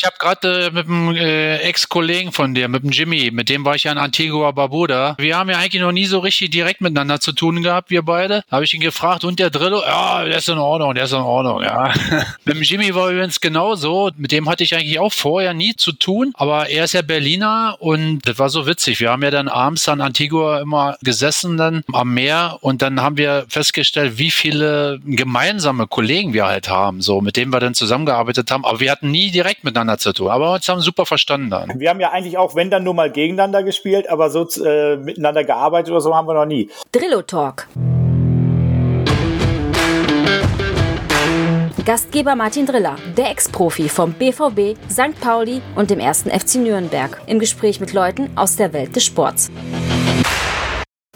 ich 0.00 0.06
habe 0.06 0.16
gerade 0.18 0.66
äh, 0.66 0.70
mit 0.70 0.86
einem 0.86 1.14
äh, 1.14 1.58
Ex-Kollegen 1.58 2.32
von 2.32 2.54
dir, 2.54 2.68
mit 2.68 2.82
dem 2.82 2.90
Jimmy, 2.90 3.30
mit 3.30 3.50
dem 3.50 3.66
war 3.66 3.74
ich 3.74 3.84
ja 3.84 3.92
in 3.92 3.98
Antigua 3.98 4.50
Barbuda. 4.50 5.14
Wir 5.18 5.36
haben 5.36 5.50
ja 5.50 5.58
eigentlich 5.58 5.82
noch 5.82 5.92
nie 5.92 6.06
so 6.06 6.20
richtig 6.20 6.50
direkt 6.50 6.80
miteinander 6.80 7.20
zu 7.20 7.32
tun 7.32 7.62
gehabt, 7.62 7.90
wir 7.90 8.00
beide. 8.00 8.42
Habe 8.50 8.64
ich 8.64 8.72
ihn 8.72 8.80
gefragt, 8.80 9.24
und 9.24 9.38
der 9.38 9.50
Drillo? 9.50 9.82
Ja, 9.82 10.24
der 10.24 10.38
ist 10.38 10.48
in 10.48 10.56
Ordnung, 10.56 10.94
der 10.94 11.04
ist 11.04 11.12
in 11.12 11.18
Ordnung, 11.18 11.62
ja. 11.62 11.92
mit 12.46 12.56
dem 12.56 12.62
Jimmy 12.62 12.94
war 12.94 13.10
übrigens 13.10 13.42
genauso. 13.42 14.10
Mit 14.16 14.32
dem 14.32 14.48
hatte 14.48 14.64
ich 14.64 14.74
eigentlich 14.74 14.98
auch 14.98 15.12
vorher 15.12 15.52
nie 15.52 15.76
zu 15.76 15.92
tun, 15.92 16.32
aber 16.32 16.70
er 16.70 16.84
ist 16.84 16.94
ja 16.94 17.02
Berliner 17.02 17.76
und 17.78 18.26
das 18.26 18.38
war 18.38 18.48
so 18.48 18.66
witzig. 18.66 19.00
Wir 19.00 19.10
haben 19.10 19.22
ja 19.22 19.30
dann 19.30 19.48
abends 19.48 19.86
an 19.86 20.00
Antigua 20.00 20.60
immer 20.60 20.96
gesessen 21.02 21.58
dann 21.58 21.84
am 21.92 22.14
Meer 22.14 22.56
und 22.62 22.80
dann 22.80 23.02
haben 23.02 23.18
wir 23.18 23.44
festgestellt, 23.50 24.16
wie 24.16 24.30
viele 24.30 24.98
gemeinsame 25.04 25.86
Kollegen 25.86 26.32
wir 26.32 26.46
halt 26.46 26.70
haben, 26.70 27.02
so 27.02 27.20
mit 27.20 27.36
denen 27.36 27.52
wir 27.52 27.60
dann 27.60 27.74
zusammengearbeitet 27.74 28.50
haben. 28.50 28.64
Aber 28.64 28.80
wir 28.80 28.90
hatten 28.90 29.10
nie 29.10 29.30
direkt 29.30 29.62
miteinander 29.62 29.89
zu 29.98 30.12
tun. 30.12 30.28
Aber 30.28 30.54
uns 30.54 30.68
haben 30.68 30.80
super 30.80 31.06
verstanden 31.06 31.50
dann. 31.50 31.72
Wir 31.78 31.90
haben 31.90 32.00
ja 32.00 32.10
eigentlich 32.10 32.38
auch, 32.38 32.54
wenn 32.54 32.70
dann 32.70 32.84
nur 32.84 32.94
mal 32.94 33.10
gegeneinander 33.10 33.62
gespielt, 33.62 34.08
aber 34.08 34.30
so 34.30 34.46
äh, 34.64 34.96
miteinander 34.96 35.44
gearbeitet 35.44 35.90
oder 35.90 36.00
so 36.00 36.14
haben 36.14 36.28
wir 36.28 36.34
noch 36.34 36.46
nie. 36.46 36.70
Drillo 36.92 37.22
Talk. 37.22 37.66
Gastgeber 41.84 42.36
Martin 42.36 42.66
Driller, 42.66 42.96
der 43.16 43.30
Ex-Profi 43.30 43.88
vom 43.88 44.12
BVB, 44.12 44.76
St. 44.90 45.18
Pauli 45.20 45.62
und 45.74 45.90
dem 45.90 45.98
ersten 45.98 46.30
FC 46.30 46.56
Nürnberg, 46.56 47.20
im 47.26 47.38
Gespräch 47.38 47.80
mit 47.80 47.92
Leuten 47.92 48.30
aus 48.36 48.56
der 48.56 48.72
Welt 48.72 48.94
des 48.94 49.04
Sports. 49.04 49.50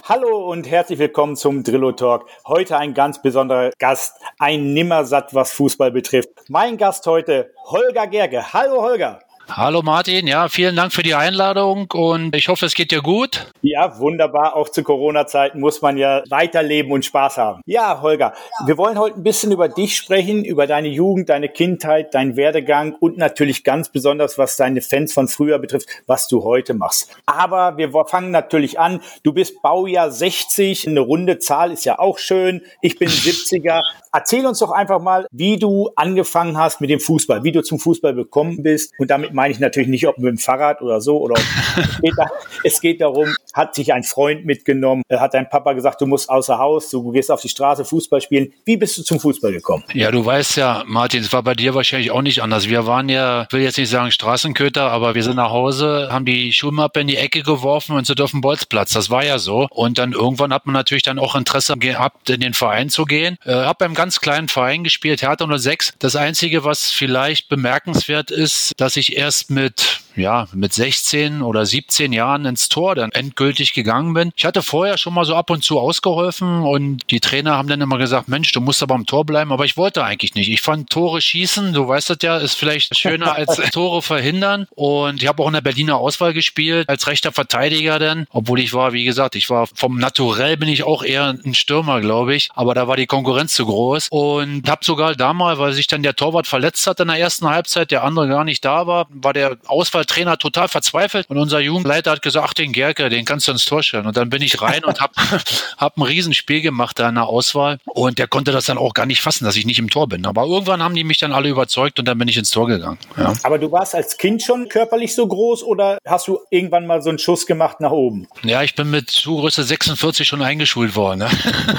Hallo 0.06 0.52
und 0.52 0.70
herzlich 0.70 0.98
willkommen 0.98 1.34
zum 1.34 1.64
Drillo 1.64 1.90
Talk. 1.92 2.26
Heute 2.46 2.76
ein 2.76 2.92
ganz 2.92 3.22
besonderer 3.22 3.70
Gast, 3.78 4.20
ein 4.38 4.74
Nimmersatt, 4.74 5.34
was 5.34 5.52
Fußball 5.52 5.92
betrifft. 5.92 6.28
Mein 6.48 6.76
Gast 6.76 7.06
heute, 7.06 7.54
Holger 7.64 8.06
Gerge. 8.06 8.52
Hallo 8.52 8.82
Holger. 8.82 9.20
Hallo 9.50 9.82
Martin, 9.82 10.26
ja, 10.26 10.48
vielen 10.48 10.74
Dank 10.74 10.92
für 10.92 11.02
die 11.02 11.14
Einladung 11.14 11.86
und 11.92 12.34
ich 12.34 12.48
hoffe, 12.48 12.64
es 12.64 12.74
geht 12.74 12.90
dir 12.90 13.02
gut. 13.02 13.52
Ja, 13.60 13.98
wunderbar. 13.98 14.56
Auch 14.56 14.70
zu 14.70 14.82
Corona-Zeiten 14.82 15.60
muss 15.60 15.82
man 15.82 15.98
ja 15.98 16.22
weiterleben 16.30 16.90
und 16.90 17.04
Spaß 17.04 17.36
haben. 17.36 17.60
Ja, 17.66 18.00
Holger, 18.00 18.32
wir 18.64 18.78
wollen 18.78 18.98
heute 18.98 19.16
ein 19.16 19.22
bisschen 19.22 19.52
über 19.52 19.68
dich 19.68 19.96
sprechen, 19.96 20.44
über 20.44 20.66
deine 20.66 20.88
Jugend, 20.88 21.28
deine 21.28 21.50
Kindheit, 21.50 22.14
deinen 22.14 22.36
Werdegang 22.36 22.94
und 22.98 23.18
natürlich 23.18 23.64
ganz 23.64 23.90
besonders, 23.90 24.38
was 24.38 24.56
deine 24.56 24.80
Fans 24.80 25.12
von 25.12 25.28
früher 25.28 25.58
betrifft, 25.58 25.88
was 26.06 26.26
du 26.26 26.42
heute 26.42 26.72
machst. 26.72 27.10
Aber 27.26 27.76
wir 27.76 27.92
fangen 28.06 28.30
natürlich 28.30 28.80
an. 28.80 29.02
Du 29.24 29.34
bist 29.34 29.60
Baujahr 29.60 30.10
60, 30.10 30.88
eine 30.88 31.00
runde 31.00 31.38
Zahl 31.38 31.70
ist 31.70 31.84
ja 31.84 31.98
auch 31.98 32.18
schön. 32.18 32.62
Ich 32.80 32.98
bin 32.98 33.08
70er. 33.08 33.82
Erzähl 34.10 34.46
uns 34.46 34.60
doch 34.60 34.70
einfach 34.70 35.00
mal, 35.00 35.26
wie 35.32 35.58
du 35.58 35.90
angefangen 35.96 36.56
hast 36.56 36.80
mit 36.80 36.88
dem 36.88 37.00
Fußball, 37.00 37.44
wie 37.44 37.52
du 37.52 37.62
zum 37.62 37.78
Fußball 37.78 38.14
gekommen 38.14 38.62
bist. 38.62 38.92
Und 38.98 39.10
damit 39.10 39.33
meine 39.34 39.52
ich 39.52 39.60
natürlich 39.60 39.88
nicht, 39.88 40.06
ob 40.06 40.18
mit 40.18 40.28
dem 40.28 40.38
Fahrrad 40.38 40.80
oder 40.80 41.00
so. 41.00 41.18
Oder 41.18 41.34
es, 41.76 42.00
geht 42.00 42.14
da, 42.16 42.26
es 42.62 42.80
geht 42.80 43.00
darum, 43.00 43.34
hat 43.52 43.74
sich 43.74 43.92
ein 43.92 44.02
Freund 44.02 44.44
mitgenommen, 44.44 45.02
äh, 45.08 45.18
hat 45.18 45.34
dein 45.34 45.48
Papa 45.48 45.72
gesagt, 45.72 46.00
du 46.00 46.06
musst 46.06 46.30
außer 46.30 46.58
Haus, 46.58 46.90
du 46.90 47.10
gehst 47.12 47.30
auf 47.30 47.40
die 47.40 47.48
Straße 47.48 47.84
Fußball 47.84 48.20
spielen. 48.20 48.52
Wie 48.64 48.76
bist 48.76 48.96
du 48.98 49.02
zum 49.02 49.20
Fußball 49.20 49.52
gekommen? 49.52 49.84
Ja, 49.92 50.10
du 50.10 50.24
weißt 50.24 50.56
ja, 50.56 50.84
Martin, 50.86 51.20
es 51.20 51.32
war 51.32 51.42
bei 51.42 51.54
dir 51.54 51.74
wahrscheinlich 51.74 52.10
auch 52.10 52.22
nicht 52.22 52.42
anders. 52.42 52.68
Wir 52.68 52.86
waren 52.86 53.08
ja, 53.08 53.42
ich 53.42 53.52
will 53.52 53.62
jetzt 53.62 53.78
nicht 53.78 53.90
sagen 53.90 54.10
Straßenköter, 54.10 54.90
aber 54.90 55.14
wir 55.14 55.22
sind 55.22 55.36
nach 55.36 55.50
Hause, 55.50 56.08
haben 56.10 56.24
die 56.24 56.52
Schulmappe 56.52 57.00
in 57.00 57.06
die 57.06 57.16
Ecke 57.16 57.42
geworfen 57.42 57.96
und 57.96 58.06
sind 58.06 58.20
auf 58.20 58.30
den 58.30 58.40
Bolzplatz. 58.40 58.92
Das 58.92 59.10
war 59.10 59.24
ja 59.24 59.38
so. 59.38 59.66
Und 59.70 59.98
dann 59.98 60.12
irgendwann 60.12 60.52
hat 60.52 60.66
man 60.66 60.72
natürlich 60.72 61.02
dann 61.02 61.18
auch 61.18 61.34
Interesse 61.34 61.76
gehabt, 61.76 62.30
in 62.30 62.40
den 62.40 62.54
Verein 62.54 62.88
zu 62.88 63.04
gehen. 63.04 63.36
Äh, 63.44 63.52
hab 63.52 63.78
beim 63.78 63.94
ganz 63.94 64.20
kleinen 64.20 64.48
Verein 64.48 64.84
gespielt, 64.84 65.22
Hertha 65.22 65.46
06. 65.58 65.94
Das 65.98 66.16
Einzige, 66.16 66.64
was 66.64 66.90
vielleicht 66.90 67.48
bemerkenswert 67.48 68.30
ist, 68.30 68.72
dass 68.76 68.96
ich 68.96 69.16
erst 69.24 69.50
mit 69.50 70.03
ja, 70.16 70.46
mit 70.52 70.72
16 70.72 71.42
oder 71.42 71.66
17 71.66 72.12
Jahren 72.12 72.44
ins 72.44 72.68
Tor 72.68 72.94
dann 72.94 73.10
endgültig 73.12 73.74
gegangen 73.74 74.14
bin. 74.14 74.32
Ich 74.36 74.44
hatte 74.44 74.62
vorher 74.62 74.98
schon 74.98 75.14
mal 75.14 75.24
so 75.24 75.34
ab 75.34 75.50
und 75.50 75.64
zu 75.64 75.78
ausgeholfen 75.78 76.62
und 76.62 77.10
die 77.10 77.20
Trainer 77.20 77.56
haben 77.56 77.68
dann 77.68 77.80
immer 77.80 77.98
gesagt, 77.98 78.28
Mensch, 78.28 78.52
du 78.52 78.60
musst 78.60 78.82
aber 78.82 78.94
am 78.94 79.06
Tor 79.06 79.24
bleiben, 79.24 79.52
aber 79.52 79.64
ich 79.64 79.76
wollte 79.76 80.04
eigentlich 80.04 80.34
nicht. 80.34 80.48
Ich 80.48 80.60
fand 80.60 80.90
Tore 80.90 81.20
schießen, 81.20 81.72
du 81.72 81.86
weißt 81.86 82.10
das 82.10 82.18
ja, 82.22 82.36
ist 82.38 82.54
vielleicht 82.54 82.96
schöner 82.96 83.34
als 83.36 83.56
Tore 83.70 84.02
verhindern. 84.02 84.66
Und 84.70 85.22
ich 85.22 85.28
habe 85.28 85.42
auch 85.42 85.48
in 85.48 85.54
der 85.54 85.60
Berliner 85.60 85.96
Auswahl 85.96 86.32
gespielt 86.32 86.88
als 86.88 87.06
rechter 87.06 87.32
Verteidiger 87.32 87.98
dann, 87.98 88.26
obwohl 88.30 88.60
ich 88.60 88.72
war, 88.72 88.92
wie 88.92 89.04
gesagt, 89.04 89.34
ich 89.34 89.50
war 89.50 89.66
vom 89.74 89.98
Naturell 89.98 90.56
bin 90.56 90.68
ich 90.68 90.84
auch 90.84 91.02
eher 91.02 91.34
ein 91.44 91.54
Stürmer, 91.54 92.00
glaube 92.00 92.34
ich, 92.34 92.50
aber 92.54 92.74
da 92.74 92.88
war 92.88 92.96
die 92.96 93.06
Konkurrenz 93.06 93.54
zu 93.54 93.66
groß. 93.66 94.08
Und 94.10 94.68
habe 94.68 94.84
sogar 94.84 95.14
damals, 95.14 95.58
weil 95.58 95.72
sich 95.72 95.86
dann 95.86 96.02
der 96.02 96.14
Torwart 96.14 96.46
verletzt 96.46 96.86
hat 96.86 97.00
in 97.00 97.08
der 97.08 97.18
ersten 97.18 97.48
Halbzeit, 97.48 97.90
der 97.90 98.04
andere 98.04 98.28
gar 98.28 98.44
nicht 98.44 98.64
da 98.64 98.86
war, 98.86 99.06
war 99.10 99.32
der 99.32 99.56
Auswahl 99.66 100.03
Trainer 100.06 100.38
total 100.38 100.68
verzweifelt 100.68 101.28
und 101.28 101.38
unser 101.38 101.60
Jugendleiter 101.60 102.12
hat 102.12 102.22
gesagt, 102.22 102.46
ach 102.48 102.54
den 102.54 102.72
Gerke, 102.72 103.08
den 103.08 103.24
kannst 103.24 103.48
du 103.48 103.52
ins 103.52 103.64
Tor 103.64 103.82
stellen. 103.82 104.06
Und 104.06 104.16
dann 104.16 104.30
bin 104.30 104.42
ich 104.42 104.60
rein 104.60 104.84
und 104.84 105.00
habe 105.00 105.12
hab 105.78 105.96
ein 105.96 106.02
Riesenspiel 106.02 106.60
gemacht 106.60 106.98
da 106.98 107.08
in 107.08 107.14
der 107.14 107.26
Auswahl 107.26 107.78
und 107.86 108.18
der 108.18 108.28
konnte 108.28 108.52
das 108.52 108.66
dann 108.66 108.78
auch 108.78 108.94
gar 108.94 109.06
nicht 109.06 109.20
fassen, 109.20 109.44
dass 109.44 109.56
ich 109.56 109.66
nicht 109.66 109.78
im 109.78 109.90
Tor 109.90 110.08
bin. 110.08 110.26
Aber 110.26 110.44
irgendwann 110.44 110.82
haben 110.82 110.94
die 110.94 111.04
mich 111.04 111.18
dann 111.18 111.32
alle 111.32 111.48
überzeugt 111.48 111.98
und 111.98 112.06
dann 112.06 112.18
bin 112.18 112.28
ich 112.28 112.36
ins 112.36 112.50
Tor 112.50 112.66
gegangen. 112.66 112.98
Ja. 113.16 113.32
Aber 113.42 113.58
du 113.58 113.70
warst 113.72 113.94
als 113.94 114.16
Kind 114.16 114.42
schon 114.42 114.68
körperlich 114.68 115.14
so 115.14 115.26
groß 115.26 115.62
oder 115.62 115.98
hast 116.06 116.28
du 116.28 116.40
irgendwann 116.50 116.86
mal 116.86 117.02
so 117.02 117.08
einen 117.08 117.18
Schuss 117.18 117.46
gemacht 117.46 117.80
nach 117.80 117.90
oben? 117.90 118.26
Ja, 118.42 118.62
ich 118.62 118.74
bin 118.74 118.90
mit 118.90 119.10
Schuhgröße 119.12 119.64
46 119.64 120.26
schon 120.26 120.42
eingeschult 120.42 120.96
worden. 120.96 121.20
Ne? 121.20 121.30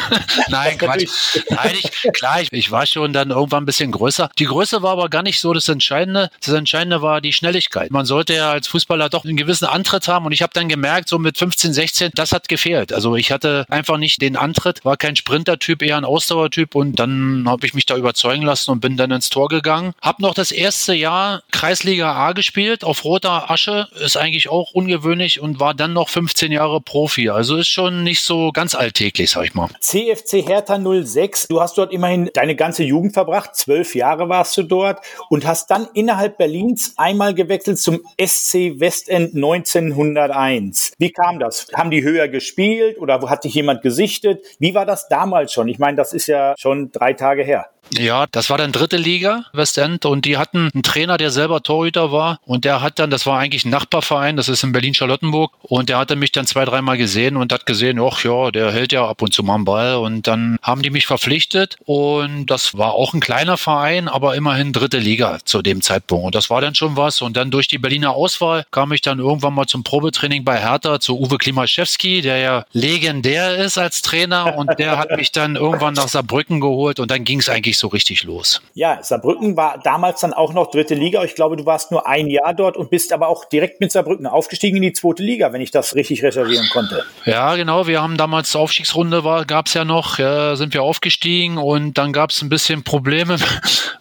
Nein, 0.50 0.78
Quatsch. 0.78 1.08
Nein, 1.50 1.76
ich, 1.78 2.14
klar, 2.14 2.42
ich, 2.42 2.52
ich 2.52 2.72
war 2.72 2.86
schon 2.86 3.14
dann 3.14 3.32
irgendwann 3.32 3.64
ein 3.64 3.66
bisschen 3.66 3.92
größer. 3.92 4.30
Die 4.40 4.46
Größe 4.46 4.82
war 4.82 4.92
aber 4.92 5.10
gar 5.10 5.24
nicht 5.24 5.40
so 5.40 5.54
das 5.54 5.68
Entscheidende. 5.70 6.30
Das 6.44 6.54
Entscheidende 6.54 7.02
war 7.02 7.22
die 7.22 7.34
Schnelligkeit. 7.34 7.92
Man 7.92 8.06
sollte 8.16 8.36
ja 8.36 8.52
als 8.52 8.68
Fußballer 8.68 9.10
doch 9.10 9.26
einen 9.26 9.36
gewissen 9.36 9.66
Antritt 9.66 10.08
haben 10.08 10.26
und 10.26 10.32
ich 10.32 10.42
habe 10.42 10.54
dann 10.54 10.70
gemerkt, 10.70 11.10
so 11.10 11.20
mit 11.20 11.38
15, 11.38 11.74
16, 11.74 12.12
das 12.16 12.32
hat 12.32 12.48
gefehlt. 12.48 12.94
Also 12.94 13.18
ich 13.18 13.30
hatte 13.30 13.66
einfach 13.68 13.98
nicht 13.98 14.22
den 14.22 14.38
Antritt, 14.38 14.86
war 14.86 14.96
kein 14.96 15.18
Sprintertyp, 15.18 15.82
eher 15.82 15.98
ein 15.98 16.06
Ausdauertyp 16.06 16.76
und 16.76 16.98
dann 16.98 17.44
habe 17.46 17.66
ich 17.66 17.74
mich 17.74 17.86
da 17.86 17.98
überzeugen 17.98 18.44
lassen 18.44 18.72
und 18.72 18.80
bin 18.80 18.96
dann 18.96 19.12
ins 19.12 19.30
Tor 19.30 19.50
gegangen. 19.50 19.92
Hab 20.02 20.22
noch 20.22 20.34
das 20.34 20.54
erste 20.54 20.94
Jahr 20.94 21.44
Kreisliga 21.52 22.14
A 22.14 22.32
gespielt 22.32 22.86
auf 22.86 23.04
roter 23.04 23.52
Asche, 23.52 23.90
ist 24.00 24.16
eigentlich 24.16 24.48
auch 24.48 24.72
ungewöhnlich 24.72 25.42
und 25.42 25.60
war 25.60 25.74
dann 25.74 25.92
noch 25.92 26.08
15 26.08 26.54
Jahre 26.54 26.80
Profi. 26.80 27.30
Also 27.30 27.58
ist 27.58 27.68
schon 27.68 28.06
nicht 28.06 28.22
so 28.22 28.54
ganz 28.54 28.76
alltäglich, 28.76 29.30
sag 29.30 29.44
ich 29.44 29.56
mal. 29.56 29.68
CFC 29.82 30.48
Hertha 30.48 30.80
06, 30.80 31.50
du 31.50 31.60
hast 31.60 31.78
dort 31.78 31.92
immerhin 31.92 32.30
deine 32.34 32.56
ganze 32.56 32.84
Jugend 32.84 33.14
verbracht, 33.14 33.58
zwölf 33.58 33.94
Jahre 33.94 34.30
warst 34.30 34.56
du 34.56 34.64
dort 34.64 35.02
und 35.30 35.46
hast 35.46 35.70
dann 35.70 35.90
innerhalb 35.94 36.38
Berlins 36.38 36.94
einmal 36.96 37.34
gewechselt 37.34 37.78
zum 37.78 38.05
SC 38.20 38.80
Westend 38.80 39.36
1901. 39.36 40.94
Wie 40.98 41.12
kam 41.12 41.40
das? 41.40 41.68
Haben 41.74 41.92
die 41.92 42.04
höher 42.04 42.28
gespielt 42.28 43.00
oder 43.00 43.22
hat 43.30 43.44
dich 43.44 43.54
jemand 43.54 43.82
gesichtet? 43.82 44.44
Wie 44.60 44.74
war 44.74 44.86
das 44.86 45.08
damals 45.08 45.54
schon? 45.54 45.68
Ich 45.68 45.80
meine, 45.80 45.98
das 45.98 46.14
ist 46.14 46.28
ja 46.28 46.56
schon 46.58 46.92
drei 46.92 47.14
Tage 47.14 47.44
her. 47.44 47.70
Ja, 47.92 48.26
das 48.32 48.50
war 48.50 48.58
dann 48.58 48.72
dritte 48.72 48.98
Liga, 48.98 49.46
Westend, 49.54 50.06
und 50.06 50.26
die 50.26 50.38
hatten 50.38 50.70
einen 50.74 50.84
Trainer, 50.84 51.18
der 51.18 51.30
selber 51.30 51.62
Torhüter 51.62 52.12
war, 52.12 52.40
und 52.44 52.66
der 52.66 52.82
hat 52.82 52.98
dann, 52.98 53.12
das 53.12 53.26
war 53.28 53.40
eigentlich 53.40 53.64
ein 53.64 53.70
Nachbarverein, 53.70 54.36
das 54.36 54.50
ist 54.50 54.64
in 54.64 54.72
Berlin-Charlottenburg, 54.72 55.54
und 55.62 55.88
der 55.88 56.00
hatte 56.00 56.16
mich 56.16 56.32
dann 56.32 56.48
zwei, 56.48 56.66
dreimal 56.66 56.98
gesehen 56.98 57.38
und 57.38 57.54
hat 57.54 57.68
gesehen, 57.68 58.00
ach 58.02 58.24
ja, 58.24 58.50
der 58.50 58.72
hält 58.72 58.92
ja 58.92 59.08
ab 59.08 59.22
und 59.22 59.34
zu 59.34 59.44
mal 59.44 59.56
einen 59.56 59.66
Ball, 59.66 59.96
und 59.96 60.26
dann 60.26 60.58
haben 60.64 60.82
die 60.82 60.90
mich 60.90 61.06
verpflichtet, 61.06 61.78
und 61.86 62.48
das 62.48 62.76
war 62.76 62.94
auch 62.96 63.14
ein 63.14 63.20
kleiner 63.20 63.56
Verein, 63.56 64.08
aber 64.08 64.36
immerhin 64.36 64.74
dritte 64.74 64.98
Liga 64.98 65.38
zu 65.46 65.62
dem 65.62 65.82
Zeitpunkt, 65.82 66.26
und 66.26 66.36
das 66.36 66.50
war 66.50 66.62
dann 66.62 66.74
schon 66.74 66.98
was, 66.98 67.22
und 67.22 67.38
dann 67.38 67.52
durch 67.52 67.68
die 67.68 67.78
Berliner 67.78 68.12
Auswahl 68.12 68.66
kam 68.72 68.92
ich 68.94 69.04
dann 69.04 69.20
irgendwann 69.20 69.54
mal 69.54 69.68
zum 69.68 69.84
Probetraining 69.84 70.44
bei 70.44 70.60
Hertha 70.60 71.00
zu 71.00 71.20
Uwe 71.20 71.38
Klimaschewski, 71.38 72.22
der 72.22 72.38
ja 72.40 72.66
legendär 72.74 73.58
ist 73.58 73.78
als 73.78 74.02
Trainer, 74.02 74.58
und 74.58 74.80
der 74.80 74.98
hat 74.98 75.12
mich 75.16 75.32
dann 75.32 75.56
irgendwann 75.56 75.94
nach 75.94 76.08
Saarbrücken 76.08 76.60
geholt, 76.60 77.00
und 77.00 77.12
dann 77.12 77.24
ging 77.24 77.40
es 77.40 77.48
eigentlich 77.48 77.75
so 77.80 77.86
so 77.86 77.90
richtig 77.90 78.24
los. 78.24 78.62
Ja, 78.74 79.04
Saarbrücken 79.04 79.56
war 79.56 79.78
damals 79.78 80.22
dann 80.22 80.34
auch 80.34 80.54
noch 80.54 80.72
dritte 80.72 80.96
Liga. 80.96 81.24
Ich 81.24 81.36
glaube, 81.36 81.56
du 81.56 81.68
warst 81.68 81.92
nur 81.92 82.08
ein 82.08 82.28
Jahr 82.28 82.56
dort 82.56 82.78
und 82.78 82.90
bist 82.90 83.14
aber 83.14 83.28
auch 83.28 83.46
direkt 83.46 83.80
mit 83.80 83.92
Saarbrücken 83.92 84.26
aufgestiegen 84.26 84.78
in 84.78 84.82
die 84.82 84.94
zweite 84.94 85.22
Liga, 85.22 85.54
wenn 85.54 85.62
ich 85.62 85.70
das 85.70 85.94
richtig 85.94 86.24
reservieren 86.24 86.68
konnte. 86.74 87.04
Ja, 87.26 87.56
genau. 87.56 87.86
Wir 87.86 88.02
haben 88.02 88.18
damals 88.18 88.56
Aufstiegsrunde 88.56 89.22
gab 89.46 89.68
es 89.68 89.76
ja 89.76 89.86
noch, 89.86 90.18
ja, 90.18 90.56
sind 90.56 90.74
wir 90.74 90.82
aufgestiegen 90.82 91.58
und 91.60 91.96
dann 92.00 92.12
gab 92.12 92.32
es 92.32 92.42
ein 92.42 92.50
bisschen 92.50 92.84
Probleme. 92.84 93.38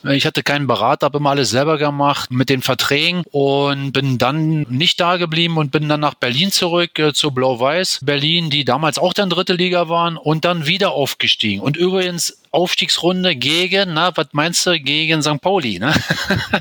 Ich 0.06 0.26
hatte 0.26 0.42
keinen 0.42 0.66
Berater, 0.66 1.06
habe 1.06 1.16
immer 1.16 1.30
alles 1.30 1.48
selber 1.48 1.78
gemacht 1.78 2.30
mit 2.30 2.50
den 2.50 2.60
Verträgen 2.60 3.22
und 3.30 3.92
bin 3.92 4.18
dann 4.18 4.66
nicht 4.68 5.00
da 5.00 5.16
geblieben 5.16 5.56
und 5.56 5.70
bin 5.72 5.88
dann 5.88 6.00
nach 6.00 6.12
Berlin 6.12 6.50
zurück 6.50 6.98
äh, 6.98 7.14
zu 7.14 7.30
Blau-Weiß 7.30 8.00
Berlin, 8.02 8.50
die 8.50 8.66
damals 8.66 8.98
auch 8.98 9.14
dann 9.14 9.30
dritte 9.30 9.54
Liga 9.54 9.88
waren 9.88 10.18
und 10.18 10.44
dann 10.44 10.66
wieder 10.66 10.90
aufgestiegen. 10.90 11.62
Und 11.62 11.78
übrigens 11.78 12.36
Aufstiegsrunde 12.54 13.36
gegen, 13.36 13.94
na, 13.94 14.16
was 14.16 14.28
meinst 14.32 14.64
du, 14.66 14.78
gegen 14.78 15.22
St. 15.22 15.40
Pauli, 15.40 15.78
ne? 15.78 15.92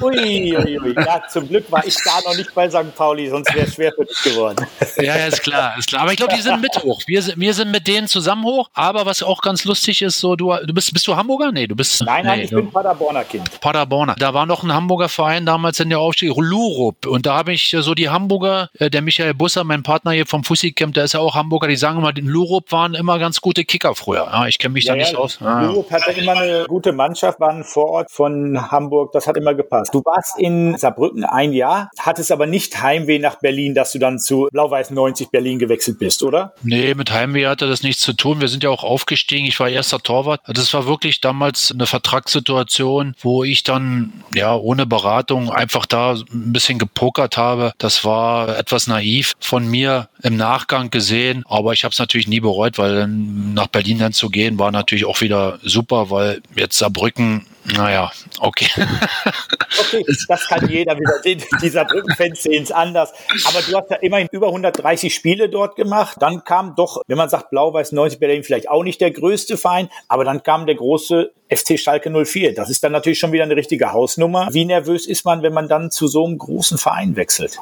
Ui, 0.02 0.56
ui, 0.58 0.80
ui. 0.80 0.96
Ja, 0.96 1.24
zum 1.30 1.48
Glück 1.48 1.72
war 1.72 1.86
ich 1.86 1.96
da 2.04 2.20
noch 2.26 2.36
nicht 2.36 2.54
bei 2.54 2.70
St. 2.70 2.96
Pauli, 2.96 3.30
sonst 3.30 3.54
wäre 3.54 3.68
es 3.68 3.76
schwer 3.76 3.94
für 3.96 4.06
dich 4.06 4.22
geworden. 4.24 4.66
Ja, 4.98 5.18
ja, 5.18 5.26
ist 5.26 5.42
klar, 5.42 5.76
ist 5.78 5.88
klar. 5.88 6.04
Aber 6.04 6.12
ich 6.12 6.18
glaube, 6.18 6.34
die 6.36 6.42
sind 6.42 6.62
mit 6.62 6.78
hoch. 6.84 7.02
Wir, 7.08 7.24
wir 7.36 7.54
sind 7.54 7.72
mit 7.72 7.88
denen 7.88 8.08
zusammen 8.08 8.44
hoch. 8.44 8.70
Aber 8.74 9.06
was 9.06 9.24
auch 9.24 9.42
ganz 9.42 9.66
lustig 9.66 10.02
ist, 10.02 10.20
so, 10.20 10.36
du, 10.36 10.56
du 10.66 10.74
bist, 10.74 10.94
bist 10.94 11.08
du 11.08 11.16
Hamburger? 11.16 11.52
Nee, 11.52 11.68
du 11.68 11.76
bist. 11.76 12.04
Nein, 12.04 12.26
nein, 12.26 12.40
nee, 12.40 12.46
ich 12.46 12.52
bin 12.52 12.72
Paderborner 12.72 13.24
Kind. 13.24 13.60
Paderborner. 13.60 14.16
Da 14.18 14.34
war 14.34 14.46
noch 14.46 14.64
ein 14.64 14.72
Hamburger 14.72 15.10
Verein 15.10 15.46
damals 15.46 15.80
in 15.80 15.90
der 15.90 16.00
Aufstieg, 16.00 16.32
Lurup. 16.36 17.06
Und 17.06 17.26
da 17.26 17.36
habe 17.36 17.54
ich 17.54 17.76
so 17.80 17.94
die 17.96 18.10
Hamburger, 18.10 18.70
äh, 18.80 18.90
der 18.90 19.02
Michael 19.02 19.34
Busser, 19.34 19.64
mein 19.64 19.84
Partner 19.84 20.12
hier 20.12 20.26
vom 20.26 20.44
Fussi-Camp, 20.44 20.94
der 20.94 21.06
ist 21.06 21.14
ja 21.14 21.20
auch 21.20 21.36
Hamburger, 21.36 21.68
die 21.68 21.76
sagen 21.76 21.98
immer, 21.98 22.14
die 22.14 22.22
Lurup 22.22 22.72
waren 22.72 22.94
immer 22.94 23.20
ganz 23.20 23.42
gute 23.42 23.66
Kicker 23.66 23.96
früher. 23.96 24.28
Ja, 24.32 24.48
ich 24.48 24.60
kenne 24.60 24.74
mich 24.74 24.86
ja, 24.86 24.94
da 24.94 25.00
nicht 25.00 25.14
ja, 25.14 25.18
aus. 25.18 25.42
Ah. 25.42 25.74
Lurup 25.84 25.92
hatte 25.92 26.20
immer 26.20 26.34
eine 26.34 26.66
gute 26.68 26.92
Mannschaft, 26.94 27.40
war 27.40 27.50
ein 27.50 27.64
Vorort 27.64 28.12
von 28.12 28.72
Hamburg, 28.72 29.12
das 29.12 29.28
hat 29.28 29.38
immer 29.38 29.54
gepasst. 29.54 29.94
Du 29.94 30.02
warst 30.06 30.40
in 30.40 30.78
Saarbrücken 30.78 31.24
ein 31.24 31.54
Jahr, 31.54 31.90
hattest 32.00 32.32
aber 32.32 32.46
nicht 32.46 32.82
Heimweh 32.82 33.20
nach 33.20 33.40
Berlin, 33.40 33.74
dass 33.74 33.92
du 33.92 34.00
dann 34.00 34.20
zu 34.20 34.48
Blau-Weiß 34.52 34.92
90 34.92 35.30
Berlin 35.30 35.60
gewechselt 35.60 36.00
bist, 36.00 36.24
oder? 36.24 36.54
Nee, 36.64 36.94
mit 36.96 37.12
Heimweh 37.12 37.48
hatte 37.48 37.68
das 37.68 37.84
nichts 37.84 38.02
zu 38.02 38.14
tun. 38.14 38.42
Wir 38.42 38.48
sind 38.48 38.64
ja 38.64 38.70
auch 38.70 38.84
aufgestiegen. 38.84 39.46
Ich 39.46 39.60
war 39.60 39.70
erster 39.70 40.00
Torwart. 40.00 40.42
Das 40.48 40.74
war 40.74 40.88
wirklich 40.88 41.22
damals 41.22 41.72
eine 41.72 41.86
Vertragssituation, 41.86 43.16
wo 43.20 43.44
ich 43.44 43.64
dann 43.64 44.14
ja 44.34 44.56
ohne 44.56 44.86
Beratung 44.86 45.50
einfach 45.50 45.86
da 45.86 46.14
ein 46.14 46.54
bisschen 46.54 46.80
gepokert 46.80 47.38
habe. 47.38 47.74
Das 47.78 48.06
war 48.06 48.58
etwas 48.58 48.88
naiv 48.88 49.34
von 49.40 49.68
mir 49.68 50.08
im 50.24 50.38
Nachgang 50.38 50.90
gesehen, 50.90 51.44
aber 51.48 51.74
ich 51.74 51.84
habe 51.84 51.92
es 51.92 52.00
natürlich 52.00 52.28
nie 52.28 52.40
bereut, 52.40 52.78
weil 52.78 53.08
nach 53.08 53.68
Berlin 53.68 54.00
dann 54.00 54.14
zu 54.14 54.30
gehen 54.30 54.58
war 54.58 54.72
natürlich 54.72 55.06
auch 55.06 55.20
wieder 55.22 55.60
super, 55.62 56.10
weil 56.10 56.42
jetzt 56.56 56.78
Saarbrücken 56.78 57.46
naja, 57.66 58.12
okay. 58.40 58.68
okay, 59.80 60.06
das 60.28 60.48
kann 60.48 60.70
jeder 60.70 60.98
wieder 60.98 61.22
sehen. 61.22 61.42
Dieser 61.62 61.86
Brückenfans 61.86 62.44
sehen 62.44 62.64
es 62.64 62.72
anders. 62.74 63.14
Aber 63.46 63.62
du 63.62 63.78
hast 63.78 63.90
ja 63.90 63.98
immerhin 63.98 64.28
über 64.32 64.48
130 64.48 65.14
Spiele 65.16 65.48
dort 65.48 65.78
gemacht. 65.78 66.18
Dann 66.20 66.44
kam 66.44 66.76
doch, 66.76 67.02
wenn 67.08 67.18
man 67.18 67.30
sagt 67.30 67.52
Blau-Weiß 67.52 67.94
90 67.94 68.20
Berlin, 68.20 68.44
vielleicht 68.44 68.70
auch 68.70 68.84
nicht 68.84 69.00
der 69.00 69.12
größte 69.12 69.58
Verein, 69.58 69.90
aber 70.10 70.26
dann 70.26 70.44
kam 70.44 70.66
der 70.66 70.76
große 70.76 71.32
FC 71.50 71.80
Schalke 71.80 72.10
04. 72.10 72.54
Das 72.54 72.70
ist 72.70 72.84
dann 72.84 72.92
natürlich 72.92 73.20
schon 73.20 73.32
wieder 73.32 73.44
eine 73.44 73.56
richtige 73.56 73.94
Hausnummer. 73.94 74.50
Wie 74.52 74.66
nervös 74.66 75.08
ist 75.08 75.24
man, 75.24 75.42
wenn 75.42 75.54
man 75.54 75.70
dann 75.70 75.90
zu 75.90 76.08
so 76.08 76.26
einem 76.26 76.38
großen 76.38 76.78
Verein 76.78 77.16
wechselt? 77.16 77.60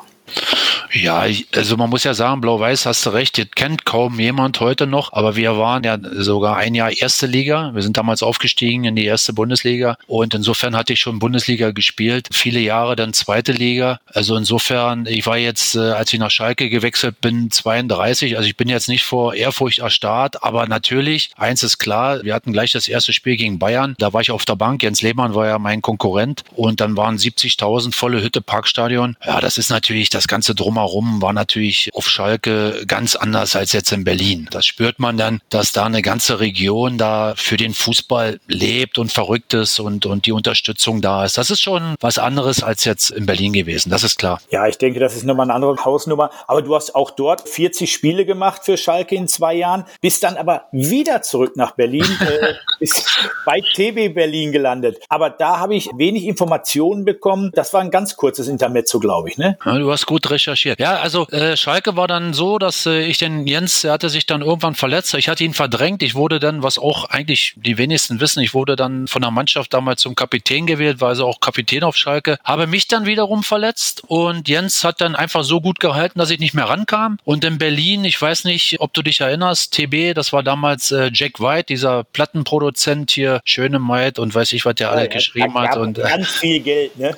Ja, 0.93 1.25
also 1.55 1.77
man 1.77 1.89
muss 1.89 2.03
ja 2.03 2.13
sagen, 2.13 2.41
Blau-Weiß 2.41 2.85
hast 2.85 3.05
du 3.05 3.11
recht, 3.11 3.37
das 3.37 3.47
kennt 3.55 3.85
kaum 3.85 4.19
jemand 4.19 4.59
heute 4.59 4.87
noch, 4.87 5.13
aber 5.13 5.37
wir 5.37 5.57
waren 5.57 5.83
ja 5.83 5.97
sogar 6.01 6.57
ein 6.57 6.75
Jahr 6.75 6.91
erste 6.91 7.27
Liga. 7.27 7.71
Wir 7.73 7.81
sind 7.81 7.95
damals 7.95 8.21
aufgestiegen 8.21 8.83
in 8.83 8.95
die 8.95 9.05
erste 9.05 9.31
Bundesliga 9.31 9.97
und 10.07 10.33
insofern 10.33 10.75
hatte 10.75 10.93
ich 10.93 10.99
schon 10.99 11.19
Bundesliga 11.19 11.71
gespielt, 11.71 12.27
viele 12.33 12.59
Jahre 12.59 12.97
dann 12.97 13.13
zweite 13.13 13.53
Liga. 13.53 13.99
Also 14.05 14.35
insofern, 14.35 15.05
ich 15.05 15.25
war 15.25 15.37
jetzt, 15.37 15.75
äh, 15.75 15.79
als 15.79 16.11
ich 16.11 16.19
nach 16.19 16.31
Schalke 16.31 16.69
gewechselt 16.69 17.21
bin, 17.21 17.49
32, 17.49 18.35
also 18.35 18.47
ich 18.47 18.57
bin 18.57 18.67
jetzt 18.67 18.89
nicht 18.89 19.05
vor 19.05 19.33
Ehrfurcht 19.33 19.79
erstarrt, 19.79 20.43
aber 20.43 20.67
natürlich, 20.67 21.31
eins 21.37 21.63
ist 21.63 21.77
klar, 21.77 22.23
wir 22.23 22.33
hatten 22.33 22.51
gleich 22.51 22.73
das 22.73 22.89
erste 22.89 23.13
Spiel 23.13 23.37
gegen 23.37 23.59
Bayern, 23.59 23.95
da 23.97 24.11
war 24.11 24.21
ich 24.21 24.31
auf 24.31 24.43
der 24.43 24.55
Bank, 24.55 24.83
Jens 24.83 25.01
Lehmann 25.01 25.35
war 25.35 25.47
ja 25.47 25.57
mein 25.57 25.81
Konkurrent 25.81 26.43
und 26.53 26.81
dann 26.81 26.97
waren 26.97 27.17
70.000 27.17 27.93
volle 27.93 28.21
Hütte 28.21 28.41
Parkstadion. 28.41 29.15
Ja, 29.25 29.39
das 29.39 29.57
ist 29.57 29.69
natürlich 29.69 30.09
das 30.09 30.27
ganze 30.27 30.53
Drumherum 30.53 30.80
drumherum 30.81 31.21
war 31.21 31.33
natürlich 31.33 31.89
auf 31.93 32.09
Schalke 32.09 32.83
ganz 32.87 33.15
anders 33.15 33.55
als 33.55 33.73
jetzt 33.73 33.91
in 33.91 34.03
Berlin. 34.03 34.47
Das 34.51 34.65
spürt 34.65 34.99
man 34.99 35.17
dann, 35.17 35.41
dass 35.49 35.71
da 35.71 35.85
eine 35.85 36.01
ganze 36.01 36.39
Region 36.39 36.97
da 36.97 37.33
für 37.35 37.57
den 37.57 37.73
Fußball 37.73 38.39
lebt 38.47 38.97
und 38.97 39.11
verrückt 39.11 39.53
ist 39.53 39.79
und, 39.79 40.05
und 40.05 40.25
die 40.25 40.31
Unterstützung 40.31 41.01
da 41.01 41.25
ist. 41.25 41.37
Das 41.37 41.49
ist 41.49 41.61
schon 41.61 41.95
was 41.99 42.17
anderes 42.17 42.63
als 42.63 42.85
jetzt 42.85 43.11
in 43.11 43.25
Berlin 43.25 43.53
gewesen. 43.53 43.89
Das 43.89 44.03
ist 44.03 44.17
klar. 44.17 44.39
Ja, 44.49 44.67
ich 44.67 44.77
denke, 44.77 44.99
das 44.99 45.15
ist 45.15 45.23
nochmal 45.23 45.45
eine 45.45 45.53
andere 45.53 45.83
Hausnummer. 45.85 46.31
Aber 46.47 46.61
du 46.61 46.75
hast 46.75 46.95
auch 46.95 47.11
dort 47.11 47.47
40 47.47 47.91
Spiele 47.91 48.25
gemacht 48.25 48.63
für 48.65 48.77
Schalke 48.77 49.15
in 49.15 49.27
zwei 49.27 49.53
Jahren, 49.53 49.85
bist 50.01 50.23
dann 50.23 50.37
aber 50.37 50.65
wieder 50.71 51.21
zurück 51.21 51.55
nach 51.55 51.71
Berlin, 51.71 52.05
äh, 52.21 52.53
bist 52.79 53.05
bei 53.45 53.61
TB 53.75 54.13
Berlin 54.13 54.51
gelandet. 54.51 54.97
Aber 55.09 55.29
da 55.29 55.59
habe 55.59 55.75
ich 55.75 55.89
wenig 55.95 56.25
Informationen 56.25 57.05
bekommen. 57.05 57.51
Das 57.53 57.73
war 57.73 57.81
ein 57.81 57.91
ganz 57.91 58.15
kurzes 58.15 58.47
Intermezzo, 58.47 58.99
glaube 58.99 59.29
ich, 59.29 59.37
ne? 59.37 59.57
Ja, 59.65 59.77
du 59.77 59.91
hast 59.91 60.05
gut 60.05 60.29
recherchiert 60.29 60.70
passiert. 60.75 60.79
Ja, 60.79 61.01
also 61.01 61.27
äh, 61.29 61.57
Schalke 61.57 61.95
war 61.95 62.07
dann 62.07 62.33
so, 62.33 62.57
dass 62.57 62.85
äh, 62.85 63.01
ich 63.01 63.17
den 63.17 63.47
Jens, 63.47 63.81
der 63.81 63.93
hatte 63.93 64.09
sich 64.09 64.25
dann 64.25 64.41
irgendwann 64.41 64.75
verletzt. 64.75 65.13
Ich 65.13 65.29
hatte 65.29 65.43
ihn 65.43 65.53
verdrängt. 65.53 66.03
Ich 66.03 66.15
wurde 66.15 66.39
dann, 66.39 66.63
was 66.63 66.77
auch 66.77 67.05
eigentlich 67.05 67.53
die 67.55 67.77
wenigsten 67.77 68.19
wissen, 68.19 68.41
ich 68.41 68.53
wurde 68.53 68.75
dann 68.75 69.07
von 69.07 69.21
der 69.21 69.31
Mannschaft 69.31 69.73
damals 69.73 70.01
zum 70.01 70.15
Kapitän 70.15 70.65
gewählt, 70.65 71.01
war 71.01 71.09
also 71.09 71.27
auch 71.27 71.39
Kapitän 71.39 71.83
auf 71.83 71.95
Schalke. 71.95 72.37
Habe 72.43 72.67
mich 72.67 72.87
dann 72.87 73.05
wiederum 73.05 73.43
verletzt 73.43 74.03
und 74.07 74.47
Jens 74.47 74.83
hat 74.83 75.01
dann 75.01 75.15
einfach 75.15 75.43
so 75.43 75.61
gut 75.61 75.79
gehalten, 75.79 76.19
dass 76.19 76.29
ich 76.29 76.39
nicht 76.39 76.53
mehr 76.53 76.69
rankam. 76.69 77.17
Und 77.23 77.43
in 77.43 77.57
Berlin, 77.57 78.05
ich 78.05 78.21
weiß 78.21 78.45
nicht, 78.45 78.79
ob 78.79 78.93
du 78.93 79.01
dich 79.01 79.21
erinnerst, 79.21 79.73
TB, 79.73 80.13
das 80.15 80.33
war 80.33 80.43
damals 80.43 80.91
äh, 80.91 81.09
Jack 81.13 81.39
White, 81.39 81.65
dieser 81.65 82.03
Plattenproduzent 82.03 83.11
hier, 83.11 83.41
Schöne 83.43 83.79
Maid 83.79 84.19
und 84.19 84.33
weiß 84.33 84.53
ich, 84.53 84.65
was 84.65 84.75
der 84.75 84.91
alle 84.91 85.03
ja, 85.03 85.07
geschrieben 85.07 85.53
hat. 85.55 85.77
Und 85.77 85.97
ganz 85.97 86.27
viel 86.27 86.59
Geld, 86.59 86.97
ne? 86.97 87.17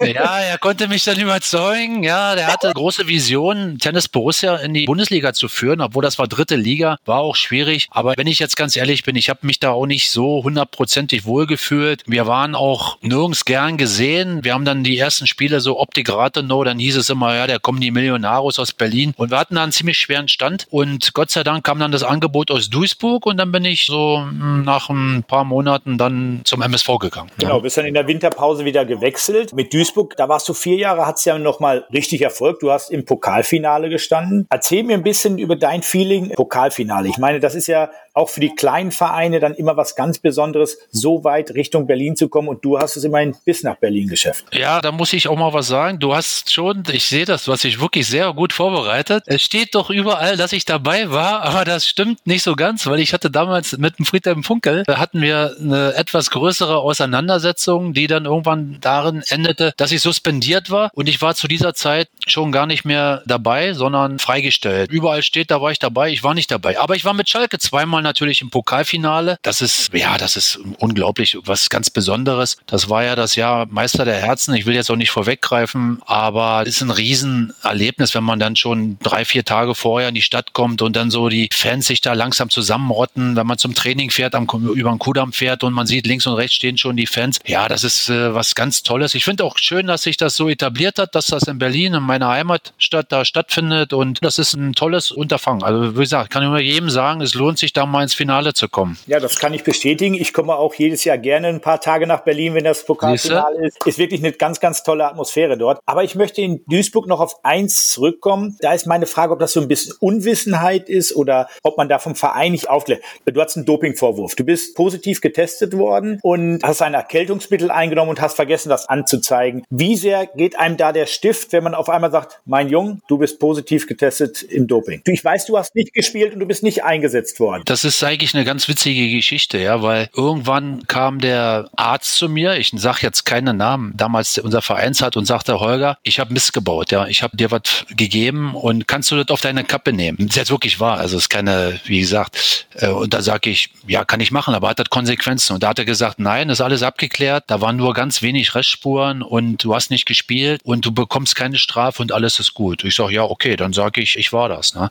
ja, 0.00 0.38
er 0.40 0.58
konnte 0.58 0.88
mich 0.88 1.04
dann 1.04 1.18
überzeugen. 1.26 2.02
Ja, 2.02 2.34
der 2.34 2.46
hatte 2.46 2.72
große 2.72 3.06
Visionen, 3.08 3.78
Tennis 3.78 4.08
Borussia 4.08 4.56
in 4.56 4.74
die 4.74 4.86
Bundesliga 4.86 5.32
zu 5.32 5.48
führen, 5.48 5.80
obwohl 5.80 6.02
das 6.02 6.18
war 6.18 6.26
dritte 6.26 6.56
Liga, 6.56 6.98
war 7.04 7.20
auch 7.20 7.36
schwierig. 7.36 7.88
Aber 7.90 8.14
wenn 8.16 8.26
ich 8.26 8.38
jetzt 8.38 8.56
ganz 8.56 8.76
ehrlich 8.76 9.04
bin, 9.04 9.16
ich 9.16 9.28
habe 9.28 9.40
mich 9.42 9.60
da 9.60 9.70
auch 9.70 9.86
nicht 9.86 10.10
so 10.10 10.42
hundertprozentig 10.42 11.24
wohlgefühlt. 11.24 12.02
Wir 12.06 12.26
waren 12.26 12.54
auch 12.54 12.98
nirgends 13.02 13.44
gern 13.44 13.76
gesehen. 13.76 14.44
Wir 14.44 14.54
haben 14.54 14.64
dann 14.64 14.84
die 14.84 14.98
ersten 14.98 15.26
Spiele 15.26 15.60
so 15.60 15.78
Optik 15.78 16.10
Rathenow, 16.10 16.64
dann 16.64 16.78
hieß 16.78 16.96
es 16.96 17.10
immer, 17.10 17.34
ja, 17.34 17.46
da 17.46 17.58
kommen 17.58 17.80
die 17.80 17.90
Millionaros 17.90 18.58
aus 18.58 18.72
Berlin. 18.72 19.12
Und 19.16 19.30
wir 19.30 19.38
hatten 19.38 19.56
da 19.56 19.62
einen 19.62 19.72
ziemlich 19.72 19.98
schweren 19.98 20.28
Stand. 20.28 20.66
Und 20.70 21.12
Gott 21.14 21.30
sei 21.30 21.42
Dank 21.42 21.64
kam 21.64 21.78
dann 21.78 21.92
das 21.92 22.02
Angebot 22.02 22.50
aus 22.50 22.70
Duisburg 22.70 23.26
und 23.26 23.36
dann 23.36 23.52
bin 23.52 23.64
ich 23.64 23.86
so 23.86 24.18
hm, 24.18 24.62
nach 24.64 24.88
ein 24.88 25.24
paar 25.26 25.44
Monaten 25.44 25.98
dann 25.98 26.40
zum 26.44 26.62
MSV 26.62 26.98
gegangen. 26.98 27.30
Genau, 27.38 27.60
bist 27.60 27.76
dann 27.76 27.86
in 27.86 27.94
der 27.94 28.06
Winterpause 28.06 28.64
wieder 28.64 28.84
gewechselt. 28.84 29.52
Mit 29.52 29.72
Duisburg, 29.72 30.16
da 30.16 30.28
warst 30.28 30.48
du 30.48 30.54
vier 30.54 30.76
Jahre, 30.76 31.06
hat 31.16 31.20
es 31.20 31.24
ja 31.24 31.38
nochmal 31.38 31.86
richtig 31.94 32.20
erfolgt. 32.20 32.62
Du 32.62 32.70
hast 32.70 32.90
im 32.90 33.06
Pokalfinale 33.06 33.88
gestanden. 33.88 34.46
Erzähl 34.50 34.82
mir 34.82 34.94
ein 34.94 35.02
bisschen 35.02 35.38
über 35.38 35.56
dein 35.56 35.82
Feeling 35.82 36.28
Pokalfinale. 36.34 37.08
Ich 37.08 37.16
meine, 37.16 37.40
das 37.40 37.54
ist 37.54 37.68
ja 37.68 37.90
auch 38.12 38.28
für 38.28 38.40
die 38.40 38.54
kleinen 38.54 38.92
Vereine 38.92 39.40
dann 39.40 39.54
immer 39.54 39.76
was 39.76 39.94
ganz 39.94 40.18
Besonderes, 40.18 40.78
so 40.90 41.22
weit 41.24 41.54
Richtung 41.54 41.86
Berlin 41.86 42.16
zu 42.16 42.28
kommen 42.28 42.48
und 42.48 42.64
du 42.64 42.78
hast 42.78 42.96
es 42.96 43.04
immerhin 43.04 43.36
bis 43.44 43.62
nach 43.62 43.76
Berlin 43.76 44.08
geschafft. 44.08 44.44
Ja, 44.52 44.80
da 44.80 44.90
muss 44.90 45.12
ich 45.12 45.28
auch 45.28 45.36
mal 45.36 45.52
was 45.52 45.66
sagen. 45.66 45.98
Du 45.98 46.14
hast 46.14 46.50
schon, 46.52 46.82
ich 46.90 47.06
sehe 47.06 47.26
das, 47.26 47.46
was 47.46 47.64
ich 47.64 47.80
wirklich 47.80 48.06
sehr 48.06 48.32
gut 48.32 48.54
vorbereitet. 48.54 49.24
Es 49.26 49.42
steht 49.42 49.74
doch 49.74 49.90
überall, 49.90 50.36
dass 50.36 50.52
ich 50.52 50.64
dabei 50.64 51.10
war, 51.10 51.42
aber 51.42 51.64
das 51.64 51.86
stimmt 51.86 52.26
nicht 52.26 52.42
so 52.42 52.56
ganz, 52.56 52.86
weil 52.86 53.00
ich 53.00 53.12
hatte 53.12 53.30
damals 53.30 53.76
mit 53.76 53.98
dem 53.98 54.06
Friedhelm 54.06 54.42
Funkel, 54.42 54.84
da 54.86 54.98
hatten 54.98 55.20
wir 55.20 55.54
eine 55.60 55.94
etwas 55.94 56.30
größere 56.30 56.78
Auseinandersetzung, 56.78 57.92
die 57.92 58.06
dann 58.06 58.24
irgendwann 58.24 58.78
darin 58.80 59.22
endete, 59.28 59.74
dass 59.76 59.92
ich 59.92 60.00
suspendiert 60.00 60.70
war 60.70 60.90
und 60.94 61.05
ich 61.08 61.20
war 61.22 61.34
zu 61.34 61.48
dieser 61.48 61.74
Zeit 61.74 62.08
schon 62.26 62.52
gar 62.52 62.66
nicht 62.66 62.84
mehr 62.84 63.22
dabei, 63.26 63.74
sondern 63.74 64.18
freigestellt. 64.18 64.90
Überall 64.90 65.22
steht, 65.22 65.50
da 65.50 65.60
war 65.60 65.70
ich 65.70 65.78
dabei, 65.78 66.10
ich 66.10 66.22
war 66.22 66.34
nicht 66.34 66.50
dabei. 66.50 66.78
Aber 66.78 66.96
ich 66.96 67.04
war 67.04 67.14
mit 67.14 67.28
Schalke 67.28 67.58
zweimal 67.58 68.02
natürlich 68.02 68.42
im 68.42 68.50
Pokalfinale. 68.50 69.38
Das 69.42 69.60
ist, 69.60 69.92
ja, 69.92 70.16
das 70.18 70.36
ist 70.36 70.58
unglaublich, 70.78 71.38
was 71.44 71.70
ganz 71.70 71.90
Besonderes. 71.90 72.56
Das 72.66 72.88
war 72.88 73.04
ja 73.04 73.16
das 73.16 73.36
Jahr 73.36 73.66
Meister 73.66 74.04
der 74.04 74.16
Herzen. 74.16 74.54
Ich 74.54 74.66
will 74.66 74.74
jetzt 74.74 74.90
auch 74.90 74.96
nicht 74.96 75.10
vorweggreifen, 75.10 76.00
aber 76.06 76.62
es 76.62 76.76
ist 76.76 76.82
ein 76.82 76.90
Riesenerlebnis, 76.90 78.14
wenn 78.14 78.24
man 78.24 78.38
dann 78.38 78.56
schon 78.56 78.98
drei, 79.02 79.24
vier 79.24 79.44
Tage 79.44 79.74
vorher 79.74 80.08
in 80.08 80.14
die 80.14 80.22
Stadt 80.22 80.52
kommt 80.52 80.82
und 80.82 80.96
dann 80.96 81.10
so 81.10 81.28
die 81.28 81.48
Fans 81.52 81.86
sich 81.86 82.00
da 82.00 82.12
langsam 82.14 82.50
zusammenrotten, 82.50 83.36
wenn 83.36 83.46
man 83.46 83.58
zum 83.58 83.74
Training 83.74 84.10
fährt, 84.10 84.34
am, 84.34 84.46
über 84.74 84.90
den 84.90 84.98
Kudamm 84.98 85.32
fährt 85.32 85.64
und 85.64 85.72
man 85.72 85.86
sieht 85.86 86.06
links 86.06 86.26
und 86.26 86.34
rechts 86.34 86.54
stehen 86.56 86.78
schon 86.78 86.96
die 86.96 87.06
Fans. 87.06 87.38
Ja, 87.46 87.68
das 87.68 87.84
ist 87.84 88.08
äh, 88.08 88.34
was 88.34 88.54
ganz 88.54 88.82
Tolles. 88.82 89.14
Ich 89.14 89.24
finde 89.24 89.44
auch 89.44 89.58
schön, 89.58 89.86
dass 89.86 90.02
sich 90.02 90.16
das 90.16 90.36
so 90.36 90.48
etabliert 90.48 90.85
hat, 90.98 91.14
dass 91.16 91.26
das 91.26 91.42
in 91.48 91.58
Berlin, 91.58 91.94
in 91.94 92.02
meiner 92.04 92.28
Heimatstadt, 92.28 93.10
da 93.10 93.24
stattfindet 93.24 93.92
und 93.92 94.24
das 94.24 94.38
ist 94.38 94.54
ein 94.54 94.74
tolles 94.74 95.10
Unterfangen. 95.10 95.64
Also 95.64 95.96
wie 95.96 96.00
gesagt, 96.00 96.30
kann 96.30 96.44
ich 96.44 96.48
nur 96.48 96.60
jedem 96.60 96.88
sagen, 96.88 97.20
es 97.20 97.34
lohnt 97.34 97.58
sich 97.58 97.72
da 97.72 97.84
mal 97.84 97.96
mal 97.96 98.02
ins 98.02 98.14
Finale 98.14 98.52
zu 98.52 98.68
kommen. 98.68 98.98
Ja, 99.06 99.20
das 99.20 99.38
kann 99.38 99.54
ich 99.54 99.64
bestätigen. 99.64 100.14
Ich 100.14 100.34
komme 100.34 100.54
auch 100.54 100.74
jedes 100.74 101.04
Jahr 101.04 101.16
gerne 101.16 101.48
ein 101.48 101.62
paar 101.62 101.80
Tage 101.80 102.06
nach 102.06 102.20
Berlin, 102.20 102.54
wenn 102.54 102.64
das 102.64 102.84
Pokalfinale 102.84 103.66
ist. 103.66 103.86
Ist 103.86 103.98
wirklich 103.98 104.20
eine 104.20 104.32
ganz, 104.32 104.60
ganz 104.60 104.82
tolle 104.82 105.06
Atmosphäre 105.06 105.56
dort. 105.56 105.80
Aber 105.86 106.04
ich 106.04 106.14
möchte 106.14 106.42
in 106.42 106.62
Duisburg 106.66 107.06
noch 107.06 107.20
auf 107.20 107.42
eins 107.42 107.88
zurückkommen. 107.88 108.58
Da 108.60 108.74
ist 108.74 108.86
meine 108.86 109.06
Frage, 109.06 109.32
ob 109.32 109.38
das 109.38 109.54
so 109.54 109.62
ein 109.62 109.68
bisschen 109.68 109.94
Unwissenheit 110.00 110.90
ist 110.90 111.16
oder 111.16 111.48
ob 111.62 111.78
man 111.78 111.88
da 111.88 111.98
vom 111.98 112.14
Verein 112.14 112.52
nicht 112.52 112.68
aufklärt. 112.68 113.02
Du 113.24 113.40
hast 113.40 113.56
einen 113.56 113.64
Dopingvorwurf. 113.64 114.34
Du 114.34 114.44
bist 114.44 114.76
positiv 114.76 115.22
getestet 115.22 115.76
worden 115.76 116.18
und 116.22 116.62
hast 116.62 116.82
ein 116.82 116.92
Erkältungsmittel 116.92 117.70
eingenommen 117.70 118.10
und 118.10 118.20
hast 118.20 118.36
vergessen, 118.36 118.68
das 118.68 118.88
anzuzeigen. 118.88 119.64
Wie 119.70 119.96
sehr 119.96 120.26
geht 120.26 120.58
einem 120.58 120.75
da 120.76 120.92
der 120.92 121.06
Stift, 121.06 121.52
wenn 121.52 121.64
man 121.64 121.74
auf 121.74 121.88
einmal 121.88 122.10
sagt, 122.10 122.40
mein 122.44 122.68
Jung, 122.68 123.00
du 123.08 123.18
bist 123.18 123.38
positiv 123.38 123.86
getestet 123.86 124.42
im 124.42 124.66
Doping? 124.66 125.02
Ich 125.06 125.24
weiß, 125.24 125.46
du 125.46 125.56
hast 125.56 125.74
nicht 125.74 125.92
gespielt 125.94 126.34
und 126.34 126.40
du 126.40 126.46
bist 126.46 126.62
nicht 126.62 126.84
eingesetzt 126.84 127.40
worden. 127.40 127.62
Das 127.66 127.84
ist 127.84 128.02
eigentlich 128.02 128.34
eine 128.34 128.44
ganz 128.44 128.68
witzige 128.68 129.10
Geschichte, 129.10 129.58
ja, 129.58 129.82
weil 129.82 130.08
irgendwann 130.14 130.86
kam 130.86 131.20
der 131.20 131.68
Arzt 131.76 132.14
zu 132.14 132.28
mir, 132.28 132.56
ich 132.56 132.72
sage 132.74 132.98
jetzt 133.02 133.24
keinen 133.24 133.56
Namen, 133.56 133.92
damals 133.96 134.38
unser 134.38 134.62
Vereinsart 134.62 135.16
und 135.16 135.24
sagte, 135.24 135.60
Holger, 135.60 135.98
ich 136.02 136.20
habe 136.20 136.32
Mist 136.32 136.52
gebaut, 136.52 136.92
ja, 136.92 137.06
ich 137.06 137.22
habe 137.22 137.36
dir 137.36 137.50
was 137.50 137.86
gegeben 137.96 138.54
und 138.54 138.86
kannst 138.88 139.10
du 139.10 139.16
das 139.16 139.28
auf 139.28 139.40
deine 139.40 139.64
Kappe 139.64 139.92
nehmen? 139.92 140.18
Das 140.18 140.28
ist 140.28 140.36
jetzt 140.36 140.50
wirklich 140.50 140.80
wahr, 140.80 140.98
also 140.98 141.16
es 141.16 141.24
ist 141.24 141.28
keine, 141.28 141.80
wie 141.84 142.00
gesagt, 142.00 142.66
äh, 142.74 142.88
und 142.88 143.14
da 143.14 143.22
sage 143.22 143.50
ich, 143.50 143.70
ja, 143.86 144.04
kann 144.04 144.20
ich 144.20 144.30
machen, 144.30 144.54
aber 144.54 144.68
hat 144.68 144.78
das 144.78 144.90
Konsequenzen? 144.90 145.54
Und 145.54 145.62
da 145.62 145.68
hat 145.68 145.78
er 145.78 145.84
gesagt, 145.84 146.18
nein, 146.18 146.50
ist 146.50 146.60
alles 146.60 146.82
abgeklärt, 146.82 147.44
da 147.46 147.60
waren 147.60 147.76
nur 147.76 147.94
ganz 147.94 148.22
wenig 148.22 148.54
Restspuren 148.54 149.22
und 149.22 149.62
du 149.62 149.74
hast 149.74 149.90
nicht 149.90 150.06
gespielt 150.06 150.60
und 150.66 150.84
du 150.84 150.90
bekommst 150.90 151.36
keine 151.36 151.58
Strafe 151.58 152.02
und 152.02 152.10
alles 152.10 152.40
ist 152.40 152.52
gut. 152.52 152.82
Ich 152.82 152.96
sage, 152.96 153.14
ja, 153.14 153.22
okay, 153.22 153.54
dann 153.54 153.72
sage 153.72 154.00
ich, 154.00 154.16
ich 154.18 154.32
war 154.32 154.48
das. 154.48 154.74
Ne? 154.74 154.90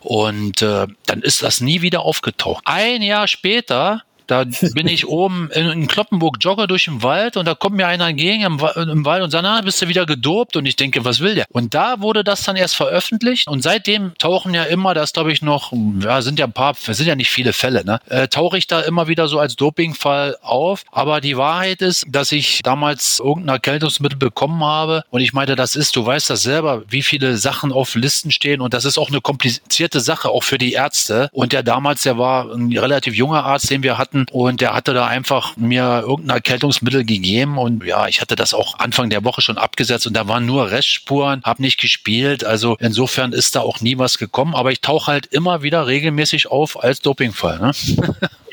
Und 0.00 0.62
äh, 0.62 0.86
dann 1.04 1.20
ist 1.20 1.42
das 1.42 1.60
nie 1.60 1.82
wieder 1.82 2.00
aufgetaucht. 2.00 2.62
Ein 2.64 3.02
Jahr 3.02 3.28
später 3.28 4.04
da 4.32 4.44
bin 4.72 4.88
ich 4.88 5.06
oben 5.06 5.50
in, 5.52 5.66
in 5.66 5.86
Kloppenburg 5.86 6.38
jogger 6.40 6.66
durch 6.66 6.86
den 6.86 7.02
Wald 7.02 7.36
und 7.36 7.44
da 7.44 7.54
kommt 7.54 7.76
mir 7.76 7.86
einer 7.86 8.08
entgegen 8.08 8.42
im, 8.44 8.60
im 8.76 9.04
Wald 9.04 9.22
und 9.22 9.30
sagt, 9.30 9.42
na, 9.42 9.60
bist 9.60 9.82
du 9.82 9.88
wieder 9.88 10.06
gedopt? 10.06 10.56
Und 10.56 10.64
ich 10.64 10.76
denke, 10.76 11.04
was 11.04 11.20
will 11.20 11.34
der? 11.34 11.44
Und 11.50 11.74
da 11.74 12.00
wurde 12.00 12.24
das 12.24 12.42
dann 12.42 12.56
erst 12.56 12.74
veröffentlicht 12.76 13.46
und 13.46 13.62
seitdem 13.62 14.12
tauchen 14.16 14.54
ja 14.54 14.64
immer, 14.64 14.94
das 14.94 15.12
glaube 15.12 15.32
ich 15.32 15.42
noch, 15.42 15.74
ja, 16.00 16.22
sind 16.22 16.38
ja 16.38 16.46
ein 16.46 16.52
paar, 16.54 16.74
sind 16.74 17.06
ja 17.06 17.14
nicht 17.14 17.28
viele 17.28 17.52
Fälle, 17.52 17.84
ne? 17.84 18.00
Äh, 18.08 18.28
tauche 18.28 18.56
ich 18.56 18.66
da 18.66 18.80
immer 18.80 19.06
wieder 19.06 19.28
so 19.28 19.38
als 19.38 19.54
Dopingfall 19.54 20.38
auf. 20.40 20.84
Aber 20.90 21.20
die 21.20 21.36
Wahrheit 21.36 21.82
ist, 21.82 22.06
dass 22.08 22.32
ich 22.32 22.60
damals 22.62 23.20
irgendein 23.22 23.56
Erkältungsmittel 23.56 24.18
bekommen 24.18 24.64
habe 24.64 25.04
und 25.10 25.20
ich 25.20 25.34
meinte, 25.34 25.56
das 25.56 25.76
ist, 25.76 25.94
du 25.94 26.06
weißt 26.06 26.30
das 26.30 26.42
selber, 26.42 26.84
wie 26.88 27.02
viele 27.02 27.36
Sachen 27.36 27.70
auf 27.70 27.94
Listen 27.96 28.30
stehen 28.30 28.62
und 28.62 28.72
das 28.72 28.86
ist 28.86 28.96
auch 28.96 29.10
eine 29.10 29.20
komplizierte 29.20 30.00
Sache, 30.00 30.30
auch 30.30 30.42
für 30.42 30.56
die 30.56 30.72
Ärzte. 30.72 31.28
Und 31.32 31.52
der 31.52 31.62
damals, 31.62 32.02
der 32.02 32.16
war 32.16 32.50
ein 32.50 32.74
relativ 32.76 33.14
junger 33.14 33.44
Arzt, 33.44 33.70
den 33.70 33.82
wir 33.82 33.98
hatten, 33.98 34.21
und 34.30 34.60
der 34.60 34.74
hatte 34.74 34.94
da 34.94 35.06
einfach 35.06 35.56
mir 35.56 36.04
irgendein 36.06 36.36
Erkältungsmittel 36.36 37.04
gegeben 37.04 37.58
und 37.58 37.84
ja, 37.84 38.06
ich 38.06 38.20
hatte 38.20 38.36
das 38.36 38.54
auch 38.54 38.78
Anfang 38.78 39.10
der 39.10 39.24
Woche 39.24 39.42
schon 39.42 39.58
abgesetzt 39.58 40.06
und 40.06 40.14
da 40.14 40.28
waren 40.28 40.46
nur 40.46 40.70
Restspuren, 40.70 41.42
habe 41.44 41.62
nicht 41.62 41.80
gespielt. 41.80 42.44
Also 42.44 42.76
insofern 42.78 43.32
ist 43.32 43.54
da 43.54 43.60
auch 43.60 43.80
nie 43.80 43.98
was 43.98 44.18
gekommen, 44.18 44.54
aber 44.54 44.72
ich 44.72 44.80
tauche 44.80 45.10
halt 45.10 45.26
immer 45.26 45.62
wieder 45.62 45.86
regelmäßig 45.86 46.48
auf 46.48 46.82
als 46.82 47.00
Dopingfall. 47.00 47.58
Ne? 47.58 47.72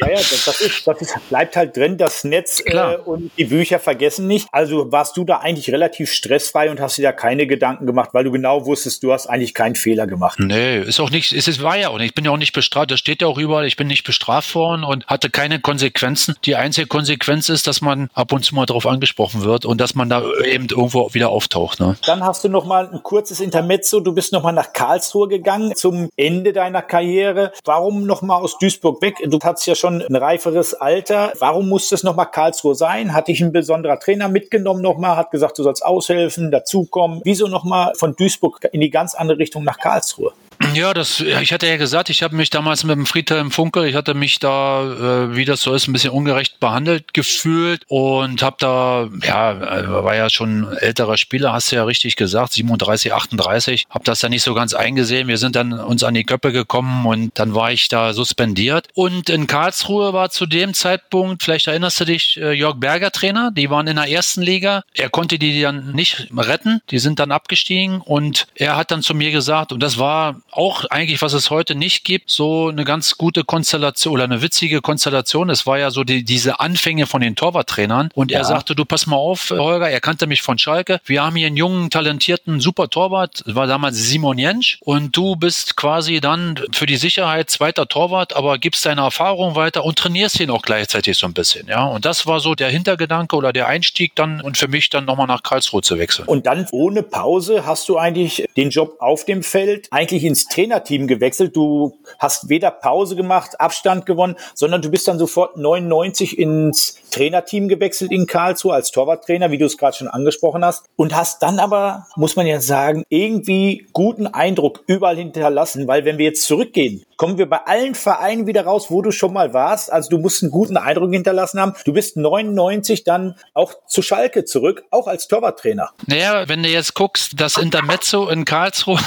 Ja, 0.01 0.07
ja, 0.07 0.15
das, 0.15 0.45
das, 0.45 0.61
ist, 0.61 0.87
das 0.87 1.01
ist, 1.01 1.29
bleibt 1.29 1.57
halt 1.57 1.75
drin, 1.75 1.97
das 1.97 2.23
Netz 2.23 2.63
äh, 2.65 2.95
und 3.03 3.31
die 3.37 3.45
Bücher 3.45 3.79
vergessen 3.79 4.27
nicht. 4.27 4.47
Also 4.51 4.91
warst 4.93 5.17
du 5.17 5.25
da 5.25 5.39
eigentlich 5.39 5.71
relativ 5.71 6.13
stressfrei 6.13 6.71
und 6.71 6.79
hast 6.79 6.97
dir 6.97 7.01
da 7.01 7.11
keine 7.11 7.47
Gedanken 7.47 7.85
gemacht, 7.85 8.11
weil 8.13 8.23
du 8.23 8.31
genau 8.31 8.65
wusstest, 8.65 9.03
du 9.03 9.11
hast 9.11 9.27
eigentlich 9.27 9.53
keinen 9.53 9.75
Fehler 9.75 10.07
gemacht. 10.07 10.39
Nee, 10.39 10.79
ist 10.79 11.01
auch 11.01 11.09
nicht, 11.09 11.33
es 11.33 11.61
war 11.61 11.77
ja 11.77 11.89
auch 11.89 11.97
nicht, 11.97 12.09
ich 12.09 12.15
bin 12.15 12.23
ja 12.23 12.31
auch 12.31 12.37
nicht 12.37 12.53
bestraft, 12.53 12.91
das 12.91 12.99
steht 12.99 13.21
ja 13.21 13.27
auch 13.27 13.37
überall, 13.37 13.65
ich 13.65 13.75
bin 13.75 13.87
nicht 13.87 14.05
bestraft 14.05 14.55
worden 14.55 14.85
und 14.85 15.05
hatte 15.07 15.29
keine 15.29 15.58
Konsequenzen. 15.59 16.35
Die 16.45 16.55
einzige 16.55 16.87
Konsequenz 16.87 17.49
ist, 17.49 17.67
dass 17.67 17.81
man 17.81 18.09
ab 18.13 18.31
und 18.33 18.43
zu 18.43 18.55
mal 18.55 18.65
darauf 18.65 18.85
angesprochen 18.85 19.43
wird 19.43 19.65
und 19.65 19.79
dass 19.79 19.95
man 19.95 20.09
da 20.09 20.23
eben 20.45 20.67
irgendwo 20.69 21.13
wieder 21.13 21.29
auftaucht. 21.29 21.79
Ne? 21.79 21.95
Dann 22.05 22.23
hast 22.23 22.43
du 22.43 22.49
noch 22.49 22.65
mal 22.65 22.89
ein 22.91 23.03
kurzes 23.03 23.39
Intermezzo, 23.39 23.99
du 23.99 24.13
bist 24.13 24.33
noch 24.33 24.43
mal 24.43 24.51
nach 24.51 24.73
Karlsruhe 24.73 25.27
gegangen 25.27 25.75
zum 25.75 26.09
Ende 26.15 26.53
deiner 26.53 26.81
Karriere. 26.81 27.51
Warum 27.65 28.05
noch 28.05 28.21
mal 28.21 28.37
aus 28.37 28.57
Duisburg 28.57 29.01
weg? 29.01 29.15
Du 29.23 29.39
hattest 29.41 29.67
ja 29.67 29.75
schon 29.75 30.01
ein 30.01 30.15
reiferes 30.15 30.73
Alter. 30.73 31.33
Warum 31.39 31.69
musste 31.69 31.95
es 31.95 32.03
nochmal 32.03 32.31
Karlsruhe 32.31 32.75
sein? 32.75 33.13
Hat 33.13 33.27
dich 33.27 33.41
ein 33.41 33.51
besonderer 33.51 33.99
Trainer 33.99 34.29
mitgenommen 34.29 34.81
nochmal, 34.81 35.17
hat 35.17 35.31
gesagt, 35.31 35.57
du 35.57 35.63
sollst 35.63 35.85
aushelfen, 35.85 36.51
dazukommen. 36.51 37.21
Wieso 37.23 37.47
nochmal 37.47 37.93
von 37.95 38.15
Duisburg 38.15 38.59
in 38.71 38.81
die 38.81 38.89
ganz 38.89 39.15
andere 39.15 39.37
Richtung 39.39 39.63
nach 39.63 39.77
Karlsruhe? 39.77 40.33
Ja, 40.73 40.93
das, 40.93 41.21
ich 41.21 41.53
hatte 41.53 41.67
ja 41.67 41.77
gesagt, 41.77 42.09
ich 42.09 42.21
habe 42.21 42.35
mich 42.35 42.49
damals 42.49 42.83
mit 42.83 42.95
dem 42.95 43.05
Friedhelm 43.05 43.49
Funkel, 43.49 43.85
ich 43.85 43.95
hatte 43.95 44.13
mich 44.13 44.39
da, 44.39 44.83
äh, 44.83 45.35
wie 45.35 45.45
das 45.45 45.61
so 45.61 45.73
ist, 45.73 45.87
ein 45.87 45.93
bisschen 45.93 46.11
ungerecht 46.11 46.59
behandelt 46.59 47.13
gefühlt 47.13 47.83
und 47.87 48.43
habe 48.43 48.57
da, 48.59 49.09
ja, 49.23 49.51
äh, 49.51 50.03
war 50.03 50.15
ja 50.15 50.29
schon 50.29 50.67
älterer 50.79 51.17
Spieler, 51.17 51.53
hast 51.53 51.71
du 51.71 51.77
ja 51.77 51.85
richtig 51.85 52.17
gesagt, 52.17 52.53
37, 52.53 53.13
38, 53.13 53.87
habe 53.89 54.03
das 54.03 54.19
dann 54.19 54.31
nicht 54.31 54.43
so 54.43 54.53
ganz 54.53 54.73
eingesehen. 54.73 55.29
Wir 55.29 55.37
sind 55.37 55.55
dann 55.55 55.73
uns 55.73 56.03
an 56.03 56.13
die 56.13 56.25
Köppe 56.25 56.51
gekommen 56.51 57.05
und 57.05 57.39
dann 57.39 57.55
war 57.55 57.71
ich 57.71 57.87
da 57.87 58.11
suspendiert. 58.11 58.89
Und 58.93 59.29
in 59.29 59.47
Karlsruhe 59.47 60.11
war 60.11 60.29
zu 60.29 60.45
dem 60.45 60.73
Zeitpunkt, 60.73 61.41
vielleicht 61.41 61.67
erinnerst 61.67 62.01
du 62.01 62.05
dich, 62.05 62.37
äh, 62.37 62.51
Jörg 62.51 62.75
Berger 62.75 63.11
Trainer, 63.11 63.51
die 63.51 63.69
waren 63.69 63.87
in 63.87 63.95
der 63.95 64.09
ersten 64.09 64.41
Liga. 64.41 64.83
Er 64.93 65.09
konnte 65.09 65.39
die 65.39 65.61
dann 65.61 65.93
nicht 65.93 66.27
retten, 66.35 66.81
die 66.91 66.99
sind 66.99 67.19
dann 67.19 67.31
abgestiegen 67.31 68.01
und 68.01 68.47
er 68.55 68.75
hat 68.75 68.91
dann 68.91 69.01
zu 69.01 69.15
mir 69.15 69.31
gesagt, 69.31 69.71
und 69.71 69.81
das 69.81 69.97
war 69.97 70.35
auch 70.51 70.85
eigentlich, 70.85 71.21
was 71.21 71.33
es 71.33 71.49
heute 71.49 71.75
nicht 71.75 72.03
gibt, 72.03 72.31
so 72.31 72.69
eine 72.69 72.83
ganz 72.83 73.17
gute 73.17 73.43
Konstellation 73.43 74.13
oder 74.13 74.23
eine 74.23 74.41
witzige 74.41 74.81
Konstellation. 74.81 75.49
Es 75.49 75.65
war 75.65 75.79
ja 75.79 75.91
so 75.91 76.03
die, 76.03 76.23
diese 76.23 76.59
Anfänge 76.59 77.07
von 77.07 77.21
den 77.21 77.35
Torwarttrainern 77.35 78.09
und 78.13 78.31
ja. 78.31 78.39
er 78.39 78.45
sagte, 78.45 78.75
du 78.75 78.85
pass 78.85 79.07
mal 79.07 79.15
auf, 79.15 79.49
Holger, 79.51 79.89
er 79.89 80.01
kannte 80.01 80.27
mich 80.27 80.41
von 80.41 80.57
Schalke. 80.57 80.99
Wir 81.05 81.23
haben 81.23 81.35
hier 81.35 81.47
einen 81.47 81.57
jungen, 81.57 81.89
talentierten 81.89 82.59
super 82.59 82.89
Torwart, 82.89 83.43
das 83.45 83.55
war 83.55 83.67
damals 83.67 83.97
Simon 83.97 84.37
Jentsch 84.37 84.77
und 84.81 85.15
du 85.15 85.35
bist 85.35 85.75
quasi 85.75 86.19
dann 86.19 86.59
für 86.71 86.85
die 86.85 86.97
Sicherheit 86.97 87.49
zweiter 87.49 87.87
Torwart, 87.87 88.35
aber 88.35 88.57
gibst 88.57 88.85
deine 88.85 89.01
Erfahrung 89.01 89.55
weiter 89.55 89.83
und 89.85 89.97
trainierst 89.97 90.39
ihn 90.39 90.49
auch 90.49 90.61
gleichzeitig 90.61 91.17
so 91.17 91.25
ein 91.25 91.33
bisschen, 91.33 91.67
ja. 91.67 91.85
Und 91.85 92.05
das 92.05 92.27
war 92.27 92.39
so 92.39 92.55
der 92.55 92.69
Hintergedanke 92.69 93.35
oder 93.35 93.53
der 93.53 93.67
Einstieg 93.67 94.15
dann 94.15 94.41
und 94.41 94.57
für 94.57 94.67
mich 94.67 94.89
dann 94.89 95.05
nochmal 95.05 95.27
nach 95.27 95.43
Karlsruhe 95.43 95.81
zu 95.81 95.97
wechseln. 95.97 96.27
Und 96.27 96.45
dann 96.45 96.67
ohne 96.71 97.03
Pause 97.03 97.65
hast 97.65 97.89
du 97.89 97.97
eigentlich 97.97 98.45
den 98.57 98.69
Job 98.69 98.97
auf 98.99 99.25
dem 99.25 99.43
Feld 99.43 99.87
eigentlich 99.91 100.23
ins 100.23 100.38
Trainerteam 100.45 101.07
gewechselt. 101.07 101.55
Du 101.55 101.97
hast 102.17 102.49
weder 102.49 102.71
Pause 102.71 103.15
gemacht, 103.15 103.59
Abstand 103.59 104.05
gewonnen, 104.05 104.35
sondern 104.53 104.81
du 104.81 104.89
bist 104.89 105.07
dann 105.07 105.19
sofort 105.19 105.57
99 105.57 106.37
ins 106.37 106.95
Trainerteam 107.11 107.67
gewechselt 107.67 108.11
in 108.11 108.27
Karlsruhe 108.27 108.73
als 108.73 108.91
Torwarttrainer, 108.91 109.51
wie 109.51 109.57
du 109.57 109.65
es 109.65 109.77
gerade 109.77 109.97
schon 109.97 110.07
angesprochen 110.07 110.63
hast. 110.63 110.85
Und 110.95 111.15
hast 111.15 111.43
dann 111.43 111.59
aber, 111.59 112.07
muss 112.15 112.35
man 112.35 112.47
ja 112.47 112.61
sagen, 112.61 113.03
irgendwie 113.09 113.87
guten 113.93 114.27
Eindruck 114.27 114.83
überall 114.87 115.17
hinterlassen, 115.17 115.87
weil 115.87 116.05
wenn 116.05 116.17
wir 116.17 116.25
jetzt 116.25 116.45
zurückgehen, 116.45 117.03
kommen 117.19 117.37
wir 117.37 117.49
bei 117.49 117.59
allen 117.65 117.95
Vereinen 117.95 118.47
wieder 118.47 118.63
raus, 118.63 118.85
wo 118.89 119.01
du 119.01 119.11
schon 119.11 119.33
mal 119.33 119.53
warst. 119.53 119.91
Also 119.91 120.09
du 120.09 120.19
musst 120.19 120.41
einen 120.41 120.53
guten 120.53 120.77
Eindruck 120.77 121.11
hinterlassen 121.11 121.59
haben. 121.59 121.73
Du 121.83 121.91
bist 121.91 122.15
99 122.15 123.03
dann 123.03 123.35
auch 123.53 123.73
zu 123.87 124.01
Schalke 124.01 124.45
zurück, 124.45 124.85
auch 124.89 125.05
als 125.05 125.27
Torwarttrainer. 125.27 125.89
Naja, 126.07 126.47
wenn 126.47 126.63
du 126.63 126.69
jetzt 126.69 126.93
guckst, 126.93 127.33
das 127.35 127.57
Intermezzo 127.57 128.29
in 128.29 128.45
Karlsruhe, 128.45 129.01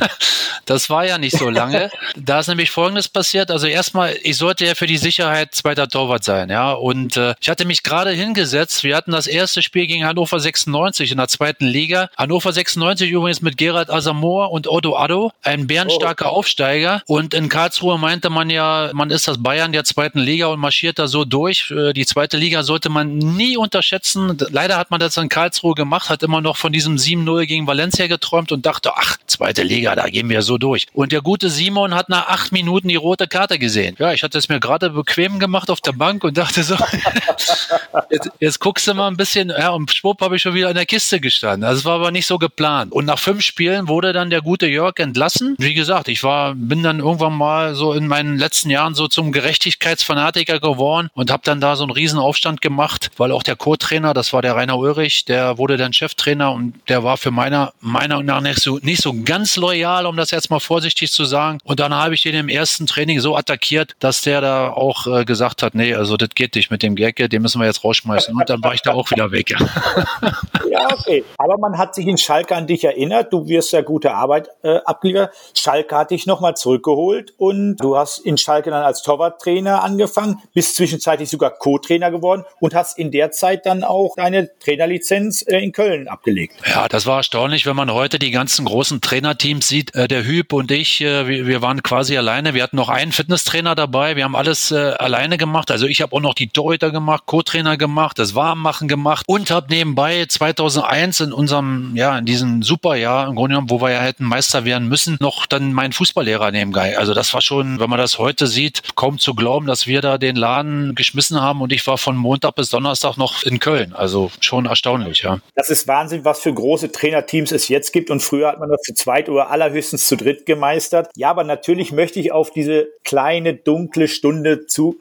das 0.66 0.90
war 0.90 1.06
ja 1.06 1.16
nicht 1.16 1.38
so 1.38 1.48
lange. 1.48 1.90
da 2.14 2.40
ist 2.40 2.48
nämlich 2.48 2.70
Folgendes 2.70 3.08
passiert. 3.08 3.50
Also 3.50 3.66
erstmal, 3.66 4.14
ich 4.22 4.36
sollte 4.36 4.66
ja 4.66 4.74
für 4.74 4.86
die 4.86 4.98
Sicherheit 4.98 5.54
zweiter 5.54 5.88
Torwart 5.88 6.24
sein, 6.24 6.50
ja. 6.50 6.72
Und 6.72 7.16
äh, 7.16 7.34
ich 7.40 7.48
hatte 7.48 7.64
mich 7.64 7.82
gerade 7.82 8.10
hingesetzt. 8.10 8.84
Wir 8.84 8.94
hatten 8.94 9.12
das 9.12 9.26
erste 9.26 9.62
Spiel 9.62 9.86
gegen 9.86 10.04
Hannover 10.04 10.38
96 10.38 11.10
in 11.10 11.16
der 11.16 11.28
zweiten 11.28 11.64
Liga. 11.64 12.10
Hannover 12.18 12.52
96 12.52 13.10
übrigens 13.10 13.40
mit 13.40 13.56
Gerald 13.56 13.88
Asamoah 13.88 14.52
und 14.52 14.68
Otto 14.68 14.94
Addo, 14.94 15.32
ein 15.42 15.66
bärenstarker 15.66 16.26
oh. 16.32 16.36
Aufsteiger. 16.36 17.00
Und 17.06 17.32
in 17.32 17.45
Karlsruhe 17.48 17.98
meinte 17.98 18.30
man 18.30 18.50
ja, 18.50 18.90
man 18.92 19.10
ist 19.10 19.28
das 19.28 19.42
Bayern 19.42 19.72
der 19.72 19.84
zweiten 19.84 20.18
Liga 20.18 20.46
und 20.46 20.60
marschiert 20.60 20.98
da 20.98 21.08
so 21.08 21.24
durch. 21.24 21.70
Äh, 21.70 21.92
die 21.92 22.06
zweite 22.06 22.36
Liga 22.36 22.62
sollte 22.62 22.88
man 22.88 23.18
nie 23.18 23.56
unterschätzen. 23.56 24.36
Leider 24.50 24.76
hat 24.76 24.90
man 24.90 25.00
das 25.00 25.16
in 25.16 25.28
Karlsruhe 25.28 25.74
gemacht, 25.74 26.08
hat 26.08 26.22
immer 26.22 26.40
noch 26.40 26.56
von 26.56 26.72
diesem 26.72 26.96
7-0 26.96 27.46
gegen 27.46 27.66
Valencia 27.66 28.06
geträumt 28.06 28.52
und 28.52 28.64
dachte, 28.66 28.92
ach, 28.94 29.16
zweite 29.26 29.62
Liga, 29.62 29.94
da 29.94 30.08
gehen 30.08 30.28
wir 30.28 30.42
so 30.42 30.58
durch. 30.58 30.86
Und 30.92 31.12
der 31.12 31.20
gute 31.20 31.50
Simon 31.50 31.94
hat 31.94 32.08
nach 32.08 32.28
acht 32.28 32.52
Minuten 32.52 32.88
die 32.88 32.96
rote 32.96 33.26
Karte 33.28 33.58
gesehen. 33.58 33.96
Ja, 33.98 34.12
ich 34.12 34.22
hatte 34.22 34.38
es 34.38 34.48
mir 34.48 34.60
gerade 34.60 34.90
bequem 34.90 35.38
gemacht 35.38 35.70
auf 35.70 35.80
der 35.80 35.92
Bank 35.92 36.24
und 36.24 36.38
dachte 36.38 36.62
so, 36.62 36.76
jetzt, 38.10 38.30
jetzt, 38.40 38.60
guckst 38.60 38.86
du 38.86 38.94
mal 38.94 39.08
ein 39.08 39.16
bisschen, 39.16 39.50
ja, 39.50 39.70
und 39.70 39.90
schwupp 39.90 40.20
habe 40.20 40.36
ich 40.36 40.42
schon 40.42 40.54
wieder 40.54 40.70
in 40.70 40.76
der 40.76 40.86
Kiste 40.86 41.20
gestanden. 41.20 41.64
Also 41.64 41.80
es 41.80 41.84
war 41.84 41.96
aber 41.96 42.10
nicht 42.10 42.26
so 42.26 42.38
geplant. 42.38 42.92
Und 42.92 43.04
nach 43.04 43.18
fünf 43.18 43.42
Spielen 43.42 43.88
wurde 43.88 44.12
dann 44.12 44.30
der 44.30 44.42
gute 44.42 44.66
Jörg 44.66 44.98
entlassen. 44.98 45.54
Wie 45.58 45.74
gesagt, 45.74 46.08
ich 46.08 46.22
war, 46.22 46.54
bin 46.54 46.82
dann 46.82 47.00
irgendwann 47.00 47.35
mal 47.36 47.74
so 47.74 47.92
in 47.92 48.06
meinen 48.06 48.38
letzten 48.38 48.70
Jahren 48.70 48.94
so 48.94 49.08
zum 49.08 49.32
Gerechtigkeitsfanatiker 49.32 50.60
geworden 50.60 51.10
und 51.14 51.30
habe 51.30 51.42
dann 51.44 51.60
da 51.60 51.76
so 51.76 51.84
einen 51.84 51.92
riesen 51.92 52.18
Aufstand 52.18 52.60
gemacht, 52.60 53.10
weil 53.16 53.32
auch 53.32 53.42
der 53.42 53.56
Co-Trainer, 53.56 54.14
das 54.14 54.32
war 54.32 54.42
der 54.42 54.56
Rainer 54.56 54.78
Ulrich, 54.78 55.24
der 55.24 55.58
wurde 55.58 55.76
dann 55.76 55.92
Cheftrainer 55.92 56.52
und 56.52 56.74
der 56.88 57.04
war 57.04 57.16
für 57.16 57.30
meiner 57.30 57.72
Meinung 57.80 58.24
nach 58.24 58.40
nicht 58.40 58.60
so, 58.60 58.78
nicht 58.82 59.02
so 59.02 59.14
ganz 59.24 59.56
loyal, 59.56 60.06
um 60.06 60.16
das 60.16 60.30
jetzt 60.30 60.50
mal 60.50 60.60
vorsichtig 60.60 61.12
zu 61.12 61.24
sagen. 61.24 61.58
Und 61.64 61.80
dann 61.80 61.94
habe 61.94 62.14
ich 62.14 62.22
den 62.22 62.34
im 62.34 62.48
ersten 62.48 62.86
Training 62.86 63.20
so 63.20 63.36
attackiert, 63.36 63.94
dass 64.00 64.22
der 64.22 64.40
da 64.40 64.70
auch 64.70 65.06
äh, 65.06 65.24
gesagt 65.24 65.62
hat, 65.62 65.74
nee, 65.74 65.94
also 65.94 66.16
das 66.16 66.30
geht 66.34 66.54
nicht 66.54 66.70
mit 66.70 66.82
dem 66.82 66.96
Gecke, 66.96 67.28
den 67.28 67.42
müssen 67.42 67.60
wir 67.60 67.66
jetzt 67.66 67.84
rausschmeißen. 67.84 68.34
Und 68.34 68.48
dann 68.48 68.62
war 68.62 68.74
ich 68.74 68.82
da 68.82 68.92
auch 68.92 69.10
wieder 69.10 69.30
weg. 69.30 69.50
ja, 70.70 70.88
okay. 70.92 71.24
Aber 71.38 71.58
man 71.58 71.78
hat 71.78 71.94
sich 71.94 72.06
in 72.06 72.18
Schalke 72.18 72.54
an 72.54 72.66
dich 72.66 72.84
erinnert. 72.84 73.32
Du 73.32 73.46
wirst 73.48 73.72
ja 73.72 73.82
gute 73.82 74.14
Arbeit 74.14 74.48
äh, 74.62 74.78
abgeliefert. 74.84 75.32
Schalke 75.54 75.96
hat 75.96 76.10
dich 76.10 76.26
nochmal 76.26 76.56
zurückgeholt 76.56 77.25
gewechselt 77.26 77.34
und 77.38 77.76
du 77.76 77.96
hast 77.96 78.18
in 78.18 78.36
Schalke 78.38 78.70
dann 78.70 78.82
als 78.82 79.02
Torwarttrainer 79.02 79.82
angefangen, 79.82 80.40
bist 80.54 80.76
zwischenzeitlich 80.76 81.28
sogar 81.28 81.50
Co-Trainer 81.50 82.10
geworden 82.10 82.44
und 82.60 82.74
hast 82.74 82.98
in 82.98 83.10
der 83.10 83.30
Zeit 83.30 83.66
dann 83.66 83.84
auch 83.84 84.14
deine 84.16 84.50
Trainerlizenz 84.60 85.42
äh, 85.46 85.58
in 85.58 85.72
Köln 85.72 86.08
abgelegt. 86.08 86.54
Ja, 86.66 86.88
das 86.88 87.06
war 87.06 87.18
erstaunlich, 87.18 87.66
wenn 87.66 87.76
man 87.76 87.92
heute 87.92 88.18
die 88.18 88.30
ganzen 88.30 88.64
großen 88.64 89.00
Trainerteams 89.00 89.68
sieht. 89.68 89.94
Äh, 89.94 90.08
der 90.08 90.24
Hüb 90.24 90.52
und 90.52 90.70
ich, 90.70 91.00
äh, 91.00 91.26
wir, 91.26 91.62
waren 91.62 91.82
quasi 91.82 92.16
alleine. 92.16 92.54
Wir 92.54 92.62
hatten 92.62 92.76
noch 92.76 92.88
einen 92.88 93.12
Fitnesstrainer 93.12 93.74
dabei. 93.74 94.16
Wir 94.16 94.24
haben 94.24 94.36
alles 94.36 94.72
alleine 94.72 95.38
gemacht. 95.38 95.70
Also 95.70 95.86
ich 95.86 96.02
habe 96.02 96.14
auch 96.14 96.20
noch 96.20 96.34
die 96.34 96.48
Torhüter 96.48 96.90
gemacht, 96.90 97.24
Co-Trainer 97.26 97.76
gemacht, 97.76 98.18
das 98.18 98.34
Warmmachen 98.34 98.88
gemacht 98.88 99.24
und 99.26 99.50
habe 99.50 99.68
nebenbei 99.70 100.26
2001 100.28 101.20
in 101.20 101.32
unserem, 101.32 101.92
ja, 101.96 102.18
in 102.18 102.26
diesem 102.26 102.62
Superjahr 102.62 103.28
im 103.28 103.34
Grunde 103.34 103.54
genommen, 103.54 103.70
wo 103.70 103.80
wir 103.80 103.90
ja 103.90 104.00
hätten 104.00 104.24
Meister 104.24 104.64
werden 104.64 104.88
müssen, 104.88 105.16
noch 105.20 105.46
dann 105.46 105.72
meinen 105.72 105.92
Fußballlehrer 105.92 106.50
nebenbei. 106.50 106.98
Also 106.98 107.14
das 107.16 107.32
war 107.34 107.40
schon, 107.40 107.80
wenn 107.80 107.90
man 107.90 107.98
das 107.98 108.18
heute 108.18 108.46
sieht, 108.46 108.82
kaum 108.94 109.18
zu 109.18 109.34
glauben, 109.34 109.66
dass 109.66 109.86
wir 109.86 110.00
da 110.00 110.18
den 110.18 110.36
Laden 110.36 110.94
geschmissen 110.94 111.40
haben 111.40 111.62
und 111.62 111.72
ich 111.72 111.86
war 111.86 111.98
von 111.98 112.16
Montag 112.16 112.54
bis 112.54 112.70
Donnerstag 112.70 113.16
noch 113.16 113.42
in 113.44 113.58
Köln. 113.58 113.92
Also 113.92 114.30
schon 114.40 114.66
erstaunlich, 114.66 115.22
ja. 115.22 115.40
Das 115.54 115.70
ist 115.70 115.88
Wahnsinn, 115.88 116.24
was 116.24 116.40
für 116.40 116.52
große 116.52 116.92
Trainerteams 116.92 117.52
es 117.52 117.68
jetzt 117.68 117.92
gibt 117.92 118.10
und 118.10 118.20
früher 118.20 118.48
hat 118.48 118.60
man 118.60 118.68
das 118.68 118.82
zu 118.82 118.94
zweit 118.94 119.28
oder 119.28 119.50
allerhöchstens 119.50 120.06
zu 120.06 120.16
dritt 120.16 120.46
gemeistert. 120.46 121.08
Ja, 121.16 121.30
aber 121.30 121.44
natürlich 121.44 121.92
möchte 121.92 122.20
ich 122.20 122.32
auf 122.32 122.50
diese 122.50 122.88
kleine 123.04 123.54
dunkle 123.54 124.08
Stunde 124.08 124.66
zu 124.66 124.96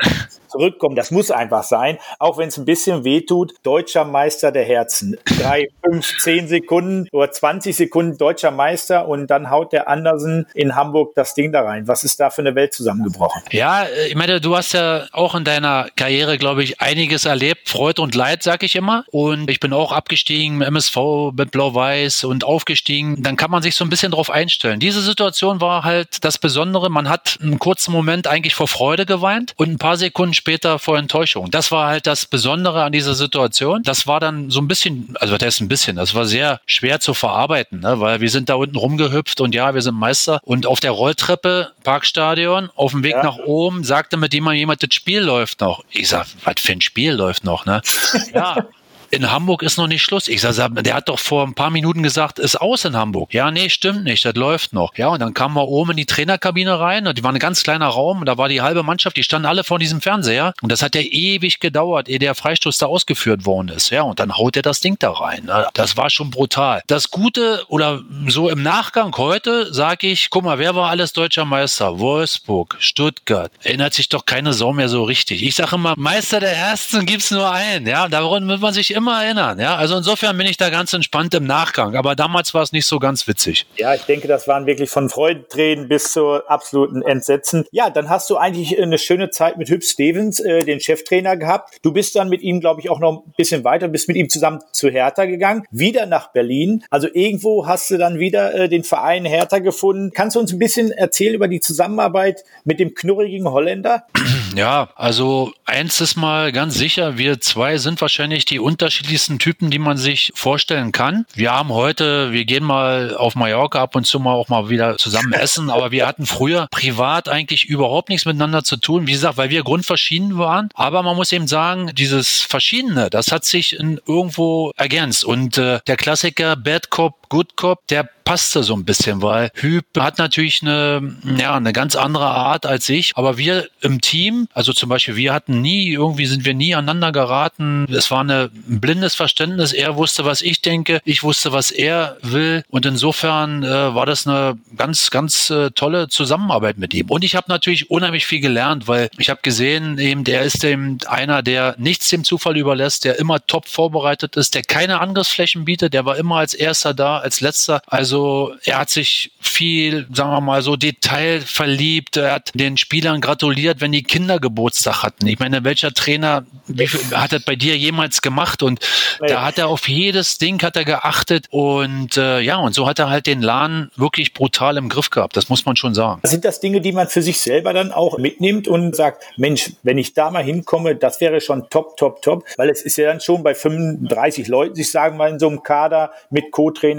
zurückkommen. 0.55 0.95
Das 0.95 1.11
muss 1.11 1.31
einfach 1.31 1.63
sein, 1.63 1.97
auch 2.19 2.37
wenn 2.37 2.47
es 2.47 2.57
ein 2.57 2.65
bisschen 2.65 3.03
wehtut. 3.03 3.53
Deutscher 3.63 4.05
Meister 4.05 4.51
der 4.51 4.63
Herzen. 4.63 5.17
Drei, 5.39 5.67
fünf, 5.83 6.17
zehn 6.19 6.47
Sekunden 6.47 7.07
oder 7.11 7.31
20 7.31 7.75
Sekunden 7.75 8.17
deutscher 8.17 8.51
Meister 8.51 9.07
und 9.07 9.27
dann 9.27 9.49
haut 9.49 9.73
der 9.73 9.87
Andersen 9.89 10.47
in 10.53 10.75
Hamburg 10.75 11.13
das 11.15 11.33
Ding 11.33 11.51
da 11.51 11.61
rein. 11.61 11.87
Was 11.87 12.03
ist 12.03 12.19
da 12.19 12.29
für 12.29 12.41
eine 12.41 12.55
Welt 12.55 12.73
zusammengebrochen? 12.73 13.41
Ja, 13.51 13.83
äh, 13.83 14.07
ich 14.07 14.15
meine, 14.15 14.39
du 14.39 14.55
hast 14.55 14.73
ja 14.73 15.05
auch 15.11 15.35
in 15.35 15.43
deiner 15.43 15.87
Karriere, 15.95 16.37
glaube 16.37 16.63
ich, 16.63 16.81
einiges 16.81 17.25
erlebt. 17.25 17.69
Freude 17.69 18.01
und 18.01 18.15
Leid, 18.15 18.43
sag 18.43 18.63
ich 18.63 18.75
immer. 18.75 19.03
Und 19.11 19.49
ich 19.49 19.59
bin 19.59 19.73
auch 19.73 19.91
abgestiegen 19.91 20.55
im 20.55 20.61
MSV 20.61 20.97
mit 21.35 21.51
Blau-Weiß 21.51 22.23
und 22.23 22.43
aufgestiegen. 22.43 23.21
Dann 23.21 23.35
kann 23.35 23.51
man 23.51 23.61
sich 23.61 23.75
so 23.75 23.83
ein 23.83 23.89
bisschen 23.89 24.11
drauf 24.11 24.29
einstellen. 24.29 24.79
Diese 24.79 25.01
Situation 25.01 25.59
war 25.61 25.83
halt 25.83 26.23
das 26.23 26.37
Besondere. 26.37 26.89
Man 26.89 27.09
hat 27.09 27.37
einen 27.41 27.59
kurzen 27.59 27.91
Moment 27.91 28.27
eigentlich 28.27 28.55
vor 28.55 28.67
Freude 28.67 29.05
geweint 29.05 29.53
und 29.57 29.69
ein 29.69 29.77
paar 29.77 29.97
Sekunden 29.97 30.33
später 30.33 30.44
vor 30.79 30.97
Enttäuschung. 30.97 31.51
Das 31.51 31.71
war 31.71 31.87
halt 31.87 32.07
das 32.07 32.25
Besondere 32.25 32.83
an 32.83 32.91
dieser 32.91 33.15
Situation. 33.15 33.83
Das 33.83 34.07
war 34.07 34.19
dann 34.19 34.49
so 34.49 34.61
ein 34.61 34.67
bisschen, 34.67 35.15
also 35.19 35.37
das 35.37 35.55
ist 35.55 35.61
ein 35.61 35.67
bisschen, 35.67 35.95
das 35.95 36.15
war 36.15 36.25
sehr 36.25 36.59
schwer 36.65 36.99
zu 36.99 37.13
verarbeiten, 37.13 37.79
ne? 37.79 37.99
weil 37.99 38.21
wir 38.21 38.29
sind 38.29 38.49
da 38.49 38.55
unten 38.55 38.77
rumgehüpft 38.77 39.41
und 39.41 39.55
ja, 39.55 39.73
wir 39.73 39.81
sind 39.81 39.95
Meister. 39.95 40.39
Und 40.43 40.65
auf 40.65 40.79
der 40.79 40.91
Rolltreppe, 40.91 41.71
Parkstadion, 41.83 42.69
auf 42.75 42.91
dem 42.91 43.03
Weg 43.03 43.13
ja. 43.13 43.23
nach 43.23 43.37
oben, 43.37 43.83
sagte 43.83 44.17
mit 44.17 44.33
jemand, 44.33 44.57
jemand, 44.57 44.83
das 44.83 44.93
Spiel 44.93 45.21
läuft 45.21 45.61
noch. 45.61 45.83
Ich 45.91 46.09
sag, 46.09 46.27
was 46.43 46.55
für 46.57 46.73
ein 46.73 46.81
Spiel 46.81 47.13
läuft 47.13 47.43
noch, 47.43 47.65
ne? 47.65 47.81
ja 48.33 48.67
in 49.15 49.31
Hamburg 49.31 49.63
ist 49.63 49.77
noch 49.77 49.87
nicht 49.87 50.03
Schluss. 50.03 50.27
Ich 50.27 50.41
sage, 50.41 50.83
der 50.83 50.93
hat 50.93 51.09
doch 51.09 51.19
vor 51.19 51.45
ein 51.47 51.53
paar 51.53 51.69
Minuten 51.69 52.03
gesagt, 52.03 52.37
ist 52.37 52.59
aus 52.59 52.85
in 52.85 52.95
Hamburg. 52.95 53.33
Ja, 53.33 53.49
nee, 53.49 53.69
stimmt 53.69 54.03
nicht, 54.03 54.25
das 54.25 54.35
läuft 54.35 54.73
noch. 54.73 54.95
Ja, 54.97 55.07
und 55.07 55.21
dann 55.21 55.33
kamen 55.33 55.55
wir 55.55 55.67
oben 55.67 55.91
in 55.91 55.97
die 55.97 56.05
Trainerkabine 56.05 56.79
rein 56.79 57.07
und 57.07 57.17
die 57.17 57.23
war 57.23 57.31
ein 57.31 57.39
ganz 57.39 57.63
kleiner 57.63 57.87
Raum 57.87 58.19
und 58.19 58.25
da 58.25 58.37
war 58.37 58.49
die 58.49 58.61
halbe 58.61 58.83
Mannschaft, 58.83 59.17
die 59.17 59.23
standen 59.23 59.47
alle 59.47 59.63
vor 59.63 59.79
diesem 59.79 60.01
Fernseher 60.01 60.53
und 60.61 60.71
das 60.71 60.81
hat 60.81 60.95
ja 60.95 61.01
ewig 61.01 61.59
gedauert, 61.59 62.09
ehe 62.09 62.19
der 62.19 62.35
Freistoß 62.35 62.77
da 62.77 62.87
ausgeführt 62.87 63.45
worden 63.45 63.69
ist. 63.69 63.89
Ja, 63.89 64.01
und 64.01 64.19
dann 64.19 64.37
haut 64.37 64.57
er 64.57 64.61
das 64.61 64.81
Ding 64.81 64.97
da 64.99 65.11
rein. 65.11 65.49
Das 65.73 65.95
war 65.95 66.09
schon 66.09 66.29
brutal. 66.29 66.81
Das 66.87 67.09
Gute 67.09 67.63
oder 67.69 68.01
so 68.27 68.49
im 68.49 68.63
Nachgang 68.63 69.15
heute 69.17 69.73
sage 69.73 70.07
ich, 70.07 70.29
guck 70.29 70.43
mal, 70.43 70.59
wer 70.59 70.75
war 70.75 70.89
alles 70.89 71.13
deutscher 71.13 71.45
Meister? 71.45 71.99
Wolfsburg, 71.99 72.75
Stuttgart. 72.79 73.51
Erinnert 73.63 73.93
sich 73.93 74.09
doch 74.09 74.25
keine 74.25 74.53
Sau 74.53 74.73
mehr 74.73 74.89
so 74.89 75.03
richtig. 75.03 75.43
Ich 75.43 75.55
sage 75.55 75.75
immer, 75.75 75.93
Meister 75.97 76.39
der 76.39 76.55
Ersten 76.55 77.05
gibt's 77.05 77.31
nur 77.31 77.49
einen. 77.49 77.87
Ja, 77.87 78.07
daran 78.07 78.47
wird 78.47 78.61
man 78.61 78.73
sich 78.73 78.91
immer 78.91 79.04
immer 79.05 79.23
erinnern. 79.23 79.59
Ja, 79.59 79.75
also 79.75 79.97
insofern 79.97 80.35
bin 80.35 80.47
ich 80.47 80.57
da 80.57 80.71
ganz 80.71 80.91
entspannt 80.91 81.35
im 81.35 81.45
Nachgang. 81.45 81.95
Aber 81.95 82.15
damals 82.15 82.55
war 82.55 82.63
es 82.63 82.71
nicht 82.71 82.87
so 82.87 82.97
ganz 82.97 83.27
witzig. 83.27 83.67
Ja, 83.77 83.93
ich 83.93 84.01
denke, 84.01 84.27
das 84.27 84.47
waren 84.47 84.65
wirklich 84.65 84.89
von 84.89 85.09
Freudentränen 85.09 85.87
bis 85.87 86.11
zur 86.11 86.49
absoluten 86.49 87.03
Entsetzen. 87.03 87.65
Ja, 87.71 87.91
dann 87.91 88.09
hast 88.09 88.31
du 88.31 88.37
eigentlich 88.37 88.81
eine 88.81 88.97
schöne 88.97 89.29
Zeit 89.29 89.57
mit 89.57 89.69
Hüb 89.69 89.83
Stevens, 89.83 90.39
äh, 90.39 90.63
den 90.63 90.79
Cheftrainer 90.79 91.37
gehabt. 91.37 91.77
Du 91.83 91.93
bist 91.93 92.15
dann 92.15 92.29
mit 92.29 92.41
ihm, 92.41 92.61
glaube 92.61 92.81
ich, 92.81 92.89
auch 92.89 92.99
noch 92.99 93.25
ein 93.27 93.33
bisschen 93.37 93.63
weiter, 93.63 93.87
bist 93.89 94.07
mit 94.07 94.17
ihm 94.17 94.27
zusammen 94.27 94.59
zu 94.71 94.89
Hertha 94.89 95.25
gegangen, 95.25 95.65
wieder 95.69 96.07
nach 96.07 96.31
Berlin. 96.31 96.83
Also 96.89 97.07
irgendwo 97.13 97.67
hast 97.67 97.91
du 97.91 97.99
dann 97.99 98.17
wieder 98.17 98.55
äh, 98.55 98.69
den 98.69 98.83
Verein 98.83 99.23
Hertha 99.23 99.59
gefunden. 99.59 100.13
Kannst 100.15 100.35
du 100.35 100.39
uns 100.39 100.51
ein 100.51 100.57
bisschen 100.57 100.89
erzählen 100.89 101.35
über 101.35 101.47
die 101.47 101.59
Zusammenarbeit 101.59 102.43
mit 102.63 102.79
dem 102.79 102.95
knurrigen 102.95 103.47
Holländer? 103.47 104.07
Ja, 104.55 104.89
also 104.95 105.53
eins 105.65 105.99
ist 105.99 106.15
mal 106.15 106.53
ganz 106.53 106.75
sicher, 106.75 107.17
wir 107.17 107.41
zwei 107.41 107.77
sind 107.77 107.99
wahrscheinlich 107.99 108.45
die 108.45 108.59
unterschiedlichsten 108.59 109.37
Typen, 109.37 109.69
die 109.69 109.79
man 109.79 109.97
sich 109.97 110.31
vorstellen 110.33 110.93
kann. 110.93 111.25
Wir 111.33 111.51
haben 111.51 111.69
heute, 111.69 112.31
wir 112.31 112.45
gehen 112.45 112.63
mal 112.63 113.15
auf 113.17 113.35
Mallorca 113.35 113.81
ab 113.81 113.95
und 113.95 114.05
zu 114.05 114.17
mal 114.19 114.33
auch 114.33 114.47
mal 114.47 114.69
wieder 114.69 114.97
zusammen 114.97 115.33
essen, 115.33 115.69
aber 115.69 115.91
wir 115.91 116.07
hatten 116.07 116.25
früher 116.25 116.67
privat 116.71 117.27
eigentlich 117.27 117.65
überhaupt 117.65 118.07
nichts 118.07 118.25
miteinander 118.25 118.63
zu 118.63 118.77
tun. 118.77 119.07
Wie 119.07 119.11
gesagt, 119.11 119.35
weil 119.35 119.49
wir 119.49 119.63
grundverschieden 119.63 120.37
waren. 120.37 120.69
Aber 120.73 121.03
man 121.03 121.17
muss 121.17 121.33
eben 121.33 121.47
sagen, 121.47 121.91
dieses 121.93 122.39
Verschiedene, 122.41 123.09
das 123.09 123.33
hat 123.33 123.43
sich 123.43 123.77
in 123.77 123.99
irgendwo 124.07 124.71
ergänzt. 124.77 125.25
Und 125.25 125.57
äh, 125.57 125.79
der 125.85 125.97
Klassiker 125.97 126.55
Bad 126.55 126.89
Cop, 126.89 127.24
Good 127.29 127.55
Cop, 127.55 127.87
der 127.87 128.09
passte 128.25 128.63
so 128.63 128.73
ein 128.75 128.83
bisschen, 128.83 129.21
weil 129.21 129.51
Hüb 129.53 129.85
hat 129.97 130.17
natürlich 130.17 130.61
eine, 130.63 131.15
ja, 131.37 131.55
eine 131.55 131.71
ganz 131.71 131.95
andere 131.95 132.25
Art 132.25 132.65
als 132.65 132.89
ich. 132.89 133.13
Aber 133.15 133.37
wir 133.37 133.67
im 133.81 134.01
Team, 134.01 134.47
also 134.53 134.73
zum 134.73 134.89
Beispiel, 134.89 135.15
wir 135.15 135.31
hatten 135.31 135.61
nie, 135.61 135.93
irgendwie 135.93 136.25
sind 136.25 136.43
wir 136.43 136.55
nie 136.55 136.73
aneinander 136.73 137.11
geraten. 137.11 137.85
Es 137.93 138.09
war 138.09 138.21
eine, 138.21 138.49
ein 138.67 138.81
blindes 138.81 139.13
Verständnis. 139.13 139.73
Er 139.73 139.95
wusste, 139.95 140.25
was 140.25 140.41
ich 140.41 140.61
denke. 140.61 140.99
Ich 141.05 141.21
wusste, 141.21 141.51
was 141.51 141.69
er 141.69 142.17
will. 142.23 142.63
Und 142.69 142.87
insofern 142.87 143.63
äh, 143.63 143.93
war 143.93 144.07
das 144.07 144.25
eine 144.25 144.57
ganz, 144.75 145.11
ganz 145.11 145.51
äh, 145.51 145.69
tolle 145.69 146.07
Zusammenarbeit 146.07 146.79
mit 146.79 146.95
ihm. 146.95 147.11
Und 147.11 147.23
ich 147.23 147.35
habe 147.35 147.45
natürlich 147.47 147.91
unheimlich 147.91 148.25
viel 148.25 148.41
gelernt, 148.41 148.87
weil 148.87 149.09
ich 149.19 149.29
habe 149.29 149.41
gesehen, 149.43 149.99
eben, 149.99 150.23
der 150.23 150.41
ist 150.41 150.63
eben 150.63 150.97
einer, 151.05 151.43
der 151.43 151.75
nichts 151.77 152.09
dem 152.09 152.23
Zufall 152.23 152.57
überlässt, 152.57 153.05
der 153.05 153.19
immer 153.19 153.45
top 153.45 153.67
vorbereitet 153.67 154.35
ist, 154.35 154.55
der 154.55 154.63
keine 154.63 154.99
Angriffsflächen 154.99 155.63
bietet, 155.63 155.93
der 155.93 156.05
war 156.05 156.17
immer 156.17 156.37
als 156.37 156.55
erster 156.55 156.95
da, 156.95 157.14
als 157.21 157.41
letzter. 157.41 157.81
Also 157.87 158.53
er 158.63 158.79
hat 158.79 158.89
sich 158.89 159.31
viel, 159.39 160.07
sagen 160.13 160.31
wir 160.31 160.41
mal 160.41 160.61
so, 160.61 160.75
detailverliebt. 160.75 162.17
Er 162.17 162.33
hat 162.33 162.51
den 162.53 162.77
Spielern 162.77 163.21
gratuliert, 163.21 163.81
wenn 163.81 163.91
die 163.91 164.03
Kinder 164.03 164.39
Geburtstag 164.39 165.03
hatten. 165.03 165.27
Ich 165.27 165.39
meine, 165.39 165.63
welcher 165.63 165.93
Trainer 165.93 166.45
wie 166.67 166.87
viel, 166.87 167.15
hat 167.15 167.31
das 167.31 167.43
bei 167.43 167.55
dir 167.55 167.77
jemals 167.77 168.21
gemacht? 168.21 168.63
Und 168.63 168.79
ja. 169.21 169.27
da 169.27 169.45
hat 169.45 169.57
er 169.57 169.67
auf 169.67 169.87
jedes 169.87 170.37
Ding 170.37 170.61
hat 170.63 170.75
er 170.75 170.85
geachtet. 170.85 171.47
Und 171.49 172.17
äh, 172.17 172.39
ja, 172.39 172.57
und 172.57 172.73
so 172.73 172.87
hat 172.87 172.99
er 172.99 173.09
halt 173.09 173.27
den 173.27 173.41
Laden 173.41 173.91
wirklich 173.95 174.33
brutal 174.33 174.77
im 174.77 174.89
Griff 174.89 175.09
gehabt. 175.09 175.37
Das 175.37 175.49
muss 175.49 175.65
man 175.65 175.75
schon 175.75 175.93
sagen. 175.93 176.21
Sind 176.23 176.45
das 176.45 176.59
Dinge, 176.59 176.81
die 176.81 176.91
man 176.91 177.07
für 177.07 177.21
sich 177.21 177.39
selber 177.39 177.73
dann 177.73 177.91
auch 177.91 178.17
mitnimmt 178.17 178.67
und 178.67 178.95
sagt, 178.95 179.23
Mensch, 179.37 179.71
wenn 179.83 179.97
ich 179.97 180.13
da 180.13 180.31
mal 180.31 180.43
hinkomme, 180.43 180.95
das 180.95 181.21
wäre 181.21 181.41
schon 181.41 181.69
top, 181.69 181.97
top, 181.97 182.21
top. 182.21 182.45
Weil 182.57 182.69
es 182.69 182.81
ist 182.81 182.97
ja 182.97 183.07
dann 183.07 183.21
schon 183.21 183.43
bei 183.43 183.55
35 183.55 184.47
Leuten, 184.47 184.79
ich 184.79 184.91
sagen 184.91 185.17
mal, 185.17 185.29
in 185.29 185.39
so 185.39 185.47
einem 185.47 185.63
Kader 185.63 186.11
mit 186.29 186.51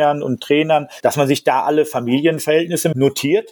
Co-Trainern 0.06 0.22
und 0.22 0.42
Trainern, 0.42 0.88
dass 1.02 1.16
man 1.16 1.26
sich 1.26 1.44
da 1.44 1.62
alle 1.62 1.84
Familienverhältnisse 1.84 2.92
notiert? 2.94 3.50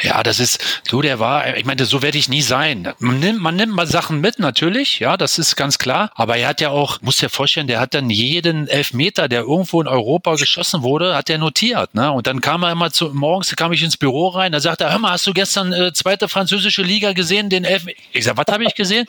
Ja, 0.00 0.22
das 0.22 0.38
ist, 0.38 0.82
so 0.88 1.02
der 1.02 1.18
war, 1.18 1.56
ich 1.56 1.64
meine, 1.64 1.84
so 1.84 2.02
werde 2.02 2.18
ich 2.18 2.28
nie 2.28 2.42
sein. 2.42 2.92
Man 2.98 3.18
nimmt, 3.18 3.40
man 3.40 3.56
nimmt 3.56 3.74
mal 3.74 3.86
Sachen 3.86 4.20
mit, 4.20 4.38
natürlich, 4.38 5.00
ja, 5.00 5.16
das 5.16 5.38
ist 5.38 5.56
ganz 5.56 5.78
klar. 5.78 6.10
Aber 6.14 6.36
er 6.36 6.48
hat 6.48 6.60
ja 6.60 6.70
auch, 6.70 7.00
muss 7.02 7.18
dir 7.18 7.28
vorstellen, 7.28 7.66
der 7.66 7.80
hat 7.80 7.94
dann 7.94 8.08
jeden 8.10 8.68
Elfmeter, 8.68 9.28
der 9.28 9.40
irgendwo 9.40 9.80
in 9.80 9.88
Europa 9.88 10.36
geschossen 10.36 10.82
wurde, 10.82 11.16
hat 11.16 11.30
er 11.30 11.38
notiert, 11.38 11.94
ne? 11.94 12.12
Und 12.12 12.26
dann 12.26 12.40
kam 12.40 12.62
er 12.62 12.72
immer 12.72 12.90
zu, 12.90 13.10
morgens 13.12 13.54
kam 13.56 13.72
ich 13.72 13.82
ins 13.82 13.96
Büro 13.96 14.28
rein, 14.28 14.52
da 14.52 14.60
sagte 14.60 14.84
er, 14.84 14.92
hör 14.92 14.98
mal, 14.98 15.12
hast 15.12 15.26
du 15.26 15.32
gestern 15.32 15.72
äh, 15.72 15.92
zweite 15.92 16.28
französische 16.28 16.82
Liga 16.82 17.12
gesehen, 17.12 17.50
den 17.50 17.64
Elfmeter? 17.64 17.98
Ich 18.12 18.24
sag, 18.24 18.36
was 18.36 18.46
habe 18.50 18.64
ich 18.64 18.74
gesehen? 18.74 19.06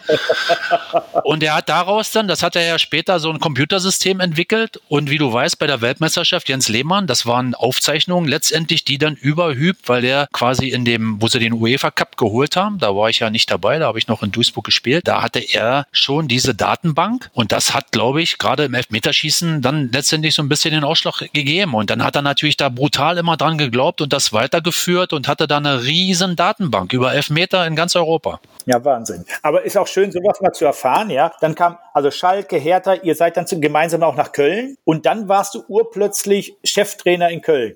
und 1.24 1.44
er 1.44 1.56
hat 1.56 1.70
daraus 1.70 2.12
dann, 2.12 2.28
das 2.28 2.42
hat 2.42 2.56
er 2.56 2.66
ja 2.66 2.80
später 2.80 3.20
so 3.20 3.30
ein 3.30 3.40
Computersystem 3.40 4.20
entwickelt 4.20 4.82
und 4.88 5.10
wie 5.10 5.18
du 5.18 5.32
weißt, 5.32 5.60
bei 5.60 5.68
der 5.68 5.82
Weltmeisterschaft 5.82 6.50
Jens 6.50 6.68
Lehmann, 6.68 7.06
das 7.06 7.26
waren 7.26 7.54
Aufzeichnungen 7.54 8.28
letztendlich, 8.28 8.86
die 8.86 8.98
dann 8.98 9.16
überhübt, 9.16 9.88
weil 9.88 10.02
der 10.02 10.28
quasi 10.32 10.70
in 10.70 10.79
dem, 10.86 11.22
wo 11.22 11.28
sie 11.28 11.40
den 11.40 11.54
UEFA 11.54 11.92
Cup 11.92 12.18
geholt 12.18 12.56
haben, 12.56 12.80
da 12.80 12.96
war 12.96 13.10
ich 13.10 13.20
ja 13.20 13.30
nicht 13.30 13.50
dabei, 13.52 13.80
da 13.80 13.88
habe 13.88 14.00
ich 14.00 14.08
noch 14.08 14.24
in 14.24 14.32
Duisburg 14.32 14.66
gespielt, 14.66 15.08
da 15.08 15.22
hatte 15.22 15.40
er 15.40 15.86
schon 15.92 16.28
diese 16.28 16.56
Datenbank 16.56 17.30
und 17.34 17.52
das 17.52 17.74
hat, 17.74 17.92
glaube 17.92 18.22
ich, 18.22 18.38
gerade 18.38 18.66
im 18.66 18.74
Elfmeterschießen 18.74 19.62
dann 19.62 19.92
letztendlich 19.92 20.36
so 20.36 20.42
ein 20.42 20.50
bisschen 20.50 20.74
den 20.74 20.84
Ausschlag 20.84 21.32
gegeben 21.34 21.74
und 21.74 21.90
dann 21.90 22.04
hat 22.04 22.16
er 22.16 22.22
natürlich 22.22 22.58
da 22.58 22.70
brutal 22.70 23.18
immer 23.18 23.38
dran 23.38 23.58
geglaubt 23.58 24.02
und 24.02 24.14
das 24.14 24.34
weitergeführt 24.34 25.14
und 25.14 25.28
hatte 25.28 25.48
da 25.48 25.58
eine 25.58 25.84
riesen 25.84 26.36
Datenbank 26.36 26.94
über 26.94 27.14
Elfmeter 27.14 27.66
in 27.66 27.76
ganz 27.76 27.96
Europa. 27.96 28.40
Ja, 28.66 28.84
Wahnsinn. 28.84 29.26
Aber 29.42 29.64
ist 29.64 29.78
auch 29.78 29.88
schön, 29.88 30.12
sowas 30.12 30.42
mal 30.42 30.52
zu 30.52 30.66
erfahren, 30.66 31.10
ja. 31.10 31.32
Dann 31.42 31.56
kam 31.56 31.78
also 31.94 32.12
Schalke, 32.12 32.58
Hertha, 32.58 32.94
ihr 32.94 33.16
seid 33.16 33.36
dann 33.36 33.46
gemeinsam 33.62 34.04
auch 34.04 34.16
nach 34.16 34.32
Köln 34.32 34.78
und 34.84 35.06
dann 35.06 35.28
warst 35.28 35.56
du 35.56 35.64
urplötzlich 35.68 36.56
Cheftrainer 36.64 37.30
in 37.30 37.42
Köln. 37.42 37.76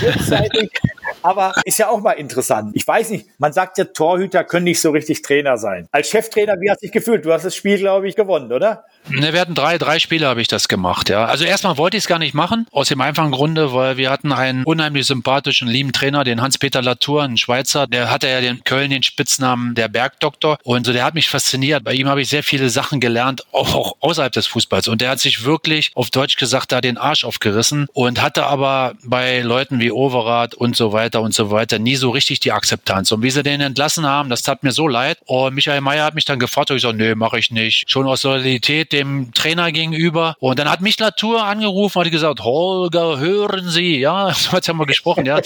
Kurzzeitig, 0.00 0.70
Aber 1.24 1.54
ist 1.64 1.78
ja 1.78 1.88
auch 1.88 2.02
mal 2.02 2.12
interessant. 2.12 2.72
Ich 2.74 2.86
weiß 2.86 3.08
nicht, 3.08 3.26
man 3.38 3.54
sagt 3.54 3.78
ja, 3.78 3.84
Torhüter 3.84 4.44
können 4.44 4.64
nicht 4.64 4.80
so 4.80 4.90
richtig 4.90 5.22
Trainer 5.22 5.56
sein. 5.56 5.88
Als 5.90 6.10
Cheftrainer, 6.10 6.60
wie 6.60 6.70
hast 6.70 6.82
du 6.82 6.86
dich 6.86 6.92
gefühlt? 6.92 7.24
Du 7.24 7.32
hast 7.32 7.46
das 7.46 7.56
Spiel, 7.56 7.78
glaube 7.78 8.06
ich, 8.06 8.14
gewonnen, 8.14 8.52
oder? 8.52 8.84
Ne, 9.08 9.32
wir 9.32 9.40
hatten 9.40 9.54
drei, 9.54 9.78
drei 9.78 9.98
Spiele 9.98 10.26
habe 10.26 10.42
ich 10.42 10.48
das 10.48 10.68
gemacht, 10.68 11.08
ja. 11.08 11.24
Also 11.24 11.44
erstmal 11.44 11.78
wollte 11.78 11.96
ich 11.96 12.04
es 12.04 12.08
gar 12.08 12.18
nicht 12.18 12.34
machen, 12.34 12.66
aus 12.72 12.88
dem 12.88 13.00
einfachen 13.00 13.30
Grunde, 13.30 13.72
weil 13.72 13.96
wir 13.96 14.10
hatten 14.10 14.32
einen 14.32 14.64
unheimlich 14.64 15.06
sympathischen, 15.06 15.66
lieben 15.66 15.92
Trainer, 15.92 16.24
den 16.24 16.42
Hans-Peter 16.42 16.82
Latour, 16.82 17.22
ein 17.22 17.38
Schweizer, 17.38 17.86
der 17.86 18.10
hatte 18.10 18.28
ja 18.28 18.42
den 18.42 18.62
Köln 18.64 18.90
den 18.90 19.02
Spitznamen 19.02 19.74
der 19.74 19.88
Bergdoktor 19.88 20.58
und 20.62 20.84
so, 20.84 20.92
der 20.92 21.04
hat 21.04 21.14
mich 21.14 21.30
fasziniert. 21.30 21.84
Bei 21.84 21.94
ihm 21.94 22.08
habe 22.08 22.20
ich 22.20 22.28
sehr 22.28 22.42
viele 22.42 22.68
Sachen 22.68 23.00
gelernt, 23.00 23.46
auch 23.52 23.96
außerhalb 24.00 24.32
des 24.32 24.46
Fußballs 24.46 24.88
und 24.88 25.00
der 25.00 25.10
hat 25.10 25.20
sich 25.20 25.44
wirklich, 25.44 25.90
auf 25.94 26.10
Deutsch 26.10 26.36
gesagt, 26.36 26.72
da 26.72 26.80
den 26.82 26.98
Arsch 26.98 27.24
aufgerissen 27.24 27.86
und 27.92 28.20
hatte 28.20 28.44
aber 28.46 28.92
bei 29.04 29.40
Leuten 29.40 29.80
wie 29.80 29.90
Overath 29.90 30.54
und 30.54 30.76
so 30.76 30.92
weiter 30.92 31.13
und 31.20 31.34
so 31.34 31.50
weiter 31.50 31.78
nie 31.78 31.96
so 31.96 32.10
richtig 32.10 32.40
die 32.40 32.52
Akzeptanz. 32.52 33.12
Und 33.12 33.22
wie 33.22 33.30
sie 33.30 33.42
den 33.42 33.60
entlassen 33.60 34.06
haben, 34.06 34.30
das 34.30 34.42
tat 34.42 34.62
mir 34.62 34.72
so 34.72 34.88
leid. 34.88 35.18
Und 35.26 35.54
Michael 35.54 35.80
Mayer 35.80 36.04
hat 36.04 36.14
mich 36.14 36.24
dann 36.24 36.38
gefragt 36.38 36.70
und 36.70 36.76
ich 36.76 36.82
so, 36.82 36.92
nee, 36.92 37.14
mache 37.14 37.38
ich 37.38 37.50
nicht. 37.50 37.90
Schon 37.90 38.06
aus 38.06 38.22
Solidarität 38.22 38.92
dem 38.92 39.32
Trainer 39.32 39.72
gegenüber. 39.72 40.36
Und 40.40 40.58
dann 40.58 40.70
hat 40.70 40.80
mich 40.80 40.98
Latour 40.98 41.44
angerufen 41.44 42.00
hat 42.00 42.10
gesagt, 42.10 42.40
Holger, 42.40 43.18
hören 43.18 43.68
Sie, 43.68 43.98
ja, 43.98 44.32
so 44.34 44.52
hat 44.52 44.66
ja 44.66 44.74
mal 44.74 44.86
gesprochen, 44.86 45.26
ja, 45.26 45.40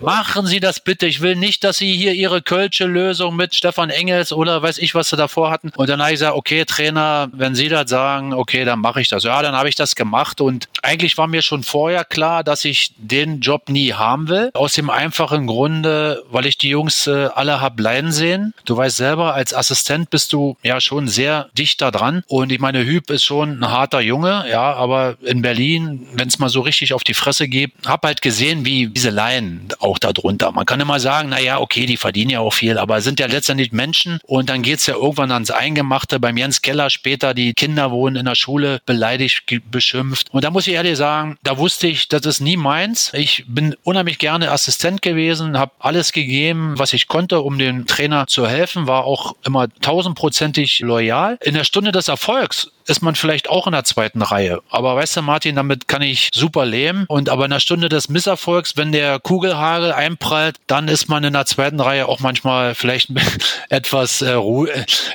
machen 0.00 0.46
Sie 0.46 0.60
das 0.60 0.80
bitte. 0.80 1.06
Ich 1.06 1.20
will 1.20 1.36
nicht, 1.36 1.64
dass 1.64 1.78
Sie 1.78 1.94
hier 1.94 2.12
Ihre 2.12 2.42
Kölsche 2.42 2.86
Lösung 2.86 3.36
mit 3.36 3.54
Stefan 3.54 3.90
Engels 3.90 4.32
oder 4.32 4.62
weiß 4.62 4.78
ich, 4.78 4.94
was 4.94 5.10
Sie 5.10 5.16
davor 5.16 5.50
hatten. 5.50 5.70
Und 5.76 5.88
dann 5.88 6.00
habe 6.00 6.10
ich 6.12 6.20
gesagt, 6.20 6.36
okay, 6.36 6.64
Trainer, 6.64 7.28
wenn 7.32 7.54
Sie 7.54 7.68
das 7.68 7.90
sagen, 7.90 8.32
okay, 8.32 8.64
dann 8.64 8.80
mache 8.80 9.00
ich 9.00 9.08
das. 9.08 9.24
Ja, 9.24 9.42
dann 9.42 9.54
habe 9.54 9.68
ich 9.68 9.74
das 9.74 9.94
gemacht 9.94 10.40
und 10.40 10.68
eigentlich 10.82 11.16
war 11.18 11.26
mir 11.26 11.42
schon 11.42 11.62
vorher 11.62 12.04
klar, 12.04 12.44
dass 12.44 12.64
ich 12.64 12.92
den 12.96 13.40
Job 13.40 13.68
nie 13.68 13.92
haben 13.92 14.28
will. 14.28 14.50
Aus 14.54 14.72
dem 14.72 14.90
einfachen 14.90 15.13
Grunde, 15.46 16.22
weil 16.30 16.46
ich 16.46 16.58
die 16.58 16.68
Jungs 16.68 17.06
äh, 17.06 17.28
alle 17.34 17.60
hab 17.60 17.78
leiden 17.80 18.12
sehen. 18.12 18.54
Du 18.64 18.76
weißt 18.76 18.96
selber, 18.96 19.34
als 19.34 19.54
Assistent 19.54 20.10
bist 20.10 20.32
du 20.32 20.56
ja 20.62 20.80
schon 20.80 21.08
sehr 21.08 21.48
dicht 21.56 21.80
da 21.80 21.90
dran. 21.90 22.22
Und 22.26 22.52
ich 22.52 22.60
meine, 22.60 22.84
Hüb 22.84 23.10
ist 23.10 23.24
schon 23.24 23.58
ein 23.60 23.70
harter 23.70 24.00
Junge, 24.00 24.44
ja, 24.50 24.72
aber 24.74 25.16
in 25.22 25.42
Berlin, 25.42 26.06
wenn 26.12 26.28
es 26.28 26.38
mal 26.38 26.48
so 26.48 26.60
richtig 26.60 26.92
auf 26.94 27.04
die 27.04 27.14
Fresse 27.14 27.48
geht, 27.48 27.72
hab 27.86 28.04
halt 28.04 28.22
gesehen, 28.22 28.64
wie 28.64 28.88
diese 28.88 29.10
Laien 29.10 29.68
auch 29.78 29.98
da 29.98 30.12
drunter. 30.12 30.52
Man 30.52 30.66
kann 30.66 30.80
immer 30.80 31.00
sagen, 31.00 31.28
na 31.30 31.40
ja, 31.40 31.60
okay, 31.60 31.86
die 31.86 31.96
verdienen 31.96 32.30
ja 32.30 32.40
auch 32.40 32.52
viel, 32.52 32.78
aber 32.78 33.00
sind 33.00 33.20
ja 33.20 33.26
letztendlich 33.26 33.72
Menschen 33.72 34.18
und 34.24 34.48
dann 34.48 34.62
geht's 34.62 34.86
ja 34.86 34.94
irgendwann 34.94 35.32
ans 35.32 35.50
Eingemachte. 35.50 36.20
Beim 36.20 36.36
Jens 36.36 36.62
Keller 36.62 36.90
später, 36.90 37.34
die 37.34 37.54
Kinder 37.54 37.90
wurden 37.90 38.16
in 38.16 38.26
der 38.26 38.34
Schule 38.34 38.80
beleidigt, 38.86 39.44
beschimpft. 39.70 40.28
Und 40.32 40.44
da 40.44 40.50
muss 40.50 40.66
ich 40.66 40.74
ehrlich 40.74 40.96
sagen, 40.96 41.36
da 41.42 41.58
wusste 41.58 41.86
ich, 41.86 42.08
das 42.08 42.26
ist 42.26 42.40
nie 42.40 42.56
meins. 42.56 43.12
Ich 43.14 43.44
bin 43.46 43.76
unheimlich 43.84 44.18
gerne 44.18 44.50
Assistent 44.50 44.93
gewesen, 45.02 45.58
habe 45.58 45.72
alles 45.78 46.12
gegeben, 46.12 46.74
was 46.76 46.92
ich 46.92 47.08
konnte, 47.08 47.40
um 47.40 47.58
dem 47.58 47.86
Trainer 47.86 48.26
zu 48.26 48.46
helfen, 48.46 48.86
war 48.86 49.04
auch 49.04 49.36
immer 49.44 49.68
tausendprozentig 49.80 50.80
loyal. 50.80 51.38
In 51.42 51.54
der 51.54 51.64
Stunde 51.64 51.92
des 51.92 52.08
Erfolgs 52.08 52.70
ist 52.86 53.02
man 53.02 53.14
vielleicht 53.14 53.48
auch 53.48 53.66
in 53.66 53.72
der 53.72 53.84
zweiten 53.84 54.22
Reihe. 54.22 54.60
Aber 54.70 54.96
weißt 54.96 55.16
du, 55.16 55.22
Martin, 55.22 55.56
damit 55.56 55.88
kann 55.88 56.02
ich 56.02 56.30
super 56.32 56.66
leben. 56.66 57.04
Und 57.08 57.28
aber 57.28 57.44
in 57.44 57.50
der 57.50 57.60
Stunde 57.60 57.88
des 57.88 58.08
Misserfolgs, 58.08 58.76
wenn 58.76 58.92
der 58.92 59.18
Kugelhagel 59.20 59.92
einprallt, 59.92 60.56
dann 60.66 60.88
ist 60.88 61.08
man 61.08 61.24
in 61.24 61.32
der 61.32 61.46
zweiten 61.46 61.80
Reihe 61.80 62.08
auch 62.08 62.20
manchmal 62.20 62.74
vielleicht 62.74 63.10
etwas 63.68 64.22
äh, 64.22 64.36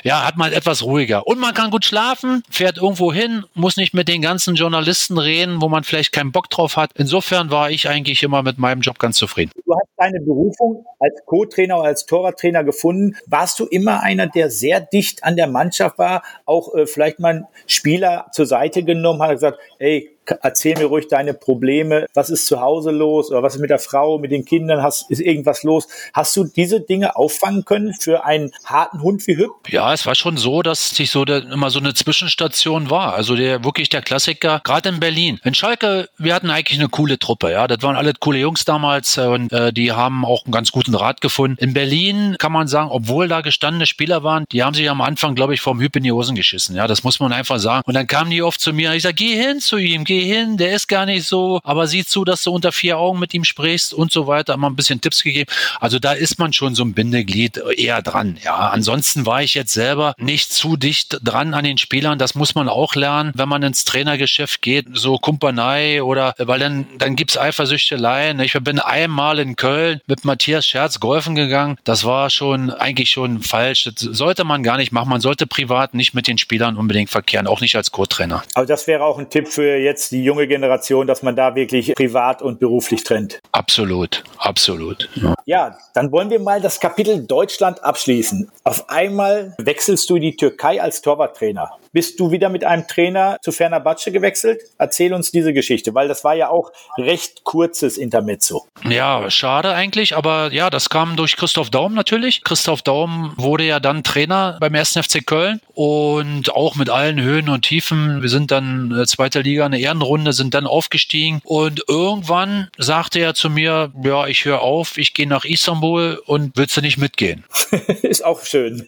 ja, 0.02 0.26
hat 0.26 0.36
man 0.36 0.52
etwas 0.52 0.82
ruhiger. 0.82 1.26
Und 1.26 1.38
man 1.38 1.54
kann 1.54 1.70
gut 1.70 1.84
schlafen, 1.84 2.42
fährt 2.50 2.78
irgendwo 2.78 3.12
hin, 3.12 3.44
muss 3.54 3.76
nicht 3.76 3.94
mit 3.94 4.08
den 4.08 4.22
ganzen 4.22 4.54
Journalisten 4.54 5.18
reden, 5.18 5.60
wo 5.60 5.68
man 5.68 5.84
vielleicht 5.84 6.12
keinen 6.12 6.32
Bock 6.32 6.50
drauf 6.50 6.76
hat. 6.76 6.90
Insofern 6.94 7.50
war 7.50 7.70
ich 7.70 7.88
eigentlich 7.88 8.22
immer 8.22 8.42
mit 8.42 8.58
meinem 8.58 8.80
Job 8.80 8.98
ganz 8.98 9.16
zufrieden. 9.16 9.52
Du 9.64 9.74
hast 9.74 9.88
deine 9.96 10.20
Berufung 10.20 10.84
als 10.98 11.14
Co-Trainer 11.26 11.78
oder 11.78 11.88
als 11.88 12.06
Torwarttrainer 12.06 12.64
gefunden. 12.64 13.16
Warst 13.26 13.58
du 13.60 13.66
immer 13.66 14.02
einer, 14.02 14.26
der 14.26 14.50
sehr 14.50 14.80
dicht 14.80 15.24
an 15.24 15.36
der 15.36 15.46
Mannschaft 15.46 15.98
war, 15.98 16.22
auch 16.46 16.74
äh, 16.74 16.86
vielleicht 16.86 17.20
mal 17.20 17.46
Spieler 17.66 18.26
zur 18.32 18.46
Seite 18.46 18.82
genommen 18.82 19.22
hat, 19.22 19.32
gesagt, 19.32 19.58
ey, 19.80 20.10
erzähl 20.42 20.76
mir 20.78 20.86
ruhig 20.86 21.08
deine 21.08 21.34
Probleme, 21.34 22.06
was 22.14 22.30
ist 22.30 22.46
zu 22.46 22.60
Hause 22.60 22.90
los 22.90 23.30
oder 23.30 23.42
was 23.42 23.56
ist 23.56 23.60
mit 23.60 23.70
der 23.70 23.78
Frau, 23.78 24.18
mit 24.18 24.30
den 24.30 24.44
Kindern, 24.44 24.82
hast, 24.82 25.10
ist 25.10 25.20
irgendwas 25.20 25.62
los? 25.62 25.88
Hast 26.12 26.36
du 26.36 26.44
diese 26.44 26.80
Dinge 26.80 27.16
auffangen 27.16 27.64
können 27.64 27.94
für 27.94 28.24
einen 28.24 28.52
harten 28.64 29.02
Hund 29.02 29.26
wie 29.26 29.36
Hüb? 29.36 29.50
Ja, 29.68 29.92
es 29.92 30.06
war 30.06 30.14
schon 30.14 30.36
so, 30.36 30.62
dass 30.62 30.90
sich 30.90 31.10
so 31.10 31.24
der, 31.24 31.50
immer 31.50 31.70
so 31.70 31.80
eine 31.80 31.94
Zwischenstation 31.94 32.90
war. 32.90 33.14
Also 33.14 33.34
der 33.34 33.64
wirklich 33.64 33.88
der 33.88 34.02
Klassiker, 34.02 34.60
gerade 34.62 34.88
in 34.90 35.00
Berlin. 35.00 35.40
In 35.44 35.54
Schalke, 35.54 36.08
wir 36.18 36.34
hatten 36.34 36.50
eigentlich 36.50 36.78
eine 36.78 36.88
coole 36.88 37.18
Truppe, 37.18 37.50
ja. 37.50 37.66
Das 37.66 37.82
waren 37.82 37.96
alle 37.96 38.12
coole 38.18 38.38
Jungs 38.38 38.64
damals 38.64 39.18
und 39.18 39.52
äh, 39.52 39.72
die 39.72 39.92
haben 39.92 40.24
auch 40.24 40.44
einen 40.44 40.52
ganz 40.52 40.70
guten 40.70 40.94
Rat 40.94 41.20
gefunden. 41.20 41.56
In 41.62 41.72
Berlin 41.72 42.36
kann 42.38 42.52
man 42.52 42.68
sagen, 42.68 42.90
obwohl 42.90 43.28
da 43.28 43.40
gestandene 43.40 43.86
Spieler 43.86 44.22
waren, 44.22 44.44
die 44.52 44.62
haben 44.62 44.74
sich 44.74 44.88
am 44.88 45.00
Anfang, 45.00 45.34
glaube 45.34 45.54
ich, 45.54 45.60
vom 45.60 45.80
Hüb 45.80 45.96
in 45.96 46.02
die 46.02 46.12
Hosen 46.12 46.36
geschissen. 46.36 46.76
Ja, 46.76 46.86
das 46.86 47.04
muss 47.04 47.20
man 47.20 47.32
einfach 47.32 47.58
sagen. 47.58 47.82
Und 47.86 47.94
dann 47.94 48.06
kamen 48.06 48.30
die 48.30 48.42
oft 48.42 48.60
zu 48.60 48.72
mir, 48.72 48.94
ich 48.94 49.02
sage, 49.02 49.14
geh 49.14 49.34
hin 49.34 49.60
zu 49.70 49.78
ihm, 49.78 50.04
geh 50.04 50.20
hin, 50.24 50.56
der 50.56 50.72
ist 50.74 50.88
gar 50.88 51.06
nicht 51.06 51.26
so, 51.26 51.60
aber 51.62 51.86
sieh 51.86 52.04
zu, 52.04 52.24
dass 52.24 52.42
du 52.42 52.50
unter 52.50 52.72
vier 52.72 52.98
Augen 52.98 53.20
mit 53.20 53.32
ihm 53.34 53.44
sprichst 53.44 53.94
und 53.94 54.10
so 54.10 54.26
weiter, 54.26 54.54
immer 54.54 54.68
ein 54.68 54.74
bisschen 54.74 55.00
Tipps 55.00 55.22
gegeben. 55.22 55.50
Also 55.78 56.00
da 56.00 56.12
ist 56.12 56.40
man 56.40 56.52
schon 56.52 56.74
so 56.74 56.84
ein 56.84 56.92
Bindeglied 56.92 57.56
eher 57.76 58.02
dran. 58.02 58.36
Ja, 58.42 58.56
ansonsten 58.56 59.26
war 59.26 59.42
ich 59.42 59.54
jetzt 59.54 59.72
selber 59.72 60.14
nicht 60.18 60.52
zu 60.52 60.76
dicht 60.76 61.18
dran 61.22 61.54
an 61.54 61.64
den 61.64 61.78
Spielern. 61.78 62.18
Das 62.18 62.34
muss 62.34 62.56
man 62.56 62.68
auch 62.68 62.96
lernen, 62.96 63.32
wenn 63.36 63.48
man 63.48 63.62
ins 63.62 63.84
Trainergeschäft 63.84 64.60
geht, 64.60 64.86
so 64.92 65.18
Kumpanei 65.18 66.02
oder, 66.02 66.34
weil 66.38 66.58
dann, 66.58 66.86
dann 66.98 67.14
gibt's 67.14 67.38
Eifersüchteleien. 67.38 68.40
Ich 68.40 68.54
bin 68.54 68.80
einmal 68.80 69.38
in 69.38 69.54
Köln 69.54 70.00
mit 70.08 70.24
Matthias 70.24 70.66
Scherz 70.66 70.98
golfen 70.98 71.36
gegangen. 71.36 71.78
Das 71.84 72.04
war 72.04 72.28
schon 72.28 72.70
eigentlich 72.70 73.10
schon 73.10 73.40
falsch. 73.40 73.84
Das 73.84 74.00
sollte 74.00 74.42
man 74.42 74.64
gar 74.64 74.78
nicht 74.78 74.90
machen. 74.90 75.10
Man 75.10 75.20
sollte 75.20 75.46
privat 75.46 75.94
nicht 75.94 76.12
mit 76.12 76.26
den 76.26 76.38
Spielern 76.38 76.76
unbedingt 76.76 77.10
verkehren, 77.10 77.46
auch 77.46 77.60
nicht 77.60 77.76
als 77.76 77.92
Co-Trainer. 77.92 78.42
Aber 78.54 78.66
das 78.66 78.88
wäre 78.88 79.04
auch 79.04 79.18
ein 79.18 79.30
Tipp 79.30 79.46
für 79.46 79.59
jetzt 79.60 80.12
die 80.12 80.24
junge 80.24 80.46
Generation, 80.46 81.06
dass 81.06 81.22
man 81.22 81.36
da 81.36 81.54
wirklich 81.54 81.94
privat 81.94 82.42
und 82.42 82.60
beruflich 82.60 83.04
trennt. 83.04 83.40
Absolut, 83.52 84.22
absolut. 84.38 85.08
Ja. 85.14 85.34
ja, 85.44 85.78
dann 85.94 86.12
wollen 86.12 86.30
wir 86.30 86.40
mal 86.40 86.60
das 86.60 86.80
Kapitel 86.80 87.26
Deutschland 87.26 87.82
abschließen. 87.82 88.50
Auf 88.64 88.88
einmal 88.90 89.54
wechselst 89.58 90.08
du 90.10 90.18
die 90.18 90.36
Türkei 90.36 90.80
als 90.80 91.02
Torwarttrainer. 91.02 91.70
Bist 91.92 92.20
du 92.20 92.30
wieder 92.30 92.50
mit 92.50 92.62
einem 92.62 92.86
Trainer 92.86 93.38
zu 93.42 93.50
Fenerbahce 93.50 94.12
gewechselt? 94.12 94.62
Erzähl 94.78 95.12
uns 95.12 95.32
diese 95.32 95.52
Geschichte, 95.52 95.92
weil 95.92 96.06
das 96.06 96.22
war 96.22 96.34
ja 96.34 96.48
auch 96.48 96.70
recht 96.96 97.42
kurzes 97.42 97.98
Intermezzo. 97.98 98.68
Ja, 98.88 99.28
schade 99.28 99.74
eigentlich, 99.74 100.16
aber 100.16 100.52
ja, 100.52 100.70
das 100.70 100.88
kam 100.88 101.16
durch 101.16 101.36
Christoph 101.36 101.70
Daum 101.70 101.94
natürlich. 101.94 102.44
Christoph 102.44 102.82
Daum 102.82 103.32
wurde 103.36 103.64
ja 103.64 103.80
dann 103.80 104.04
Trainer 104.04 104.56
beim 104.60 104.72
1. 104.72 104.98
FC 104.98 105.26
Köln 105.26 105.60
und 105.74 106.54
auch 106.54 106.76
mit 106.76 106.90
allen 106.90 107.20
Höhen 107.20 107.48
und 107.48 107.62
Tiefen. 107.62 108.22
Wir 108.22 108.28
sind 108.28 108.52
dann 108.52 108.96
äh, 108.96 109.06
zweite 109.06 109.40
Liga, 109.40 109.66
eine 109.66 109.80
Ehrenrunde, 109.80 110.32
sind 110.32 110.54
dann 110.54 110.68
aufgestiegen 110.68 111.40
und 111.42 111.82
irgendwann 111.88 112.68
sagte 112.78 113.18
er 113.18 113.34
zu 113.34 113.50
mir, 113.50 113.90
ja, 114.04 114.28
ich 114.28 114.44
höre 114.44 114.60
auf, 114.60 114.96
ich 114.96 115.12
gehe 115.12 115.26
nach 115.26 115.44
Istanbul 115.44 116.22
und 116.24 116.56
willst 116.56 116.76
du 116.76 116.82
nicht 116.82 116.98
mitgehen? 116.98 117.42
Ist 118.02 118.24
auch 118.24 118.44
schön. 118.44 118.86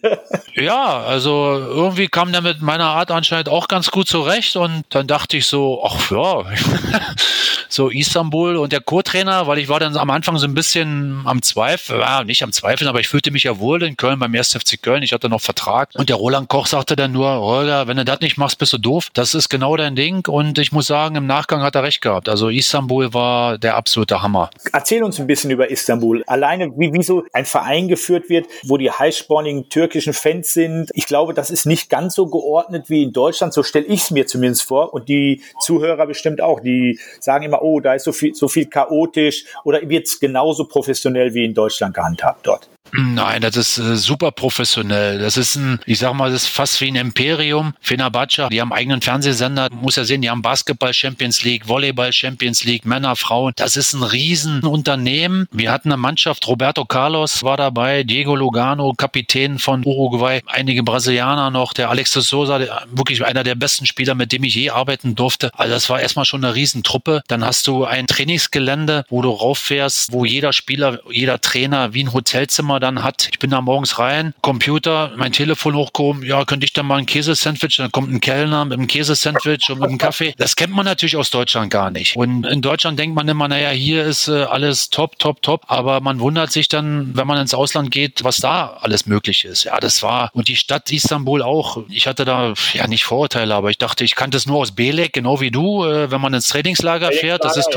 ja, 0.53 1.01
also 1.01 1.57
irgendwie 1.57 2.07
kam 2.07 2.31
der 2.31 2.41
mit 2.41 2.61
meiner 2.61 2.92
Art 2.93 3.11
anscheinend 3.11 3.49
auch 3.49 3.67
ganz 3.67 3.91
gut 3.91 4.07
zurecht 4.07 4.55
und 4.55 4.83
dann 4.89 5.07
dachte 5.07 5.37
ich 5.37 5.47
so, 5.47 5.83
ach 5.83 6.11
ja, 6.11 6.43
so 7.69 7.89
Istanbul 7.89 8.57
und 8.57 8.71
der 8.71 8.81
Co-Trainer, 8.81 9.47
weil 9.47 9.57
ich 9.57 9.67
war 9.67 9.79
dann 9.79 9.97
am 9.97 10.09
Anfang 10.09 10.37
so 10.37 10.45
ein 10.45 10.53
bisschen 10.53 11.21
am 11.25 11.41
Zweifel, 11.41 11.99
ja, 11.99 12.23
nicht 12.23 12.43
am 12.43 12.51
Zweifeln, 12.51 12.87
aber 12.87 12.99
ich 12.99 13.07
fühlte 13.07 13.31
mich 13.31 13.43
ja 13.43 13.59
wohl 13.59 13.83
in 13.83 13.97
Köln 13.97 14.19
beim 14.19 14.33
1. 14.33 14.53
FC 14.53 14.81
Köln. 14.81 15.03
Ich 15.03 15.13
hatte 15.13 15.29
noch 15.29 15.41
Vertrag 15.41 15.89
und 15.95 16.09
der 16.09 16.17
Roland 16.17 16.49
Koch 16.49 16.67
sagte 16.67 16.95
dann 16.95 17.11
nur, 17.11 17.29
Holger, 17.29 17.87
wenn 17.87 17.97
du 17.97 18.05
das 18.05 18.19
nicht 18.21 18.37
machst, 18.37 18.59
bist 18.59 18.73
du 18.73 18.77
doof. 18.77 19.09
Das 19.13 19.33
ist 19.33 19.49
genau 19.49 19.75
dein 19.75 19.95
Ding 19.95 20.27
und 20.27 20.57
ich 20.59 20.71
muss 20.71 20.87
sagen, 20.87 21.15
im 21.15 21.25
Nachgang 21.25 21.61
hat 21.61 21.75
er 21.75 21.83
recht 21.83 22.01
gehabt. 22.01 22.29
Also 22.29 22.49
Istanbul 22.49 23.13
war 23.13 23.57
der 23.57 23.75
absolute 23.75 24.21
Hammer. 24.21 24.49
Erzähl 24.71 25.03
uns 25.03 25.19
ein 25.19 25.27
bisschen 25.27 25.51
über 25.51 25.69
Istanbul. 25.69 26.23
Alleine, 26.27 26.71
wie, 26.77 26.93
wie 26.93 27.03
so 27.03 27.23
ein 27.33 27.45
Verein 27.45 27.87
geführt 27.87 28.29
wird, 28.29 28.47
wo 28.63 28.77
die 28.77 28.91
heißspornigen 28.91 29.69
türkischen 29.69 30.13
Fans 30.13 30.53
sind. 30.53 30.89
Ich 30.93 31.07
glaube, 31.07 31.33
das 31.33 31.49
ist 31.49 31.65
nicht 31.65 31.89
ganz 31.89 32.15
so 32.15 32.27
geordnet 32.27 32.82
wie 32.89 33.03
in 33.03 33.13
Deutschland. 33.13 33.53
So 33.53 33.63
stelle 33.63 33.85
ich 33.85 34.01
es 34.01 34.11
mir 34.11 34.27
zumindest 34.27 34.63
vor 34.63 34.93
und 34.93 35.09
die 35.09 35.41
Zuhörer 35.59 36.05
bestimmt 36.05 36.41
auch. 36.41 36.59
Die 36.59 36.99
sagen 37.19 37.45
immer, 37.45 37.61
oh, 37.61 37.79
da 37.79 37.93
ist 37.93 38.03
so 38.03 38.11
viel, 38.11 38.33
so 38.35 38.47
viel 38.47 38.65
chaotisch 38.65 39.45
oder 39.63 39.87
wird 39.87 40.07
es 40.07 40.19
genauso 40.19 40.65
professionell 40.65 41.33
wie 41.33 41.45
in 41.45 41.53
Deutschland 41.53 41.93
gehandhabt 41.93 42.47
dort? 42.47 42.72
Nein, 42.95 43.41
das 43.41 43.55
ist 43.55 43.79
äh, 43.79 43.95
super 43.95 44.31
professionell. 44.31 45.17
Das 45.17 45.35
ist 45.35 45.55
ein, 45.55 45.79
ich 45.87 45.97
sag 45.97 46.13
mal, 46.13 46.31
das 46.31 46.43
ist 46.43 46.49
fast 46.49 46.79
wie 46.79 46.89
ein 46.89 46.95
Imperium. 46.95 47.73
Fenerbahce, 47.81 48.49
die 48.51 48.61
haben 48.61 48.71
eigenen 48.71 49.01
Fernsehsender, 49.01 49.69
muss 49.71 49.95
ja 49.95 50.03
sehen, 50.03 50.21
die 50.21 50.29
haben 50.29 50.43
Basketball 50.43 50.93
Champions 50.93 51.43
League, 51.43 51.67
Volleyball 51.67 52.13
Champions 52.13 52.63
League, 52.65 52.85
Männer, 52.85 53.15
Frauen. 53.15 53.53
Das 53.55 53.77
ist 53.77 53.93
ein 53.93 54.03
Riesenunternehmen. 54.03 55.47
Wir 55.51 55.71
hatten 55.71 55.91
eine 55.91 55.97
Mannschaft, 55.97 56.47
Roberto 56.47 56.85
Carlos 56.85 57.41
war 57.41 57.57
dabei, 57.57 58.03
Diego 58.03 58.35
Lugano, 58.35 58.93
Kapitän 58.95 59.57
von 59.57 59.83
Uruguay, 59.83 60.41
einige 60.45 60.83
Brasilianer 60.83 61.49
noch, 61.49 61.73
der 61.73 61.89
Alexis 61.89 62.27
Sosa, 62.27 62.59
der, 62.59 62.85
wirklich 62.91 63.25
einer 63.25 63.43
der 63.43 63.55
besten 63.55 63.87
Spieler, 63.87 64.13
mit 64.13 64.31
dem 64.31 64.43
ich 64.43 64.53
je 64.53 64.69
arbeiten 64.69 65.15
durfte. 65.15 65.49
Also 65.55 65.73
das 65.73 65.89
war 65.89 65.99
erstmal 65.99 66.25
schon 66.25 66.45
eine 66.45 66.53
Riesentruppe. 66.53 67.23
Dann 67.27 67.43
hast 67.43 67.65
du 67.65 67.85
ein 67.85 68.05
Trainingsgelände, 68.05 69.05
wo 69.09 69.23
du 69.23 69.31
rauffährst, 69.31 70.11
wo 70.11 70.25
jeder 70.25 70.53
Spieler, 70.53 70.99
jeder 71.09 71.41
Trainer 71.41 71.95
wie 71.95 72.03
ein 72.03 72.13
Hotelzimmer 72.13 72.82
dann 72.83 73.03
hat. 73.03 73.29
Ich 73.31 73.39
bin 73.39 73.49
da 73.49 73.61
morgens 73.61 73.97
rein, 73.97 74.33
Computer, 74.41 75.11
mein 75.15 75.31
Telefon 75.31 75.75
hochgehoben, 75.75 76.23
ja, 76.23 76.45
könnte 76.45 76.65
ich 76.65 76.73
dann 76.73 76.85
mal 76.85 76.97
ein 76.97 77.05
Käsesandwich, 77.05 77.77
dann 77.77 77.91
kommt 77.91 78.11
ein 78.11 78.21
Kellner 78.21 78.65
mit 78.65 78.77
einem 78.77 78.87
Käsesandwich 78.87 79.69
und 79.69 79.79
mit 79.79 79.89
einem 79.89 79.97
Kaffee. 79.97 80.33
Das 80.37 80.55
kennt 80.55 80.73
man 80.73 80.85
natürlich 80.85 81.15
aus 81.15 81.31
Deutschland 81.31 81.71
gar 81.71 81.89
nicht. 81.89 82.15
Und 82.15 82.45
in 82.45 82.61
Deutschland 82.61 82.99
denkt 82.99 83.15
man 83.15 83.27
immer, 83.27 83.47
naja, 83.47 83.69
hier 83.69 84.03
ist 84.03 84.27
äh, 84.27 84.43
alles 84.43 84.89
top, 84.89 85.17
top, 85.17 85.41
top, 85.41 85.65
aber 85.67 86.01
man 86.01 86.19
wundert 86.19 86.51
sich 86.51 86.67
dann, 86.67 87.15
wenn 87.15 87.25
man 87.25 87.37
ins 87.37 87.53
Ausland 87.53 87.91
geht, 87.91 88.23
was 88.23 88.37
da 88.37 88.77
alles 88.81 89.05
möglich 89.05 89.45
ist. 89.45 89.63
Ja, 89.63 89.79
das 89.79 90.03
war, 90.03 90.29
und 90.33 90.47
die 90.47 90.55
Stadt 90.55 90.91
Istanbul 90.91 91.41
auch. 91.41 91.83
Ich 91.89 92.07
hatte 92.07 92.25
da, 92.25 92.53
ja, 92.73 92.87
nicht 92.87 93.05
Vorurteile, 93.05 93.55
aber 93.55 93.69
ich 93.69 93.77
dachte, 93.77 94.03
ich 94.03 94.15
kannte 94.15 94.37
es 94.37 94.45
nur 94.45 94.57
aus 94.59 94.71
Belek, 94.71 95.13
genau 95.13 95.39
wie 95.39 95.51
du, 95.51 95.85
äh, 95.85 96.11
wenn 96.11 96.21
man 96.21 96.33
ins 96.33 96.49
Trainingslager 96.49 97.11
fährt, 97.11 97.43
das 97.43 97.57
ist, 97.57 97.69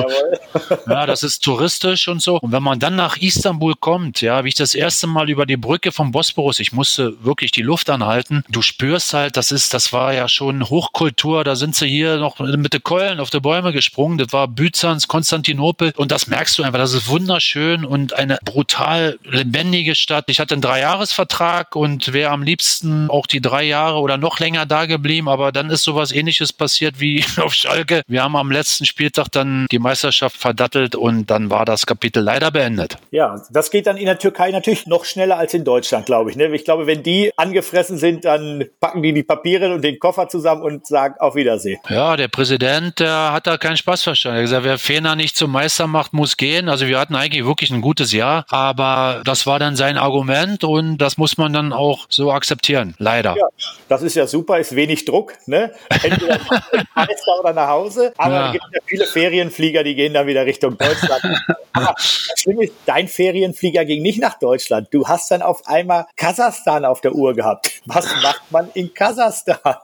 ja, 0.89 1.07
das 1.07 1.23
ist 1.23 1.45
touristisch 1.45 2.09
und 2.09 2.21
so. 2.21 2.39
Und 2.41 2.53
wenn 2.53 2.63
man 2.63 2.79
dann 2.79 2.97
nach 2.97 3.17
Istanbul 3.17 3.75
kommt, 3.79 4.21
ja, 4.21 4.45
wie 4.45 4.49
ich 4.49 4.55
das 4.55 4.75
erste 4.75 4.96
Mal 5.05 5.29
über 5.29 5.47
die 5.47 5.57
Brücke 5.57 5.93
vom 5.93 6.13
Bosporus, 6.13 6.61
ich 6.61 6.73
musste 6.73 7.25
wirklich 7.25 7.51
die 7.51 7.63
Luft 7.63 7.91
anhalten, 7.91 8.45
du 8.49 8.63
spürst 8.63 9.13
halt, 9.15 9.37
das 9.37 9.53
ist, 9.53 9.75
das 9.75 9.93
war 9.93 10.15
ja 10.15 10.29
schon 10.29 10.69
Hochkultur, 10.69 11.45
da 11.45 11.57
sind 11.57 11.75
sie 11.75 11.89
hier 11.89 12.17
noch 12.17 12.39
mit 12.39 12.73
den 12.73 12.83
Keulen 12.83 13.21
auf 13.21 13.31
die 13.31 13.41
Bäume 13.41 13.73
gesprungen, 13.73 14.19
das 14.19 14.33
war 14.33 14.49
Byzanz, 14.49 15.09
Konstantinopel 15.09 15.93
und 15.97 16.13
das 16.13 16.27
merkst 16.27 16.59
du 16.59 16.63
einfach, 16.63 16.79
das 16.79 16.93
ist 16.93 17.09
wunderschön 17.09 17.85
und 17.85 18.15
eine 18.15 18.39
brutal 18.45 19.19
lebendige 19.25 19.95
Stadt. 19.95 20.25
Ich 20.29 20.41
hatte 20.41 20.55
einen 20.55 20.63
Dreijahresvertrag 20.63 21.77
und 21.77 22.13
wäre 22.13 22.31
am 22.31 22.43
liebsten 22.43 23.11
auch 23.11 23.27
die 23.27 23.41
drei 23.41 23.65
Jahre 23.65 23.99
oder 23.99 24.17
noch 24.17 24.39
länger 24.39 24.67
da 24.67 24.87
geblieben, 24.87 25.29
aber 25.29 25.53
dann 25.53 25.71
ist 25.71 25.83
sowas 25.83 26.13
ähnliches 26.13 26.53
passiert 26.53 27.01
wie 27.01 27.25
auf 27.37 27.55
Schalke. 27.55 28.03
Wir 28.07 28.23
haben 28.23 28.37
am 28.37 28.51
letzten 28.51 28.85
Spieltag 28.85 29.29
dann 29.33 29.67
die 29.71 29.79
Meisterschaft 29.79 30.37
verdattelt 30.37 30.95
und 30.95 31.31
dann 31.31 31.51
war 31.51 31.65
das 31.65 31.87
Kapitel 31.87 32.23
leider 32.23 32.51
beendet. 32.51 32.97
Ja, 33.11 33.43
das 33.51 33.71
geht 33.71 33.87
dann 33.87 33.97
in 33.97 34.07
der 34.07 34.19
Türkei 34.19 34.51
natürlich 34.51 34.86
noch 34.87 35.05
schneller 35.05 35.39
als 35.39 35.55
in 35.55 35.65
Deutschland, 35.65 36.07
glaube 36.07 36.31
ich. 36.31 36.37
Ne? 36.37 36.55
Ich 36.55 36.65
glaube, 36.65 36.87
wenn 36.87 37.03
die 37.03 37.33
angefressen 37.37 37.99
sind, 37.99 38.25
dann 38.25 38.65
packen 38.81 39.03
die 39.03 39.13
die 39.13 39.23
Papiere 39.23 39.73
und 39.75 39.83
den 39.83 39.99
Koffer 39.99 40.29
zusammen 40.29 40.63
und 40.63 40.87
sagen 40.87 41.15
auf 41.19 41.35
Wiedersehen. 41.35 41.79
Ja, 41.89 42.17
der 42.17 42.29
Präsident, 42.29 43.01
der 43.01 43.33
hat 43.33 43.47
da 43.47 43.59
keinen 43.59 43.77
Spaß 43.77 44.03
verstanden. 44.03 44.37
Er 44.37 44.43
hat 44.43 44.45
gesagt, 44.47 44.65
wer 44.65 44.79
Fener 44.79 45.17
nicht 45.17 45.37
zum 45.37 45.51
Meister 45.51 45.87
macht, 45.87 46.13
muss 46.13 46.37
gehen. 46.37 46.69
Also 46.69 46.87
wir 46.87 46.99
hatten 46.99 47.15
eigentlich 47.15 47.45
wirklich 47.45 47.71
ein 47.71 47.81
gutes 47.81 48.13
Jahr, 48.13 48.45
aber 48.49 49.23
das 49.25 49.47
war 49.47 49.59
dann 49.59 49.77
sein 49.77 49.99
Argument 49.99 50.65
und 50.65 50.99
das 50.99 51.19
muss 51.19 51.39
man 51.39 51.53
dann 51.53 51.73
auch 51.73 52.07
so 52.09 52.33
akzeptieren. 52.33 52.95
Leider. 52.99 53.37
Ja, 53.37 53.49
das 53.89 54.03
ist 54.03 54.17
ja 54.17 54.27
super, 54.27 54.59
ist 54.59 54.75
wenig 54.75 55.05
Druck, 55.05 55.35
ne? 55.47 55.73
Entweder 56.03 56.39
Meister 56.95 57.41
oder 57.41 57.53
nach 57.53 57.69
Hause. 57.69 58.13
Aber 58.17 58.35
ja. 58.35 58.47
es 58.47 58.53
gibt 58.53 58.65
ja 58.73 58.81
viele 58.85 59.07
Ferienflieger, 59.07 59.85
die 59.85 59.95
gehen 59.95 60.15
dann 60.15 60.27
wieder 60.27 60.47
Richtung 60.47 60.77
Deutschland. 60.77 61.23
aber 61.73 61.95
das 61.97 62.41
Schlimme 62.41 62.65
ist, 62.65 62.75
dein 62.85 63.09
Ferienflieger 63.09 63.85
ging 63.85 64.03
nicht 64.03 64.21
nach 64.21 64.39
Deutschland. 64.39 64.66
Du 64.91 65.07
hast 65.07 65.31
dann 65.31 65.43
auf 65.43 65.67
einmal 65.67 66.07
Kasachstan 66.17 66.85
auf 66.85 67.01
der 67.01 67.13
Uhr 67.13 67.35
gehabt. 67.35 67.71
Was 67.87 68.07
macht 68.23 68.43
man 68.51 68.69
in 68.75 68.93
Kasachstan? 68.93 69.77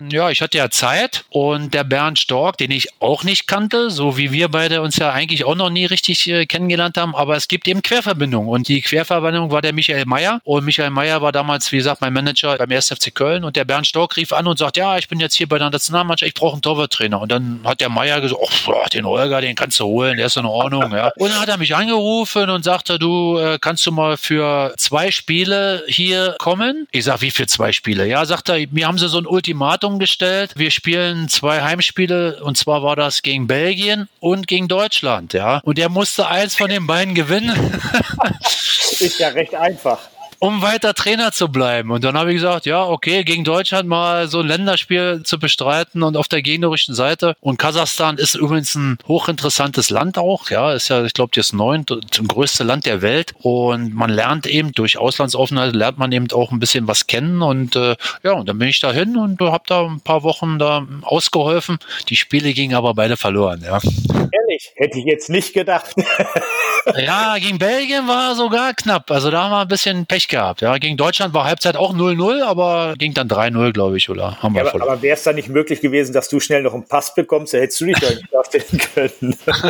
ja, 0.10 0.30
ich 0.30 0.40
hatte 0.42 0.58
ja 0.58 0.70
Zeit 0.70 1.24
und 1.30 1.74
der 1.74 1.84
Bernd 1.84 2.18
Stork, 2.18 2.58
den 2.58 2.70
ich 2.70 2.88
auch 3.00 3.24
nicht 3.24 3.46
kannte, 3.46 3.90
so 3.90 4.16
wie 4.16 4.32
wir 4.32 4.48
beide 4.48 4.82
uns 4.82 4.96
ja 4.96 5.12
eigentlich 5.12 5.44
auch 5.44 5.54
noch 5.54 5.70
nie 5.70 5.86
richtig 5.86 6.28
äh, 6.28 6.46
kennengelernt 6.46 6.96
haben, 6.96 7.14
aber 7.14 7.36
es 7.36 7.48
gibt 7.48 7.68
eben 7.68 7.82
Querverbindungen 7.82 8.48
und 8.48 8.68
die 8.68 8.80
Querverbindung 8.80 9.50
war 9.50 9.62
der 9.62 9.72
Michael 9.72 10.06
Meyer 10.06 10.40
und 10.44 10.64
Michael 10.64 10.90
Meyer 10.90 11.22
war 11.22 11.32
damals, 11.32 11.70
wie 11.72 11.76
gesagt, 11.76 12.00
mein 12.00 12.12
Manager 12.12 12.56
beim 12.56 12.70
1. 12.70 12.88
FC 12.88 13.14
Köln 13.14 13.44
und 13.44 13.56
der 13.56 13.64
Bernd 13.64 13.86
Stork 13.86 14.16
rief 14.16 14.32
an 14.32 14.46
und 14.46 14.58
sagt, 14.58 14.76
ja, 14.76 14.98
ich 14.98 15.08
bin 15.08 15.20
jetzt 15.20 15.34
hier 15.34 15.48
bei 15.48 15.58
der 15.58 15.70
Nationalmannschaft, 15.70 16.28
ich 16.28 16.34
brauche 16.34 16.54
einen 16.54 16.62
Torwarttrainer 16.62 17.20
und 17.20 17.30
dann 17.30 17.60
hat 17.64 17.80
der 17.80 17.88
Meyer 17.88 18.20
gesagt, 18.20 18.40
oh, 18.42 18.84
den 18.92 19.06
Holger, 19.06 19.40
den 19.40 19.54
kannst 19.54 19.78
du 19.80 19.84
holen, 19.84 20.16
der 20.16 20.26
ist 20.26 20.36
in 20.36 20.46
Ordnung, 20.46 20.92
ja. 20.92 21.12
Und 21.16 21.30
dann 21.30 21.40
hat 21.40 21.48
er 21.48 21.58
mich 21.58 21.74
angerufen 21.74 22.50
und 22.50 22.64
sagte, 22.64 22.98
du 22.98 23.38
äh, 23.38 23.58
kannst 23.60 23.83
du 23.86 23.92
mal 23.92 24.16
für 24.16 24.74
zwei 24.76 25.10
Spiele 25.10 25.84
hier 25.86 26.36
kommen? 26.38 26.86
Ich 26.92 27.04
sag, 27.04 27.20
wie 27.20 27.30
für 27.30 27.46
zwei 27.46 27.72
Spiele? 27.72 28.06
Ja, 28.06 28.24
sagt 28.24 28.48
er, 28.48 28.66
mir 28.70 28.86
haben 28.86 28.98
sie 28.98 29.08
so 29.08 29.18
ein 29.18 29.26
Ultimatum 29.26 29.98
gestellt. 29.98 30.52
Wir 30.56 30.70
spielen 30.70 31.28
zwei 31.28 31.62
Heimspiele 31.62 32.42
und 32.42 32.56
zwar 32.56 32.82
war 32.82 32.96
das 32.96 33.22
gegen 33.22 33.46
Belgien 33.46 34.08
und 34.20 34.46
gegen 34.46 34.68
Deutschland, 34.68 35.32
ja. 35.32 35.60
Und 35.64 35.78
er 35.78 35.88
musste 35.88 36.28
eins 36.28 36.56
von 36.56 36.70
den 36.70 36.86
beiden 36.86 37.14
gewinnen. 37.14 37.54
Ist 39.00 39.18
ja 39.18 39.28
recht 39.28 39.54
einfach 39.54 39.98
um 40.44 40.60
weiter 40.60 40.92
Trainer 40.92 41.32
zu 41.32 41.48
bleiben. 41.48 41.90
Und 41.90 42.04
dann 42.04 42.18
habe 42.18 42.30
ich 42.30 42.36
gesagt, 42.36 42.66
ja, 42.66 42.84
okay, 42.84 43.24
gegen 43.24 43.44
Deutschland 43.44 43.88
mal 43.88 44.28
so 44.28 44.40
ein 44.40 44.46
Länderspiel 44.46 45.22
zu 45.24 45.38
bestreiten 45.38 46.02
und 46.02 46.18
auf 46.18 46.28
der 46.28 46.42
gegnerischen 46.42 46.94
Seite. 46.94 47.34
Und 47.40 47.56
Kasachstan 47.56 48.18
ist 48.18 48.34
übrigens 48.34 48.74
ein 48.74 48.98
hochinteressantes 49.08 49.88
Land 49.88 50.18
auch. 50.18 50.50
Ja, 50.50 50.74
ist 50.74 50.90
ja, 50.90 51.02
ich 51.02 51.14
glaube, 51.14 51.32
das 51.34 51.54
neunte, 51.54 51.98
größte 52.28 52.62
Land 52.62 52.84
der 52.84 53.00
Welt. 53.00 53.32
Und 53.40 53.94
man 53.94 54.10
lernt 54.10 54.46
eben 54.46 54.72
durch 54.72 54.98
Auslandsaufenthalt 54.98 55.74
lernt 55.74 55.96
man 55.96 56.12
eben 56.12 56.30
auch 56.32 56.52
ein 56.52 56.60
bisschen 56.60 56.86
was 56.86 57.06
kennen. 57.06 57.40
Und 57.40 57.74
äh, 57.74 57.96
ja, 58.22 58.32
und 58.32 58.46
dann 58.46 58.58
bin 58.58 58.68
ich 58.68 58.80
da 58.80 58.92
hin 58.92 59.16
und 59.16 59.40
habe 59.40 59.64
da 59.66 59.86
ein 59.86 60.02
paar 60.02 60.24
Wochen 60.24 60.58
da 60.58 60.86
ausgeholfen. 61.00 61.78
Die 62.10 62.16
Spiele 62.16 62.52
gingen 62.52 62.74
aber 62.74 62.92
beide 62.92 63.16
verloren. 63.16 63.62
Ja. 63.64 63.80
Ehrlich, 64.30 64.72
hätte 64.76 64.98
ich 64.98 65.06
jetzt 65.06 65.30
nicht 65.30 65.54
gedacht. 65.54 65.94
ja, 66.98 67.38
gegen 67.38 67.58
Belgien 67.58 68.06
war 68.06 68.34
sogar 68.34 68.74
knapp. 68.74 69.10
Also 69.10 69.30
da 69.30 69.44
haben 69.44 69.50
wir 69.52 69.60
ein 69.60 69.68
bisschen 69.68 70.04
Pech 70.04 70.28
gehabt. 70.28 70.33
Ja, 70.34 70.78
gegen 70.78 70.96
Deutschland 70.96 71.34
war 71.34 71.44
Halbzeit 71.44 71.76
auch 71.76 71.94
0-0, 71.94 72.42
aber 72.42 72.94
ging 72.98 73.14
dann 73.14 73.28
3-0, 73.28 73.72
glaube 73.72 73.96
ich, 73.96 74.10
oder 74.10 74.42
haben 74.42 74.54
wir 74.54 74.64
ja, 74.64 74.74
Aber, 74.74 74.82
aber 74.82 75.02
wäre 75.02 75.16
es 75.16 75.22
dann 75.22 75.36
nicht 75.36 75.48
möglich 75.48 75.80
gewesen, 75.80 76.12
dass 76.12 76.28
du 76.28 76.40
schnell 76.40 76.62
noch 76.62 76.74
einen 76.74 76.86
Pass 76.86 77.14
bekommst, 77.14 77.54
da 77.54 77.58
hättest 77.58 77.80
du 77.80 77.86
dich 77.86 77.98
doch 77.98 78.10
nicht 78.10 78.36
aufstellen 78.36 78.80
können. 78.94 79.36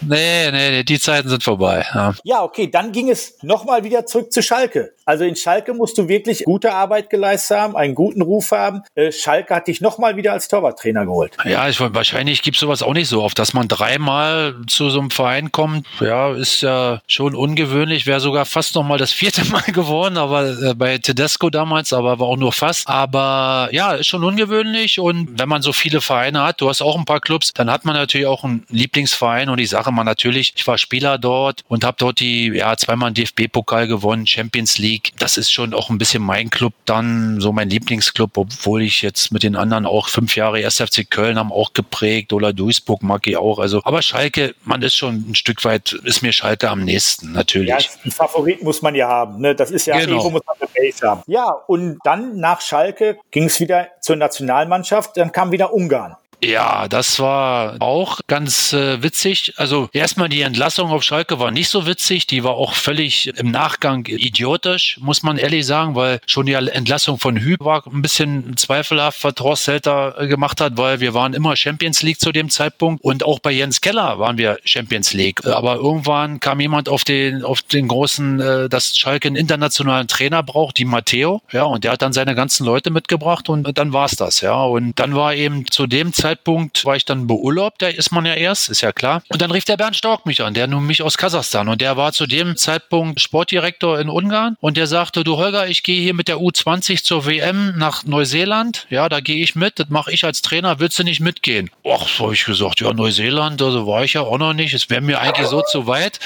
nee, 0.00 0.50
nee, 0.50 0.84
die 0.84 0.98
Zeiten 0.98 1.28
sind 1.28 1.42
vorbei. 1.42 1.84
Ja, 1.94 2.14
ja 2.24 2.42
okay, 2.42 2.70
dann 2.70 2.92
ging 2.92 3.10
es 3.10 3.42
nochmal 3.42 3.84
wieder 3.84 4.06
zurück 4.06 4.32
zu 4.32 4.42
Schalke. 4.42 4.92
Also 5.08 5.24
in 5.24 5.36
Schalke 5.36 5.72
musst 5.72 5.96
du 5.96 6.06
wirklich 6.06 6.44
gute 6.44 6.74
Arbeit 6.74 7.08
geleistet 7.08 7.56
haben, 7.56 7.76
einen 7.76 7.94
guten 7.94 8.20
Ruf 8.20 8.50
haben. 8.50 8.82
Äh, 8.94 9.10
Schalke 9.10 9.54
hat 9.54 9.66
dich 9.66 9.80
nochmal 9.80 10.16
wieder 10.16 10.34
als 10.34 10.48
Torwarttrainer 10.48 11.06
geholt. 11.06 11.32
Ja, 11.46 11.66
ich, 11.66 11.80
wahrscheinlich 11.80 12.42
gibt 12.42 12.58
es 12.58 12.60
sowas 12.60 12.82
auch 12.82 12.92
nicht 12.92 13.08
so 13.08 13.22
oft, 13.22 13.38
dass 13.38 13.54
man 13.54 13.68
dreimal 13.68 14.54
zu 14.66 14.90
so 14.90 15.00
einem 15.00 15.10
Verein 15.10 15.50
kommt. 15.50 15.86
Ja, 16.00 16.32
ist 16.32 16.60
ja 16.60 17.00
schon 17.06 17.34
ungewöhnlich. 17.34 18.06
Wäre 18.06 18.20
sogar 18.20 18.44
fast 18.44 18.74
nochmal 18.74 18.98
das 18.98 19.10
vierte 19.10 19.44
Mal 19.50 19.62
geworden, 19.72 20.18
aber 20.18 20.44
äh, 20.44 20.74
bei 20.74 20.98
Tedesco 20.98 21.48
damals, 21.48 21.94
aber 21.94 22.18
war 22.18 22.26
auch 22.26 22.36
nur 22.36 22.52
fast. 22.52 22.86
Aber 22.86 23.70
ja, 23.72 23.92
ist 23.92 24.08
schon 24.08 24.22
ungewöhnlich. 24.22 25.00
Und 25.00 25.38
wenn 25.38 25.48
man 25.48 25.62
so 25.62 25.72
viele 25.72 26.02
Vereine 26.02 26.42
hat, 26.42 26.60
du 26.60 26.68
hast 26.68 26.82
auch 26.82 26.98
ein 26.98 27.06
paar 27.06 27.20
Clubs, 27.20 27.54
dann 27.54 27.70
hat 27.70 27.86
man 27.86 27.94
natürlich 27.94 28.26
auch 28.26 28.44
einen 28.44 28.66
Lieblingsverein. 28.68 29.48
Und 29.48 29.58
ich 29.58 29.70
sage 29.70 29.90
mal 29.90 30.04
natürlich, 30.04 30.52
ich 30.54 30.66
war 30.66 30.76
Spieler 30.76 31.16
dort 31.16 31.62
und 31.66 31.82
habe 31.82 31.96
dort 31.98 32.20
die 32.20 32.48
ja 32.48 32.76
zweimal 32.76 33.10
DFB-Pokal 33.10 33.88
gewonnen, 33.88 34.26
Champions 34.26 34.76
League. 34.76 34.97
League. 34.98 35.12
Das 35.18 35.36
ist 35.36 35.50
schon 35.50 35.74
auch 35.74 35.90
ein 35.90 35.98
bisschen 35.98 36.22
mein 36.22 36.50
Club 36.50 36.72
dann, 36.84 37.40
so 37.40 37.52
mein 37.52 37.70
Lieblingsclub, 37.70 38.36
obwohl 38.36 38.82
ich 38.82 39.02
jetzt 39.02 39.32
mit 39.32 39.42
den 39.42 39.56
anderen 39.56 39.86
auch 39.86 40.08
fünf 40.08 40.36
Jahre 40.36 40.64
1. 40.64 40.80
FC 40.80 41.08
Köln 41.08 41.38
haben 41.38 41.52
auch 41.52 41.72
geprägt 41.72 42.32
oder 42.32 42.52
Duisburg 42.52 43.02
mag 43.02 43.26
ich 43.26 43.36
auch. 43.36 43.58
Also, 43.58 43.80
aber 43.84 44.02
Schalke, 44.02 44.54
man 44.64 44.82
ist 44.82 44.96
schon 44.96 45.30
ein 45.30 45.34
Stück 45.34 45.64
weit, 45.64 45.92
ist 45.92 46.22
mir 46.22 46.32
Schalke 46.32 46.68
am 46.70 46.84
nächsten, 46.84 47.32
natürlich. 47.32 47.68
Ja, 47.68 47.78
einen 48.02 48.12
Favorit 48.12 48.62
muss 48.62 48.82
man 48.82 48.94
ja 48.94 49.08
haben. 49.08 49.40
Ne? 49.40 49.54
Das 49.54 49.70
ist 49.70 49.86
ja, 49.86 49.98
genau. 49.98 50.10
irgendwo 50.10 50.30
muss 50.30 50.42
man 50.46 50.56
eine 50.60 50.68
Base 50.74 51.06
haben. 51.06 51.22
Ja, 51.26 51.50
und 51.66 51.98
dann 52.04 52.36
nach 52.36 52.60
Schalke 52.60 53.18
ging 53.30 53.44
es 53.44 53.60
wieder 53.60 53.88
zur 54.00 54.16
Nationalmannschaft, 54.16 55.16
dann 55.16 55.32
kam 55.32 55.52
wieder 55.52 55.72
Ungarn. 55.72 56.16
Ja, 56.40 56.86
das 56.86 57.18
war 57.18 57.76
auch 57.80 58.20
ganz 58.28 58.72
äh, 58.72 59.02
witzig. 59.02 59.54
Also 59.56 59.88
erstmal 59.92 60.28
die 60.28 60.42
Entlassung 60.42 60.90
auf 60.90 61.02
Schalke 61.02 61.40
war 61.40 61.50
nicht 61.50 61.68
so 61.68 61.84
witzig. 61.86 62.28
Die 62.28 62.44
war 62.44 62.52
auch 62.52 62.74
völlig 62.74 63.26
im 63.36 63.50
Nachgang 63.50 64.06
idiotisch, 64.06 64.98
muss 65.00 65.24
man 65.24 65.36
ehrlich 65.36 65.66
sagen, 65.66 65.96
weil 65.96 66.20
schon 66.26 66.46
die 66.46 66.52
Entlassung 66.52 67.18
von 67.18 67.36
Hü 67.36 67.56
war 67.58 67.84
ein 67.86 68.02
bisschen 68.02 68.56
zweifelhaft, 68.56 69.24
was 69.24 69.34
Horst 69.40 69.64
Zelter 69.64 70.14
äh, 70.16 70.28
gemacht 70.28 70.60
hat, 70.60 70.76
weil 70.76 71.00
wir 71.00 71.12
waren 71.12 71.34
immer 71.34 71.56
Champions 71.56 72.02
League 72.02 72.20
zu 72.20 72.30
dem 72.30 72.50
Zeitpunkt 72.50 73.02
und 73.02 73.24
auch 73.24 73.40
bei 73.40 73.50
Jens 73.50 73.80
Keller 73.80 74.20
waren 74.20 74.38
wir 74.38 74.58
Champions 74.64 75.12
League. 75.14 75.44
Aber 75.44 75.76
irgendwann 75.76 76.38
kam 76.38 76.60
jemand 76.60 76.88
auf 76.88 77.02
den, 77.02 77.42
auf 77.42 77.62
den 77.62 77.88
großen, 77.88 78.40
äh, 78.40 78.68
dass 78.68 78.96
Schalke 78.96 79.26
einen 79.26 79.36
internationalen 79.36 80.06
Trainer 80.06 80.44
braucht, 80.44 80.78
die 80.78 80.84
Matteo. 80.84 81.42
Ja, 81.50 81.64
und 81.64 81.82
der 81.82 81.92
hat 81.92 82.02
dann 82.02 82.12
seine 82.12 82.36
ganzen 82.36 82.64
Leute 82.64 82.90
mitgebracht 82.90 83.48
und 83.48 83.76
dann 83.76 83.92
war's 83.92 84.14
das. 84.14 84.40
Ja, 84.40 84.62
und 84.62 85.00
dann 85.00 85.16
war 85.16 85.34
eben 85.34 85.66
zu 85.68 85.88
dem 85.88 86.12
Zeitpunkt 86.12 86.27
Zeitpunkt 86.28 86.84
war 86.84 86.94
ich 86.94 87.06
dann 87.06 87.26
beurlaubt, 87.26 87.80
da 87.80 87.88
ist 87.88 88.12
man 88.12 88.26
ja 88.26 88.34
erst, 88.34 88.68
ist 88.68 88.82
ja 88.82 88.92
klar. 88.92 89.22
Und 89.28 89.40
dann 89.40 89.50
rief 89.50 89.64
der 89.64 89.78
Bernd 89.78 89.96
Stork 89.96 90.26
mich 90.26 90.42
an, 90.42 90.52
der 90.52 90.66
nun 90.66 90.86
mich 90.86 91.00
aus 91.00 91.16
Kasachstan 91.16 91.68
und 91.68 91.80
der 91.80 91.96
war 91.96 92.12
zu 92.12 92.26
dem 92.26 92.54
Zeitpunkt 92.58 93.18
Sportdirektor 93.18 93.98
in 93.98 94.10
Ungarn 94.10 94.58
und 94.60 94.76
der 94.76 94.86
sagte, 94.86 95.24
du 95.24 95.38
Holger, 95.38 95.68
ich 95.68 95.82
gehe 95.82 96.02
hier 96.02 96.12
mit 96.12 96.28
der 96.28 96.36
U20 96.36 97.02
zur 97.02 97.24
WM 97.24 97.78
nach 97.78 98.04
Neuseeland. 98.04 98.86
Ja, 98.90 99.08
da 99.08 99.20
gehe 99.20 99.42
ich 99.42 99.54
mit, 99.54 99.78
das 99.78 99.88
mache 99.88 100.12
ich 100.12 100.24
als 100.24 100.42
Trainer, 100.42 100.80
willst 100.80 100.98
du 100.98 101.02
nicht 101.02 101.20
mitgehen? 101.20 101.70
Ach, 101.90 102.06
so 102.06 102.24
habe 102.24 102.34
ich 102.34 102.44
gesagt, 102.44 102.80
ja, 102.80 102.92
Neuseeland, 102.92 103.62
also 103.62 103.86
war 103.86 104.04
ich 104.04 104.12
ja 104.12 104.20
auch 104.20 104.36
noch 104.36 104.52
nicht, 104.52 104.74
es 104.74 104.90
wäre 104.90 105.00
mir 105.00 105.20
eigentlich 105.20 105.46
so 105.46 105.62
zu 105.62 105.86
weit. 105.86 106.20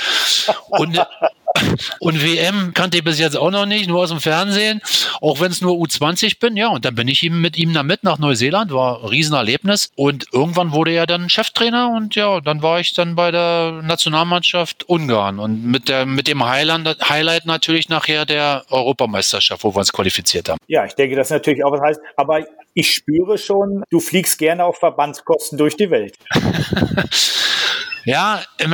Und 0.67 1.01
und 2.01 2.23
WM 2.23 2.73
kannte 2.75 2.99
ich 2.99 3.05
bis 3.05 3.19
jetzt 3.19 3.37
auch 3.37 3.51
noch 3.51 3.67
nicht, 3.67 3.89
nur 3.89 4.01
aus 4.01 4.11
dem 4.11 4.21
Fernsehen, 4.21 4.81
auch 5.21 5.41
wenn 5.41 5.51
es 5.51 5.61
nur 5.61 5.75
U20 5.75 6.39
bin. 6.41 6.57
Ja, 6.57 6.69
und 6.69 6.85
dann 6.85 6.95
bin 6.95 7.09
ich 7.09 7.23
ihm 7.23 7.41
mit 7.41 7.59
ihm 7.59 7.75
da 7.75 7.83
mit 7.83 8.05
nach 8.05 8.19
Neuseeland, 8.19 8.73
war 8.73 9.03
ein 9.03 9.09
Riesenerlebnis. 9.09 9.91
Und 9.95 10.27
irgendwann 10.33 10.73
wurde 10.73 10.93
er 10.93 11.07
dann 11.07 11.29
Cheftrainer 11.29 11.91
und 11.95 12.15
ja, 12.15 12.41
dann 12.41 12.63
war 12.63 12.81
ich 12.81 12.95
dann 12.95 13.15
bei 13.15 13.31
der 13.31 13.83
Nationalmannschaft 13.83 14.89
Ungarn 14.89 15.39
und 15.39 15.65
mit, 15.65 15.89
der, 15.89 16.07
mit 16.07 16.29
dem 16.29 16.45
Highland, 16.45 16.89
Highlight 17.09 17.47
natürlich 17.47 17.89
nachher 17.89 18.25
der 18.25 18.65
Europameisterschaft, 18.71 19.65
wo 19.65 19.75
wir 19.75 19.79
uns 19.79 19.93
qualifiziert 19.93 20.49
haben. 20.49 20.59
Ja, 20.69 20.85
ich 20.85 20.95
denke, 20.95 21.17
das 21.17 21.31
natürlich 21.31 21.65
auch 21.65 21.73
was 21.73 21.81
heißt, 21.81 22.01
aber 22.17 22.45
ich 22.75 22.93
spüre 22.93 23.39
schon, 23.39 23.83
du 23.91 24.01
fliegst 24.01 24.39
gerne 24.39 24.65
auf 24.65 24.79
Verbandskosten 24.79 25.59
durch 25.59 25.77
die 25.77 25.91
Welt. 25.91 26.15
Ja, 28.05 28.41
wenn 28.59 28.71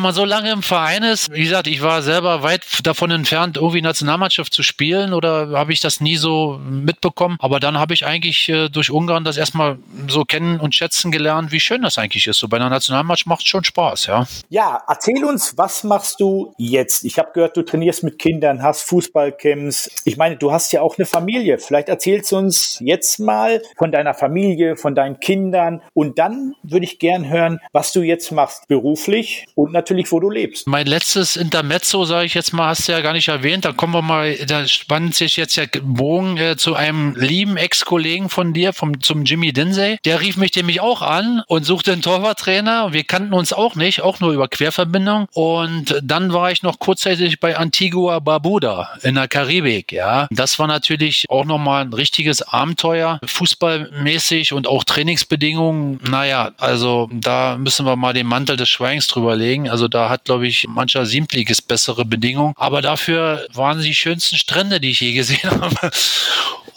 man, 0.00 0.12
so, 0.12 0.24
lange 0.24 0.52
im 0.52 0.62
Verein 0.62 1.02
ist, 1.02 1.32
wie 1.32 1.42
gesagt, 1.42 1.66
ich 1.66 1.82
war 1.82 2.02
selber 2.02 2.42
weit 2.42 2.64
davon 2.84 3.10
entfernt, 3.10 3.56
irgendwie 3.56 3.82
Nationalmannschaft 3.82 4.52
zu 4.52 4.62
spielen 4.62 5.12
oder 5.12 5.50
habe 5.50 5.72
ich 5.72 5.80
das 5.80 6.00
nie 6.00 6.16
so 6.16 6.58
mitbekommen. 6.62 7.36
Aber 7.40 7.60
dann 7.60 7.78
habe 7.78 7.94
ich 7.94 8.06
eigentlich 8.06 8.48
äh, 8.48 8.68
durch 8.68 8.90
Ungarn 8.90 9.24
das 9.24 9.36
erstmal 9.36 9.78
so 10.08 10.24
kennen 10.24 10.60
und 10.60 10.74
schätzen 10.74 11.10
gelernt, 11.10 11.52
wie 11.52 11.60
schön 11.60 11.82
das 11.82 11.98
eigentlich 11.98 12.26
ist. 12.26 12.38
So 12.38 12.48
bei 12.48 12.56
einer 12.56 12.70
Nationalmannschaft 12.70 13.26
macht 13.26 13.42
es 13.42 13.48
schon 13.48 13.64
Spaß, 13.64 14.06
ja. 14.06 14.26
Ja, 14.48 14.82
erzähl 14.88 15.24
uns, 15.24 15.58
was 15.58 15.84
machst 15.84 16.20
du 16.20 16.54
jetzt? 16.56 17.04
Ich 17.04 17.18
habe 17.18 17.30
gehört, 17.34 17.56
du 17.56 17.62
trainierst 17.62 18.02
mit 18.02 18.18
Kindern, 18.18 18.62
hast 18.62 18.82
Fußballcamps. 18.84 19.90
Ich 20.04 20.16
meine, 20.16 20.36
du 20.36 20.52
hast 20.52 20.72
ja 20.72 20.80
auch 20.80 20.96
eine 20.96 21.06
Familie. 21.06 21.58
Vielleicht 21.58 21.88
erzählst 21.88 22.32
du 22.32 22.38
uns 22.38 22.78
jetzt 22.80 23.18
mal 23.18 23.62
von 23.76 23.92
deiner 23.92 24.14
Familie, 24.14 24.76
von 24.76 24.94
deinen 24.94 25.20
Kindern 25.20 25.82
und 25.92 26.18
dann 26.18 26.54
würde 26.62 26.84
ich 26.84 26.98
gern 26.98 27.28
hören, 27.28 27.60
was 27.72 27.92
du 27.92 28.02
jetzt 28.02 28.30
machst 28.32 28.69
beruflich 28.70 29.46
und 29.56 29.72
natürlich, 29.72 30.12
wo 30.12 30.20
du 30.20 30.30
lebst. 30.30 30.68
Mein 30.68 30.86
letztes 30.86 31.34
Intermezzo, 31.34 32.04
sage 32.04 32.26
ich 32.26 32.34
jetzt 32.34 32.52
mal, 32.52 32.68
hast 32.68 32.86
du 32.86 32.92
ja 32.92 33.00
gar 33.00 33.12
nicht 33.12 33.26
erwähnt. 33.26 33.64
Da 33.64 33.72
kommen 33.72 33.92
wir 33.92 34.00
mal, 34.00 34.36
da 34.46 34.66
spannt 34.68 35.16
sich 35.16 35.36
jetzt 35.36 35.56
ja 35.56 35.64
Bogen 35.82 36.36
äh, 36.36 36.56
zu 36.56 36.76
einem 36.76 37.16
lieben 37.16 37.56
Ex-Kollegen 37.56 38.28
von 38.28 38.52
dir, 38.52 38.72
vom, 38.72 39.00
zum 39.02 39.24
Jimmy 39.24 39.52
Dinsey. 39.52 39.98
Der 40.04 40.20
rief 40.20 40.36
mich 40.36 40.54
nämlich 40.54 40.80
auch 40.80 41.02
an 41.02 41.42
und 41.48 41.64
suchte 41.64 41.92
einen 41.92 42.00
Torwarttrainer. 42.00 42.92
Wir 42.92 43.02
kannten 43.02 43.32
uns 43.32 43.52
auch 43.52 43.74
nicht, 43.74 44.02
auch 44.02 44.20
nur 44.20 44.32
über 44.32 44.46
Querverbindung. 44.46 45.26
Und 45.34 45.98
dann 46.00 46.32
war 46.32 46.52
ich 46.52 46.62
noch 46.62 46.78
kurzzeitig 46.78 47.40
bei 47.40 47.56
Antigua 47.56 48.20
Barbuda 48.20 48.90
in 49.02 49.16
der 49.16 49.26
Karibik. 49.26 49.90
Ja, 49.90 50.28
das 50.30 50.60
war 50.60 50.68
natürlich 50.68 51.26
auch 51.28 51.44
nochmal 51.44 51.84
ein 51.84 51.92
richtiges 51.92 52.40
Abenteuer, 52.42 53.18
fußballmäßig 53.26 54.52
und 54.52 54.68
auch 54.68 54.84
Trainingsbedingungen. 54.84 55.98
Naja, 56.08 56.52
also 56.58 57.10
da 57.12 57.56
müssen 57.58 57.84
wir 57.84 57.96
mal 57.96 58.12
den 58.12 58.28
Mantel 58.28 58.59
des 58.60 58.68
Schweigens 58.68 59.06
drüber 59.06 59.36
legen. 59.36 59.68
Also 59.68 59.88
da 59.88 60.08
hat, 60.08 60.24
glaube 60.24 60.46
ich, 60.46 60.66
mancher 60.68 61.06
Siebtligist 61.06 61.66
bessere 61.68 62.04
Bedingungen. 62.04 62.54
Aber 62.56 62.82
dafür 62.82 63.46
waren 63.52 63.80
sie 63.80 63.88
die 63.88 63.94
schönsten 63.94 64.36
Strände, 64.36 64.80
die 64.80 64.90
ich 64.90 65.00
je 65.00 65.12
gesehen 65.12 65.50
habe. 65.60 65.90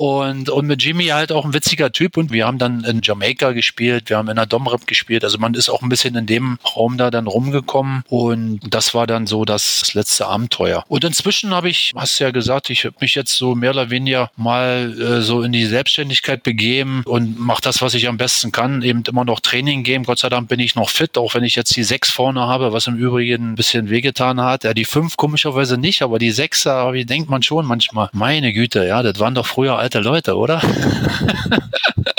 Und, 0.04 0.50
und 0.50 0.68
mit 0.68 0.84
Jimmy 0.84 1.06
halt 1.06 1.32
auch 1.32 1.46
ein 1.46 1.54
witziger 1.54 1.94
Typ. 1.94 2.18
Und 2.18 2.34
wir 2.34 2.46
haben 2.46 2.58
dann 2.58 2.84
in 2.84 3.00
Jamaika 3.02 3.54
gespielt, 3.54 4.10
wir 4.10 4.18
haben 4.18 4.28
in 4.28 4.36
der 4.36 4.46
Domrep 4.46 4.86
gespielt. 4.86 5.24
Also 5.24 5.38
man 5.38 5.54
ist 5.54 5.70
auch 5.70 5.82
ein 5.82 5.88
bisschen 5.88 6.18
in 6.18 6.26
dem 6.26 6.60
Raum 6.76 6.98
da 6.98 7.10
dann 7.10 7.26
rumgekommen. 7.26 8.04
Und 8.10 8.60
das 8.70 8.94
war 8.94 9.08
dann 9.08 9.28
so 9.28 9.46
das 9.46 9.94
letzte 9.94 10.28
Abenteuer. 10.28 10.84
Und 10.90 11.06
inzwischen 11.06 11.54
habe 11.54 11.70
ich, 11.70 11.94
hast 11.96 12.20
du 12.20 12.26
ja 12.26 12.32
gesagt, 12.32 12.70
ich 12.70 12.84
habe 12.84 12.98
mich 13.00 13.16
jetzt 13.16 13.34
so 13.38 13.56
mehr 13.56 13.72
oder 13.72 13.92
weniger 13.92 14.30
mal 14.36 14.94
äh, 15.00 15.22
so 15.22 15.42
in 15.42 15.54
die 15.54 15.66
Selbstständigkeit 15.66 16.44
begeben 16.44 17.04
und 17.06 17.40
mache 17.40 17.62
das, 17.62 17.82
was 17.82 17.94
ich 17.94 18.10
am 18.10 18.18
besten 18.18 18.52
kann. 18.52 18.82
Eben 18.82 19.04
immer 19.08 19.24
noch 19.24 19.40
Training 19.40 19.84
geben. 19.84 20.04
Gott 20.04 20.20
sei 20.20 20.28
Dank 20.28 20.50
bin 20.50 20.60
ich 20.60 20.76
noch 20.76 20.90
fit, 20.90 21.18
auch 21.18 21.34
wenn 21.34 21.46
ich 21.46 21.56
jetzt 21.56 21.78
die 21.78 21.84
sechs 21.84 22.12
vorne 22.12 22.42
habe, 22.42 22.74
was 22.74 22.88
im 22.88 22.98
Übrigen 22.98 23.54
ein 23.54 23.56
bisschen 23.56 23.90
wehgetan 23.90 24.42
hat. 24.42 24.66
Ja, 24.66 24.74
die 24.74 24.84
fünf 24.84 25.16
komischerweise 25.16 25.78
nicht, 25.78 26.02
aber 26.02 26.20
die 26.20 26.32
sechser, 26.32 26.92
wie 26.92 27.06
denkt 27.06 27.30
man 27.30 27.42
schon 27.42 27.66
manchmal. 27.66 28.10
Meine 28.12 28.52
Güte, 28.52 28.86
ja, 28.86 29.02
das 29.02 29.18
waren 29.20 29.34
doch 29.34 29.46
früher 29.46 29.78
alte 29.78 29.93
Leute, 30.02 30.36
oder? 30.38 30.62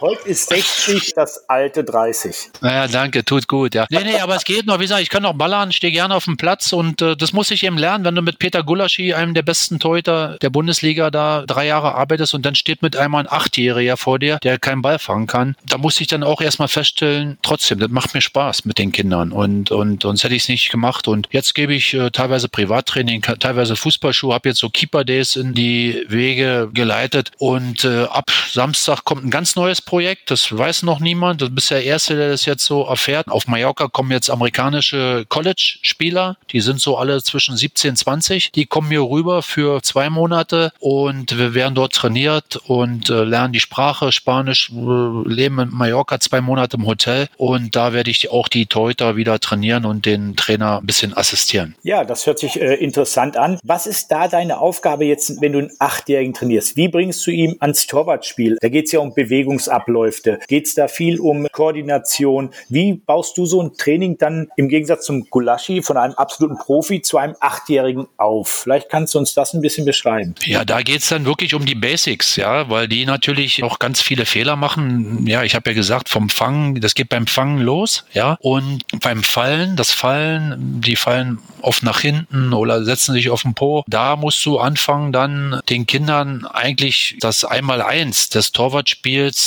Heute 0.00 0.28
ist 0.28 0.48
60 0.48 1.14
das 1.14 1.48
alte 1.48 1.84
30. 1.84 2.50
Naja, 2.60 2.88
danke, 2.88 3.24
tut 3.24 3.48
gut, 3.48 3.74
ja. 3.74 3.86
Nee, 3.90 4.04
nee, 4.04 4.18
aber 4.18 4.36
es 4.36 4.44
geht 4.44 4.66
noch. 4.66 4.78
Wie 4.78 4.84
gesagt, 4.84 5.02
ich 5.02 5.10
kann 5.10 5.22
noch 5.22 5.34
ballern, 5.34 5.72
stehe 5.72 5.92
gerne 5.92 6.14
auf 6.14 6.24
dem 6.24 6.36
Platz 6.36 6.72
und 6.72 7.02
äh, 7.02 7.16
das 7.16 7.32
muss 7.32 7.50
ich 7.50 7.64
eben 7.64 7.78
lernen, 7.78 8.04
wenn 8.04 8.14
du 8.14 8.22
mit 8.22 8.38
Peter 8.38 8.62
Gulaschi, 8.62 9.14
einem 9.14 9.34
der 9.34 9.42
besten 9.42 9.78
Torhüter 9.78 10.36
der 10.40 10.50
Bundesliga, 10.50 11.10
da 11.10 11.44
drei 11.46 11.66
Jahre 11.66 11.94
arbeitest 11.94 12.34
und 12.34 12.44
dann 12.44 12.54
steht 12.54 12.82
mit 12.82 12.96
einmal 12.96 13.24
ein 13.24 13.32
Achtjähriger 13.32 13.96
vor 13.96 14.18
dir, 14.18 14.38
der 14.42 14.58
keinen 14.58 14.82
Ball 14.82 14.98
fangen 14.98 15.26
kann. 15.26 15.56
Da 15.66 15.78
muss 15.78 16.00
ich 16.00 16.06
dann 16.06 16.22
auch 16.22 16.40
erstmal 16.40 16.68
feststellen, 16.68 17.38
trotzdem, 17.42 17.78
das 17.78 17.90
macht 17.90 18.14
mir 18.14 18.20
Spaß 18.20 18.64
mit 18.64 18.78
den 18.78 18.92
Kindern 18.92 19.32
und, 19.32 19.70
und 19.70 20.02
sonst 20.02 20.24
hätte 20.24 20.34
ich 20.34 20.42
es 20.42 20.48
nicht 20.48 20.70
gemacht. 20.70 21.08
Und 21.08 21.28
jetzt 21.30 21.54
gebe 21.54 21.74
ich 21.74 21.94
äh, 21.94 22.10
teilweise 22.10 22.48
Privattraining, 22.48 23.22
teilweise 23.22 23.76
Fußballschuhe, 23.76 24.34
habe 24.34 24.48
jetzt 24.48 24.60
so 24.60 24.70
Keeper 24.70 25.04
Days 25.04 25.36
in 25.36 25.54
die 25.54 26.04
Wege 26.08 26.70
geleitet 26.72 27.30
und 27.38 27.84
äh, 27.84 28.04
ab 28.04 28.30
Samstag 28.50 29.04
kommt 29.04 29.24
ein 29.24 29.30
ganz 29.34 29.56
neues 29.56 29.82
Projekt, 29.82 30.30
das 30.30 30.56
weiß 30.56 30.84
noch 30.84 31.00
niemand. 31.00 31.40
Du 31.40 31.50
bist 31.50 31.68
der 31.72 31.82
Erste, 31.82 32.14
der 32.14 32.28
das 32.28 32.44
jetzt 32.44 32.64
so 32.64 32.84
erfährt. 32.84 33.26
Auf 33.26 33.48
Mallorca 33.48 33.88
kommen 33.88 34.12
jetzt 34.12 34.30
amerikanische 34.30 35.26
College-Spieler, 35.28 36.36
die 36.52 36.60
sind 36.60 36.78
so 36.78 36.96
alle 36.96 37.20
zwischen 37.20 37.56
17, 37.56 37.96
20. 37.96 38.52
Die 38.52 38.66
kommen 38.66 38.90
hier 38.90 39.02
rüber 39.02 39.42
für 39.42 39.82
zwei 39.82 40.08
Monate 40.08 40.72
und 40.78 41.36
wir 41.36 41.52
werden 41.52 41.74
dort 41.74 41.94
trainiert 41.94 42.60
und 42.68 43.10
äh, 43.10 43.24
lernen 43.24 43.52
die 43.52 43.58
Sprache, 43.58 44.12
Spanisch, 44.12 44.70
äh, 44.70 45.28
leben 45.28 45.58
in 45.58 45.70
Mallorca 45.70 46.20
zwei 46.20 46.40
Monate 46.40 46.76
im 46.76 46.86
Hotel 46.86 47.26
und 47.36 47.74
da 47.74 47.92
werde 47.92 48.12
ich 48.12 48.30
auch 48.30 48.46
die 48.46 48.66
Torhüter 48.66 49.16
wieder 49.16 49.40
trainieren 49.40 49.84
und 49.84 50.06
den 50.06 50.36
Trainer 50.36 50.78
ein 50.78 50.86
bisschen 50.86 51.12
assistieren. 51.12 51.74
Ja, 51.82 52.04
das 52.04 52.24
hört 52.28 52.38
sich 52.38 52.60
äh, 52.60 52.74
interessant 52.74 53.36
an. 53.36 53.58
Was 53.64 53.88
ist 53.88 54.12
da 54.12 54.28
deine 54.28 54.58
Aufgabe 54.58 55.06
jetzt, 55.06 55.40
wenn 55.40 55.54
du 55.54 55.58
einen 55.58 55.72
Achtjährigen 55.80 56.34
trainierst? 56.34 56.76
Wie 56.76 56.86
bringst 56.86 57.26
du 57.26 57.32
ihm 57.32 57.56
ans 57.58 57.88
Torwartspiel? 57.88 58.58
Da 58.60 58.68
geht 58.68 58.84
es 58.84 58.92
ja 58.92 59.00
um 59.00 59.12
Bewegungsabläufe. 59.24 60.38
Geht 60.48 60.66
es 60.66 60.74
da 60.74 60.88
viel 60.88 61.18
um 61.20 61.46
Koordination? 61.52 62.50
Wie 62.68 62.94
baust 62.94 63.36
du 63.36 63.46
so 63.46 63.62
ein 63.62 63.72
Training 63.76 64.18
dann 64.18 64.48
im 64.56 64.68
Gegensatz 64.68 65.06
zum 65.06 65.28
Gulaschi 65.30 65.82
von 65.82 65.96
einem 65.96 66.14
absoluten 66.14 66.56
Profi 66.56 67.02
zu 67.02 67.18
einem 67.18 67.34
Achtjährigen 67.40 68.06
auf? 68.16 68.48
Vielleicht 68.48 68.88
kannst 68.88 69.14
du 69.14 69.18
uns 69.18 69.34
das 69.34 69.54
ein 69.54 69.60
bisschen 69.60 69.84
beschreiben. 69.84 70.34
Ja, 70.44 70.64
da 70.64 70.82
geht 70.82 71.00
es 71.00 71.08
dann 71.08 71.24
wirklich 71.24 71.54
um 71.54 71.64
die 71.64 71.74
Basics, 71.74 72.36
ja, 72.36 72.68
weil 72.70 72.88
die 72.88 73.06
natürlich 73.06 73.62
auch 73.62 73.78
ganz 73.78 74.00
viele 74.00 74.26
Fehler 74.26 74.56
machen. 74.56 75.26
Ja, 75.26 75.42
ich 75.42 75.54
habe 75.54 75.70
ja 75.70 75.74
gesagt, 75.74 76.08
vom 76.08 76.28
Fangen, 76.28 76.80
das 76.80 76.94
geht 76.94 77.08
beim 77.08 77.26
Fangen 77.26 77.58
los, 77.58 78.04
ja, 78.12 78.36
und 78.40 78.82
beim 79.00 79.22
Fallen, 79.22 79.76
das 79.76 79.90
Fallen, 79.90 80.80
die 80.80 80.96
fallen 80.96 81.38
oft 81.60 81.82
nach 81.82 82.00
hinten 82.00 82.52
oder 82.52 82.84
setzen 82.84 83.14
sich 83.14 83.30
auf 83.30 83.42
den 83.42 83.54
Po. 83.54 83.84
Da 83.86 84.16
musst 84.16 84.44
du 84.44 84.58
anfangen, 84.58 85.12
dann 85.12 85.60
den 85.70 85.86
Kindern 85.86 86.46
eigentlich 86.46 87.16
das 87.20 87.44
Einmal-Eins 87.44 88.28
des 88.28 88.52
Torwartspiels 88.52 89.03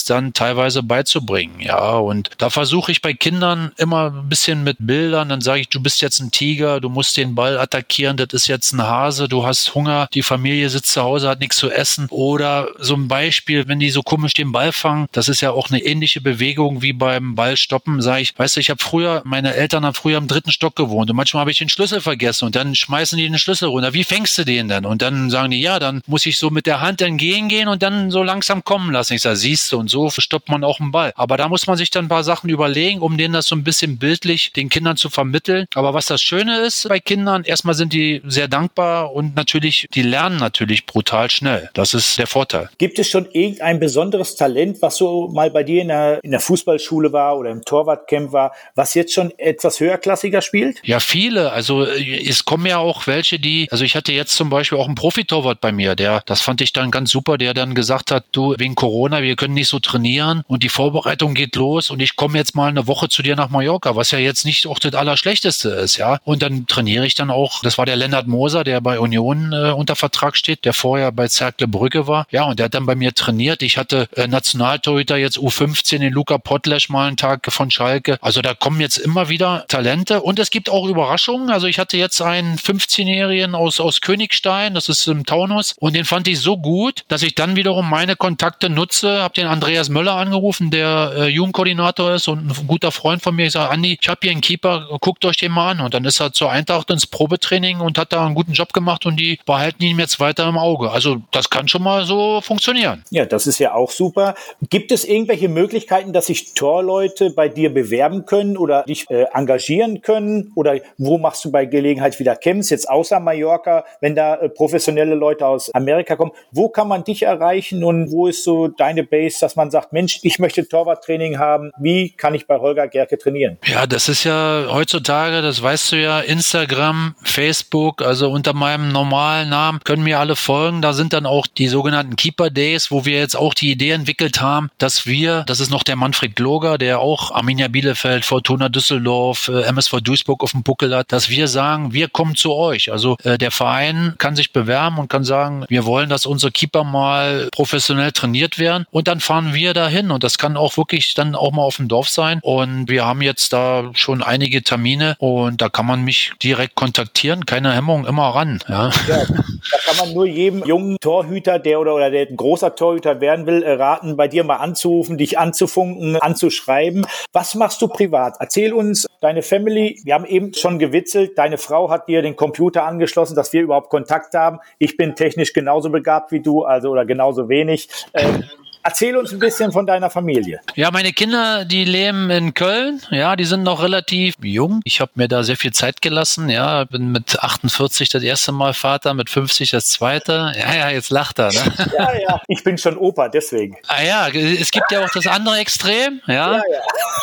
dann 0.09 0.33
teilweise 0.33 0.83
beizubringen. 0.83 1.59
Ja, 1.59 1.97
und 1.97 2.29
da 2.37 2.49
versuche 2.49 2.91
ich 2.91 3.01
bei 3.01 3.13
Kindern 3.13 3.71
immer 3.77 4.11
ein 4.11 4.29
bisschen 4.29 4.63
mit 4.63 4.77
Bildern. 4.79 5.29
Dann 5.29 5.41
sage 5.41 5.61
ich, 5.61 5.69
du 5.69 5.81
bist 5.81 6.01
jetzt 6.01 6.19
ein 6.19 6.31
Tiger, 6.31 6.79
du 6.79 6.89
musst 6.89 7.17
den 7.17 7.35
Ball 7.35 7.57
attackieren, 7.57 8.17
das 8.17 8.29
ist 8.31 8.47
jetzt 8.47 8.73
ein 8.73 8.81
Hase, 8.81 9.27
du 9.27 9.45
hast 9.45 9.75
Hunger, 9.75 10.07
die 10.13 10.23
Familie 10.23 10.69
sitzt 10.69 10.91
zu 10.91 11.01
Hause, 11.01 11.29
hat 11.29 11.39
nichts 11.39 11.57
zu 11.57 11.69
essen. 11.71 12.07
Oder 12.09 12.69
so 12.79 12.95
ein 12.95 13.07
Beispiel, 13.07 13.67
wenn 13.67 13.79
die 13.79 13.89
so 13.89 14.03
komisch 14.03 14.33
den 14.33 14.51
Ball 14.51 14.71
fangen, 14.71 15.07
das 15.11 15.27
ist 15.27 15.41
ja 15.41 15.51
auch 15.51 15.69
eine 15.69 15.83
ähnliche 15.83 16.21
Bewegung 16.21 16.81
wie 16.81 16.93
beim 16.93 17.35
Ballstoppen, 17.35 18.01
sage 18.01 18.21
ich, 18.21 18.37
weißt 18.37 18.55
du, 18.55 18.59
ich 18.59 18.69
habe 18.69 18.81
früher, 18.81 19.21
meine 19.25 19.53
Eltern 19.53 19.85
haben 19.85 19.93
früher 19.93 20.17
im 20.17 20.27
dritten 20.27 20.51
Stock 20.51 20.75
gewohnt 20.75 21.09
und 21.09 21.15
manchmal 21.15 21.41
habe 21.41 21.51
ich 21.51 21.57
den 21.57 21.69
Schlüssel 21.69 22.01
vergessen 22.01 22.45
und 22.45 22.55
dann 22.55 22.75
schmeißen 22.75 23.17
die 23.17 23.27
den 23.27 23.39
Schlüssel 23.39 23.69
runter. 23.69 23.93
Wie 23.93 24.03
fängst 24.03 24.37
du 24.37 24.43
den 24.43 24.67
denn? 24.67 24.85
Und 24.85 25.01
dann 25.01 25.29
sagen 25.29 25.51
die, 25.51 25.61
ja, 25.61 25.79
dann 25.79 26.01
muss 26.07 26.25
ich 26.25 26.37
so 26.37 26.49
mit 26.49 26.65
der 26.65 26.81
Hand 26.81 27.01
entgegengehen 27.01 27.67
und 27.67 27.83
dann 27.83 28.11
so 28.11 28.23
langsam 28.23 28.63
kommen 28.63 28.91
lassen. 28.91 29.13
Ich 29.13 29.21
sage, 29.21 29.35
siehst 29.47 29.71
du, 29.71 29.77
und 29.77 29.89
so 29.89 30.09
stoppt 30.09 30.49
man 30.49 30.63
auch 30.63 30.79
einen 30.79 30.91
Ball. 30.91 31.13
Aber 31.15 31.37
da 31.37 31.47
muss 31.47 31.67
man 31.67 31.77
sich 31.77 31.89
dann 31.89 32.05
ein 32.05 32.09
paar 32.09 32.23
Sachen 32.23 32.49
überlegen, 32.49 32.99
um 32.99 33.17
denen 33.17 33.33
das 33.33 33.47
so 33.47 33.55
ein 33.55 33.63
bisschen 33.63 33.97
bildlich 33.97 34.51
den 34.51 34.67
Kindern 34.69 34.97
zu 34.97 35.09
vermitteln. 35.09 35.65
Aber 35.73 35.93
was 35.93 36.07
das 36.07 36.21
Schöne 36.21 36.59
ist 36.59 36.87
bei 36.89 36.99
Kindern, 36.99 37.43
erstmal 37.43 37.75
sind 37.75 37.93
die 37.93 38.21
sehr 38.25 38.49
dankbar 38.49 39.13
und 39.13 39.35
natürlich, 39.35 39.87
die 39.93 40.01
lernen 40.01 40.37
natürlich 40.37 40.85
brutal 40.85 41.29
schnell. 41.29 41.69
Das 41.73 41.93
ist 41.93 42.17
der 42.17 42.27
Vorteil. 42.27 42.69
Gibt 42.77 42.99
es 42.99 43.09
schon 43.09 43.29
irgendein 43.31 43.79
besonderes 43.79 44.35
Talent, 44.35 44.81
was 44.81 44.97
so 44.97 45.29
mal 45.29 45.49
bei 45.49 45.63
dir 45.63 45.81
in 45.81 45.87
der, 45.87 46.23
in 46.23 46.31
der 46.31 46.41
Fußballschule 46.41 47.13
war 47.13 47.37
oder 47.37 47.51
im 47.51 47.63
Torwartcamp 47.63 48.33
war, 48.33 48.53
was 48.75 48.93
jetzt 48.95 49.13
schon 49.13 49.31
etwas 49.37 49.79
höherklassiger 49.79 50.41
spielt? 50.41 50.79
Ja, 50.83 50.99
viele. 50.99 51.53
Also 51.53 51.85
es 51.85 52.43
kommen 52.43 52.65
ja 52.65 52.79
auch 52.79 53.07
welche, 53.07 53.39
die, 53.39 53.67
also 53.71 53.85
ich 53.85 53.95
hatte 53.95 54.11
jetzt 54.11 54.35
zum 54.35 54.49
Beispiel 54.49 54.77
auch 54.77 54.87
einen 54.87 54.95
Profitorwart 54.95 55.61
bei 55.61 55.71
mir, 55.71 55.95
der, 55.95 56.21
das 56.25 56.41
fand 56.41 56.59
ich 56.59 56.73
dann 56.73 56.91
ganz 56.91 57.11
super, 57.11 57.37
der 57.37 57.53
dann 57.53 57.75
gesagt 57.75 58.11
hat, 58.11 58.25
du, 58.33 58.55
wegen 58.57 58.75
Corona, 58.75 59.21
wir 59.21 59.36
können 59.37 59.53
nicht 59.53 59.69
so 59.69 59.79
trainieren 59.79 60.43
und 60.47 60.63
die 60.63 60.69
Vorbereitung 60.69 61.33
geht 61.33 61.55
los 61.55 61.89
und 61.89 62.01
ich 62.01 62.15
komme 62.15 62.37
jetzt 62.37 62.55
mal 62.55 62.67
eine 62.67 62.87
Woche 62.87 63.09
zu 63.09 63.23
dir 63.23 63.35
nach 63.35 63.49
Mallorca, 63.49 63.95
was 63.95 64.11
ja 64.11 64.19
jetzt 64.19 64.45
nicht 64.45 64.67
auch 64.67 64.79
das 64.79 64.93
Allerschlechteste 64.93 65.69
ist, 65.69 65.97
ja. 65.97 66.19
Und 66.23 66.41
dann 66.41 66.67
trainiere 66.67 67.05
ich 67.05 67.15
dann 67.15 67.31
auch, 67.31 67.61
das 67.61 67.77
war 67.77 67.85
der 67.85 67.95
Lennart 67.95 68.27
Moser, 68.27 68.63
der 68.63 68.81
bei 68.81 68.99
Union 68.99 69.53
äh, 69.53 69.71
unter 69.71 69.95
Vertrag 69.95 70.35
steht, 70.35 70.65
der 70.65 70.73
vorher 70.73 71.11
bei 71.11 71.27
Zerkle 71.27 71.67
Brücke 71.67 72.07
war. 72.07 72.27
Ja, 72.31 72.43
und 72.43 72.59
der 72.59 72.65
hat 72.65 72.73
dann 72.73 72.85
bei 72.85 72.95
mir 72.95 73.13
trainiert. 73.13 73.61
Ich 73.61 73.77
hatte 73.77 74.09
äh, 74.15 74.27
Nationaltorhüter 74.27 75.17
jetzt 75.17 75.37
U15, 75.37 75.99
den 75.99 76.13
Luca 76.13 76.37
Potlesch 76.37 76.89
mal 76.89 77.07
einen 77.07 77.17
Tag 77.17 77.51
von 77.51 77.71
Schalke. 77.71 78.17
Also 78.21 78.41
da 78.41 78.53
kommen 78.53 78.81
jetzt 78.81 78.97
immer 78.97 79.29
wieder 79.29 79.65
Talente 79.67 80.21
und 80.21 80.39
es 80.39 80.49
gibt 80.49 80.69
auch 80.69 80.87
Überraschungen. 80.87 81.49
Also 81.49 81.67
ich 81.67 81.79
hatte 81.79 81.97
jetzt 81.97 82.21
einen 82.21 82.57
15-Jährigen 82.57 83.55
aus, 83.55 83.79
aus 83.79 84.01
Königstein, 84.01 84.73
das 84.73 84.89
ist 84.89 85.07
im 85.07 85.25
Taunus, 85.25 85.75
und 85.79 85.95
den 85.95 86.05
fand 86.05 86.27
ich 86.27 86.39
so 86.39 86.57
gut, 86.57 87.03
dass 87.07 87.23
ich 87.23 87.35
dann 87.35 87.55
wiederum 87.55 87.89
meine 87.89 88.15
Kontakte 88.15 88.69
nutze, 88.69 89.21
habe 89.27 89.33
den 89.33 89.47
Andreas 89.47 89.89
Möller 89.89 90.13
angerufen, 90.13 90.71
der 90.71 91.11
äh, 91.17 91.27
Jugendkoordinator 91.27 92.13
ist 92.13 92.29
und 92.29 92.49
ein 92.49 92.67
guter 92.67 92.93
Freund 92.93 93.21
von 93.21 93.35
mir. 93.35 93.47
Ich 93.47 93.51
sage, 93.51 93.69
Andi, 93.69 93.97
ich 94.01 94.07
habe 94.07 94.19
hier 94.23 94.31
einen 94.31 94.39
Keeper, 94.39 94.87
guckt 95.01 95.25
euch 95.25 95.35
den 95.35 95.51
mal 95.51 95.71
an. 95.71 95.81
Und 95.81 95.93
dann 95.93 96.05
ist 96.05 96.21
er 96.21 96.31
zur 96.31 96.49
Eintracht 96.49 96.89
ins 96.91 97.05
Probetraining 97.05 97.81
und 97.81 97.97
hat 97.97 98.13
da 98.13 98.25
einen 98.25 98.35
guten 98.35 98.53
Job 98.53 98.71
gemacht 98.71 99.05
und 99.05 99.19
die 99.19 99.37
behalten 99.45 99.83
ihn 99.83 99.99
jetzt 99.99 100.21
weiter 100.21 100.47
im 100.47 100.57
Auge. 100.57 100.91
Also 100.91 101.17
das 101.31 101.49
kann 101.49 101.67
schon 101.67 101.83
mal 101.83 102.05
so 102.05 102.39
funktionieren. 102.39 103.03
Ja, 103.09 103.25
das 103.25 103.47
ist 103.47 103.59
ja 103.59 103.73
auch 103.73 103.91
super. 103.91 104.33
Gibt 104.69 104.93
es 104.93 105.03
irgendwelche 105.03 105.49
Möglichkeiten, 105.49 106.13
dass 106.13 106.27
sich 106.27 106.53
Torleute 106.53 107.31
bei 107.31 107.49
dir 107.49 107.73
bewerben 107.73 108.25
können 108.25 108.55
oder 108.55 108.83
dich 108.83 109.09
äh, 109.09 109.25
engagieren 109.33 110.01
können? 110.01 110.53
Oder 110.55 110.79
wo 110.97 111.17
machst 111.17 111.43
du 111.43 111.51
bei 111.51 111.65
Gelegenheit 111.65 112.17
wieder 112.17 112.37
Camps, 112.37 112.69
jetzt 112.69 112.89
außer 112.89 113.19
Mallorca, 113.19 113.83
wenn 113.99 114.15
da 114.15 114.35
äh, 114.35 114.47
professionelle 114.47 115.15
Leute 115.15 115.45
aus 115.45 115.69
Amerika 115.75 116.15
kommen? 116.15 116.31
Wo 116.53 116.69
kann 116.69 116.87
man 116.87 117.03
dich 117.03 117.23
erreichen 117.23 117.83
und 117.83 118.09
wo 118.09 118.27
ist 118.27 118.45
so 118.45 118.69
deine 118.69 119.03
Base, 119.17 119.37
dass 119.41 119.55
man 119.55 119.71
sagt, 119.71 119.93
Mensch, 119.93 120.19
ich 120.21 120.37
möchte 120.37 120.67
Torwarttraining 120.67 121.39
haben. 121.39 121.71
Wie 121.79 122.11
kann 122.11 122.35
ich 122.35 122.45
bei 122.45 122.59
Holger 122.59 122.87
Gerke 122.87 123.17
trainieren? 123.17 123.57
Ja, 123.65 123.87
das 123.87 124.09
ist 124.09 124.23
ja 124.23 124.67
heutzutage, 124.69 125.41
das 125.41 125.61
weißt 125.61 125.91
du 125.91 125.95
ja, 126.01 126.19
Instagram, 126.19 127.15
Facebook, 127.23 128.03
also 128.03 128.29
unter 128.29 128.53
meinem 128.53 128.91
normalen 128.91 129.49
Namen 129.49 129.79
können 129.83 130.03
mir 130.03 130.19
alle 130.19 130.35
folgen. 130.35 130.81
Da 130.81 130.93
sind 130.93 131.13
dann 131.13 131.25
auch 131.25 131.47
die 131.47 131.67
sogenannten 131.67 132.15
Keeper 132.15 132.51
Days, 132.51 132.91
wo 132.91 133.05
wir 133.05 133.17
jetzt 133.17 133.35
auch 133.35 133.53
die 133.53 133.71
Idee 133.71 133.91
entwickelt 133.91 134.39
haben, 134.39 134.69
dass 134.77 135.07
wir, 135.07 135.43
das 135.47 135.59
ist 135.59 135.71
noch 135.71 135.83
der 135.83 135.95
Manfred 135.95 136.35
Gloger, 136.35 136.77
der 136.77 136.99
auch 136.99 137.31
Arminia 137.31 137.69
Bielefeld, 137.69 138.23
Fortuna 138.23 138.69
Düsseldorf, 138.69 139.47
äh, 139.47 139.63
MSV 139.63 140.01
Duisburg 140.01 140.43
auf 140.43 140.51
dem 140.51 140.63
Buckel 140.63 140.95
hat, 140.95 141.11
dass 141.11 141.29
wir 141.29 141.47
sagen, 141.47 141.93
wir 141.93 142.07
kommen 142.07 142.35
zu 142.35 142.53
euch. 142.53 142.91
Also 142.91 143.17
äh, 143.23 143.37
der 143.37 143.51
Verein 143.51 144.13
kann 144.19 144.35
sich 144.35 144.53
bewerben 144.53 144.99
und 144.99 145.09
kann 145.09 145.23
sagen, 145.23 145.65
wir 145.69 145.85
wollen, 145.85 146.09
dass 146.09 146.25
unsere 146.25 146.51
Keeper 146.51 146.83
mal 146.83 147.49
professionell 147.51 148.11
trainiert 148.11 148.59
werden 148.59 148.85
und 148.91 149.06
dann 149.07 149.19
fahren 149.19 149.53
wir 149.53 149.73
dahin 149.73 150.11
und 150.11 150.23
das 150.23 150.37
kann 150.37 150.57
auch 150.57 150.77
wirklich 150.77 151.13
dann 151.13 151.35
auch 151.35 151.51
mal 151.51 151.63
auf 151.63 151.77
dem 151.77 151.87
Dorf 151.87 152.09
sein 152.09 152.39
und 152.43 152.89
wir 152.89 153.05
haben 153.05 153.21
jetzt 153.21 153.53
da 153.53 153.91
schon 153.93 154.21
einige 154.21 154.63
Termine 154.63 155.15
und 155.19 155.61
da 155.61 155.69
kann 155.69 155.85
man 155.85 156.03
mich 156.03 156.33
direkt 156.43 156.75
kontaktieren, 156.75 157.45
keine 157.45 157.73
Hemmung, 157.73 158.05
immer 158.05 158.29
ran. 158.29 158.59
Ja. 158.67 158.89
ja 159.07 159.25
da 159.25 159.77
kann 159.85 159.97
man 159.97 160.13
nur 160.13 160.25
jedem 160.25 160.63
jungen 160.65 160.97
Torhüter, 160.99 161.59
der 161.59 161.79
oder, 161.79 161.95
oder 161.95 162.11
der 162.11 162.27
ein 162.27 162.37
großer 162.37 162.75
Torhüter 162.75 163.21
werden 163.21 163.45
will, 163.45 163.63
äh, 163.63 163.73
raten, 163.73 164.17
bei 164.17 164.27
dir 164.27 164.43
mal 164.43 164.57
anzurufen, 164.57 165.17
dich 165.17 165.39
anzufunken, 165.39 166.17
anzuschreiben. 166.17 167.05
Was 167.33 167.55
machst 167.55 167.81
du 167.81 167.87
privat? 167.87 168.35
Erzähl 168.39 168.73
uns 168.73 169.07
deine 169.21 169.41
Family. 169.41 169.99
Wir 170.03 170.13
haben 170.13 170.25
eben 170.25 170.53
schon 170.53 170.79
gewitzelt. 170.79 171.37
Deine 171.37 171.57
Frau 171.57 171.89
hat 171.89 172.07
dir 172.07 172.21
den 172.21 172.35
Computer 172.35 172.85
angeschlossen, 172.85 173.35
dass 173.35 173.53
wir 173.53 173.61
überhaupt 173.61 173.89
Kontakt 173.89 174.33
haben. 174.33 174.59
Ich 174.79 174.97
bin 174.97 175.15
technisch 175.15 175.53
genauso 175.53 175.89
begabt 175.89 176.31
wie 176.31 176.41
du, 176.41 176.63
also 176.63 176.89
oder 176.89 177.05
genauso 177.05 177.49
wenig. 177.49 177.89
Ähm, 178.13 178.43
Erzähl 178.87 179.17
uns 179.17 179.33
ein 179.33 179.39
bisschen 179.39 179.73
von 179.73 179.85
deiner 179.85 180.09
Familie. 180.09 180.61
Ja, 180.75 180.91
meine 180.91 181.11
Kinder, 181.11 181.65
die 181.65 181.83
leben 181.83 182.29
in 182.29 182.53
Köln. 182.53 183.01
Ja, 183.11 183.35
die 183.35 183.43
sind 183.43 183.63
noch 183.63 183.83
relativ 183.83 184.35
jung. 184.41 184.79
Ich 184.85 185.01
habe 185.01 185.11
mir 185.15 185.27
da 185.27 185.43
sehr 185.43 185.57
viel 185.57 185.73
Zeit 185.73 186.01
gelassen. 186.01 186.47
Ja, 186.47 186.85
bin 186.85 187.11
mit 187.11 187.37
48 187.37 188.07
das 188.07 188.23
erste 188.23 188.53
Mal 188.53 188.73
Vater, 188.73 189.13
mit 189.13 189.29
50 189.29 189.71
das 189.71 189.89
zweite. 189.89 190.53
Ja, 190.57 190.73
ja, 190.73 190.89
jetzt 190.89 191.09
lacht 191.09 191.37
er. 191.37 191.51
Ne? 191.51 191.73
Ja, 191.97 192.13
ja. 192.17 192.41
Ich 192.47 192.63
bin 192.63 192.77
schon 192.77 192.95
Opa, 192.95 193.27
deswegen. 193.27 193.75
Ah 193.89 194.01
ja, 194.01 194.29
es 194.29 194.71
gibt 194.71 194.89
ja 194.89 195.03
auch 195.03 195.09
das 195.09 195.27
andere 195.27 195.57
Extrem. 195.57 196.21
Ja. 196.25 196.33
ja, 196.33 196.55
ja. 196.55 196.61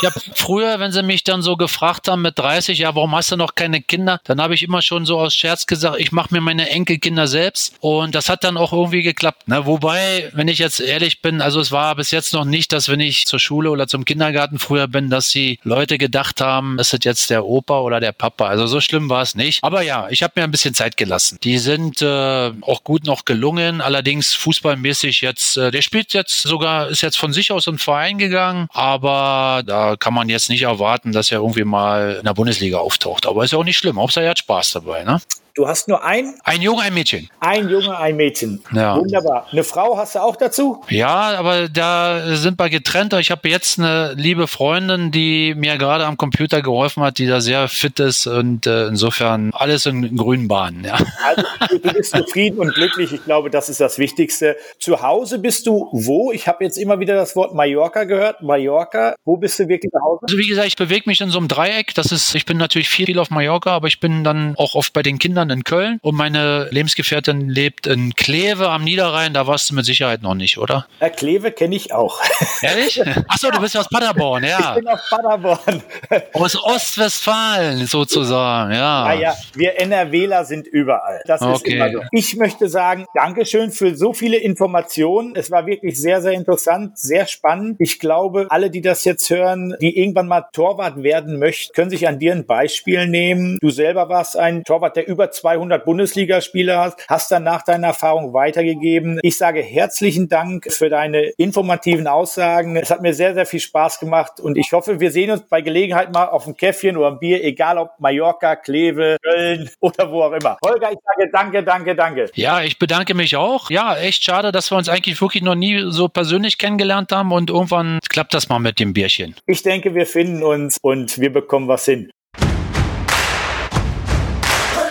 Ich 0.02 0.06
habe 0.06 0.20
früher, 0.34 0.80
wenn 0.80 0.92
sie 0.92 1.02
mich 1.02 1.24
dann 1.24 1.40
so 1.40 1.56
gefragt 1.56 2.08
haben 2.08 2.20
mit 2.20 2.38
30, 2.38 2.78
ja, 2.78 2.94
warum 2.94 3.14
hast 3.14 3.32
du 3.32 3.36
noch 3.36 3.54
keine 3.54 3.80
Kinder? 3.80 4.20
Dann 4.24 4.38
habe 4.38 4.52
ich 4.52 4.62
immer 4.62 4.82
schon 4.82 5.06
so 5.06 5.18
aus 5.18 5.34
Scherz 5.34 5.66
gesagt, 5.66 5.98
ich 5.98 6.12
mache 6.12 6.34
mir 6.34 6.42
meine 6.42 6.68
Enkelkinder 6.68 7.26
selbst. 7.26 7.74
Und 7.80 8.14
das 8.14 8.28
hat 8.28 8.44
dann 8.44 8.58
auch 8.58 8.74
irgendwie 8.74 9.02
geklappt. 9.02 9.48
Ne? 9.48 9.64
Wobei, 9.64 10.30
wenn 10.34 10.48
ich 10.48 10.58
jetzt 10.58 10.80
ehrlich 10.80 11.22
bin, 11.22 11.40
also 11.40 11.53
also 11.54 11.60
es 11.60 11.70
war 11.70 11.94
bis 11.94 12.10
jetzt 12.10 12.32
noch 12.32 12.44
nicht, 12.44 12.72
dass 12.72 12.88
wenn 12.88 12.98
ich 12.98 13.26
zur 13.26 13.38
Schule 13.38 13.70
oder 13.70 13.86
zum 13.86 14.04
Kindergarten 14.04 14.58
früher 14.58 14.88
bin, 14.88 15.08
dass 15.08 15.28
die 15.28 15.60
Leute 15.62 15.98
gedacht 15.98 16.40
haben, 16.40 16.80
ist 16.80 16.92
das 16.92 16.98
jetzt 17.04 17.30
der 17.30 17.44
Opa 17.44 17.78
oder 17.78 18.00
der 18.00 18.10
Papa. 18.10 18.48
Also 18.48 18.66
so 18.66 18.80
schlimm 18.80 19.08
war 19.08 19.22
es 19.22 19.36
nicht. 19.36 19.62
Aber 19.62 19.82
ja, 19.82 20.08
ich 20.10 20.24
habe 20.24 20.32
mir 20.34 20.42
ein 20.42 20.50
bisschen 20.50 20.74
Zeit 20.74 20.96
gelassen. 20.96 21.38
Die 21.44 21.58
sind 21.58 22.02
äh, 22.02 22.50
auch 22.62 22.82
gut 22.82 23.04
noch 23.04 23.24
gelungen. 23.24 23.80
Allerdings 23.80 24.34
fußballmäßig 24.34 25.20
jetzt, 25.20 25.56
äh, 25.56 25.70
der 25.70 25.82
spielt 25.82 26.12
jetzt 26.12 26.42
sogar, 26.42 26.88
ist 26.88 27.02
jetzt 27.02 27.18
von 27.18 27.32
sich 27.32 27.52
aus 27.52 27.68
in 27.68 27.74
den 27.74 27.78
Verein 27.78 28.18
gegangen. 28.18 28.66
Aber 28.72 29.62
da 29.64 29.94
kann 29.94 30.12
man 30.12 30.28
jetzt 30.28 30.50
nicht 30.50 30.62
erwarten, 30.62 31.12
dass 31.12 31.30
er 31.30 31.38
irgendwie 31.38 31.62
mal 31.62 32.16
in 32.18 32.24
der 32.24 32.34
Bundesliga 32.34 32.78
auftaucht. 32.78 33.26
Aber 33.26 33.44
ist 33.44 33.52
ja 33.52 33.58
auch 33.58 33.64
nicht 33.64 33.78
schlimm. 33.78 34.00
Hauptsache 34.00 34.24
er 34.24 34.30
hat 34.30 34.40
Spaß 34.40 34.72
dabei. 34.72 35.04
Ne? 35.04 35.20
Du 35.56 35.68
hast 35.68 35.86
nur 35.86 36.02
ein? 36.02 36.34
Ein 36.42 36.62
Junge, 36.62 36.82
ein 36.82 36.92
Mädchen. 36.94 37.30
Ein 37.38 37.68
Junge, 37.68 37.96
ein 37.96 38.16
Mädchen. 38.16 38.60
Ja. 38.72 38.96
Wunderbar. 38.96 39.46
Eine 39.52 39.62
Frau 39.62 39.96
hast 39.96 40.16
du 40.16 40.18
auch 40.18 40.34
dazu? 40.34 40.82
Ja, 40.88 41.43
aber 41.44 41.68
da 41.68 42.36
sind 42.36 42.58
wir 42.58 42.70
getrennt. 42.70 43.12
Ich 43.12 43.30
habe 43.30 43.48
jetzt 43.50 43.78
eine 43.78 44.14
liebe 44.14 44.46
Freundin, 44.46 45.10
die 45.10 45.54
mir 45.54 45.76
gerade 45.76 46.06
am 46.06 46.16
Computer 46.16 46.62
geholfen 46.62 47.02
hat, 47.02 47.18
die 47.18 47.26
da 47.26 47.42
sehr 47.42 47.68
fit 47.68 48.00
ist 48.00 48.26
und 48.26 48.66
äh, 48.66 48.86
insofern 48.86 49.50
alles 49.52 49.84
in 49.84 50.16
grünen 50.16 50.48
Bahnen. 50.48 50.84
Ja. 50.84 50.98
Also 51.22 51.78
du 51.78 51.92
bist 51.92 52.16
zufrieden 52.16 52.58
und 52.58 52.74
glücklich. 52.74 53.12
Ich 53.12 53.24
glaube, 53.24 53.50
das 53.50 53.68
ist 53.68 53.80
das 53.80 53.98
Wichtigste. 53.98 54.56
Zu 54.78 55.02
Hause 55.02 55.38
bist 55.38 55.66
du 55.66 55.88
wo? 55.92 56.32
Ich 56.32 56.48
habe 56.48 56.64
jetzt 56.64 56.78
immer 56.78 56.98
wieder 56.98 57.14
das 57.14 57.36
Wort 57.36 57.54
Mallorca 57.54 58.04
gehört. 58.04 58.40
Mallorca. 58.42 59.14
Wo 59.24 59.36
bist 59.36 59.58
du 59.58 59.68
wirklich 59.68 59.92
zu 59.92 60.00
Hause? 60.00 60.20
Also 60.22 60.38
wie 60.38 60.48
gesagt, 60.48 60.68
ich 60.68 60.76
bewege 60.76 61.04
mich 61.06 61.20
in 61.20 61.28
so 61.28 61.38
einem 61.38 61.48
Dreieck. 61.48 61.94
Das 61.94 62.10
ist, 62.10 62.34
ich 62.34 62.46
bin 62.46 62.56
natürlich 62.56 62.88
viel 62.88 63.18
auf 63.18 63.28
Mallorca, 63.28 63.70
aber 63.72 63.88
ich 63.88 64.00
bin 64.00 64.24
dann 64.24 64.54
auch 64.56 64.74
oft 64.74 64.94
bei 64.94 65.02
den 65.02 65.18
Kindern 65.18 65.50
in 65.50 65.62
Köln 65.62 65.98
und 66.00 66.14
meine 66.14 66.68
Lebensgefährtin 66.70 67.50
lebt 67.50 67.86
in 67.86 68.14
Kleve 68.14 68.70
am 68.70 68.82
Niederrhein. 68.82 69.34
Da 69.34 69.46
warst 69.46 69.68
du 69.68 69.74
mit 69.74 69.84
Sicherheit 69.84 70.22
noch 70.22 70.34
nicht, 70.34 70.56
oder? 70.56 70.86
Ja, 71.00 71.10
Kleve 71.24 71.52
kenne 71.52 71.74
ich 71.74 71.90
auch. 71.90 72.20
Ehrlich? 72.60 73.00
Achso, 73.28 73.50
du 73.50 73.58
bist 73.58 73.74
aus 73.78 73.88
Paderborn, 73.88 74.44
ja. 74.44 74.58
Ich 74.58 74.82
bin 74.82 74.88
aus 74.88 75.00
Paderborn. 75.08 75.82
Aus 76.34 76.62
Ostwestfalen 76.62 77.86
sozusagen, 77.86 78.72
ja. 78.72 79.04
Naja, 79.04 79.34
ah 79.34 79.42
wir 79.54 79.80
NRWler 79.80 80.44
sind 80.44 80.66
überall. 80.66 81.22
Das 81.26 81.40
ist 81.40 81.46
okay. 81.46 81.76
immer 81.76 81.90
so. 81.90 82.00
Ich 82.12 82.36
möchte 82.36 82.68
sagen, 82.68 83.06
Dankeschön 83.14 83.70
für 83.70 83.96
so 83.96 84.12
viele 84.12 84.36
Informationen. 84.36 85.34
Es 85.34 85.50
war 85.50 85.66
wirklich 85.66 85.98
sehr, 85.98 86.20
sehr 86.20 86.32
interessant, 86.32 86.98
sehr 86.98 87.26
spannend. 87.26 87.76
Ich 87.78 87.98
glaube, 87.98 88.46
alle, 88.50 88.68
die 88.68 88.82
das 88.82 89.04
jetzt 89.04 89.30
hören, 89.30 89.74
die 89.80 89.98
irgendwann 89.98 90.28
mal 90.28 90.44
Torwart 90.52 91.02
werden 91.02 91.38
möchten, 91.38 91.72
können 91.72 91.90
sich 91.90 92.06
an 92.06 92.18
dir 92.18 92.32
ein 92.32 92.44
Beispiel 92.44 93.06
nehmen. 93.06 93.58
Du 93.62 93.70
selber 93.70 94.10
warst 94.10 94.36
ein 94.36 94.64
Torwart, 94.64 94.96
der 94.96 95.08
über 95.08 95.30
200 95.30 95.86
Bundesligaspiele 95.86 96.76
hast, 96.76 96.98
hast 97.08 97.32
dann 97.32 97.44
nach 97.44 97.62
deiner 97.62 97.88
Erfahrung 97.88 98.34
weitergegeben. 98.34 99.20
Ich 99.22 99.38
sage 99.38 99.62
herzlichen 99.62 100.28
Dank 100.28 100.70
für 100.70 100.90
deine 101.14 101.26
informativen 101.36 102.06
Aussagen. 102.06 102.76
Es 102.76 102.90
hat 102.90 103.02
mir 103.02 103.14
sehr, 103.14 103.34
sehr 103.34 103.46
viel 103.46 103.60
Spaß 103.60 104.00
gemacht 104.00 104.40
und 104.40 104.56
ich 104.56 104.72
hoffe, 104.72 105.00
wir 105.00 105.10
sehen 105.10 105.30
uns 105.30 105.42
bei 105.48 105.60
Gelegenheit 105.60 106.12
mal 106.12 106.26
auf 106.26 106.46
ein 106.46 106.56
Käffchen 106.56 106.96
oder 106.96 107.08
ein 107.08 107.18
Bier, 107.18 107.42
egal 107.42 107.78
ob 107.78 107.92
Mallorca, 107.98 108.56
Kleve, 108.56 109.16
Köln 109.22 109.70
oder 109.80 110.10
wo 110.10 110.22
auch 110.22 110.32
immer. 110.32 110.58
Holger, 110.64 110.90
ich 110.92 110.98
sage 111.04 111.30
danke, 111.32 111.62
danke, 111.62 111.94
danke. 111.94 112.30
Ja, 112.34 112.62
ich 112.62 112.78
bedanke 112.78 113.14
mich 113.14 113.36
auch. 113.36 113.70
Ja, 113.70 113.96
echt 113.96 114.24
schade, 114.24 114.52
dass 114.52 114.70
wir 114.70 114.76
uns 114.76 114.88
eigentlich 114.88 115.20
wirklich 115.20 115.42
noch 115.42 115.54
nie 115.54 115.84
so 115.88 116.08
persönlich 116.08 116.58
kennengelernt 116.58 117.12
haben 117.12 117.32
und 117.32 117.50
irgendwann 117.50 117.98
klappt 118.08 118.34
das 118.34 118.48
mal 118.48 118.58
mit 118.58 118.80
dem 118.80 118.92
Bierchen. 118.92 119.34
Ich 119.46 119.62
denke, 119.62 119.94
wir 119.94 120.06
finden 120.06 120.42
uns 120.42 120.78
und 120.82 121.18
wir 121.18 121.32
bekommen 121.32 121.68
was 121.68 121.84
hin. 121.84 122.10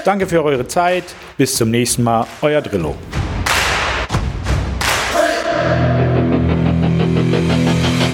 Danke 0.05 0.27
für 0.27 0.43
eure 0.43 0.67
Zeit. 0.67 1.05
Bis 1.37 1.55
zum 1.55 1.71
nächsten 1.71 2.03
Mal. 2.03 2.27
Euer 2.41 2.61
Drillo. 2.61 2.95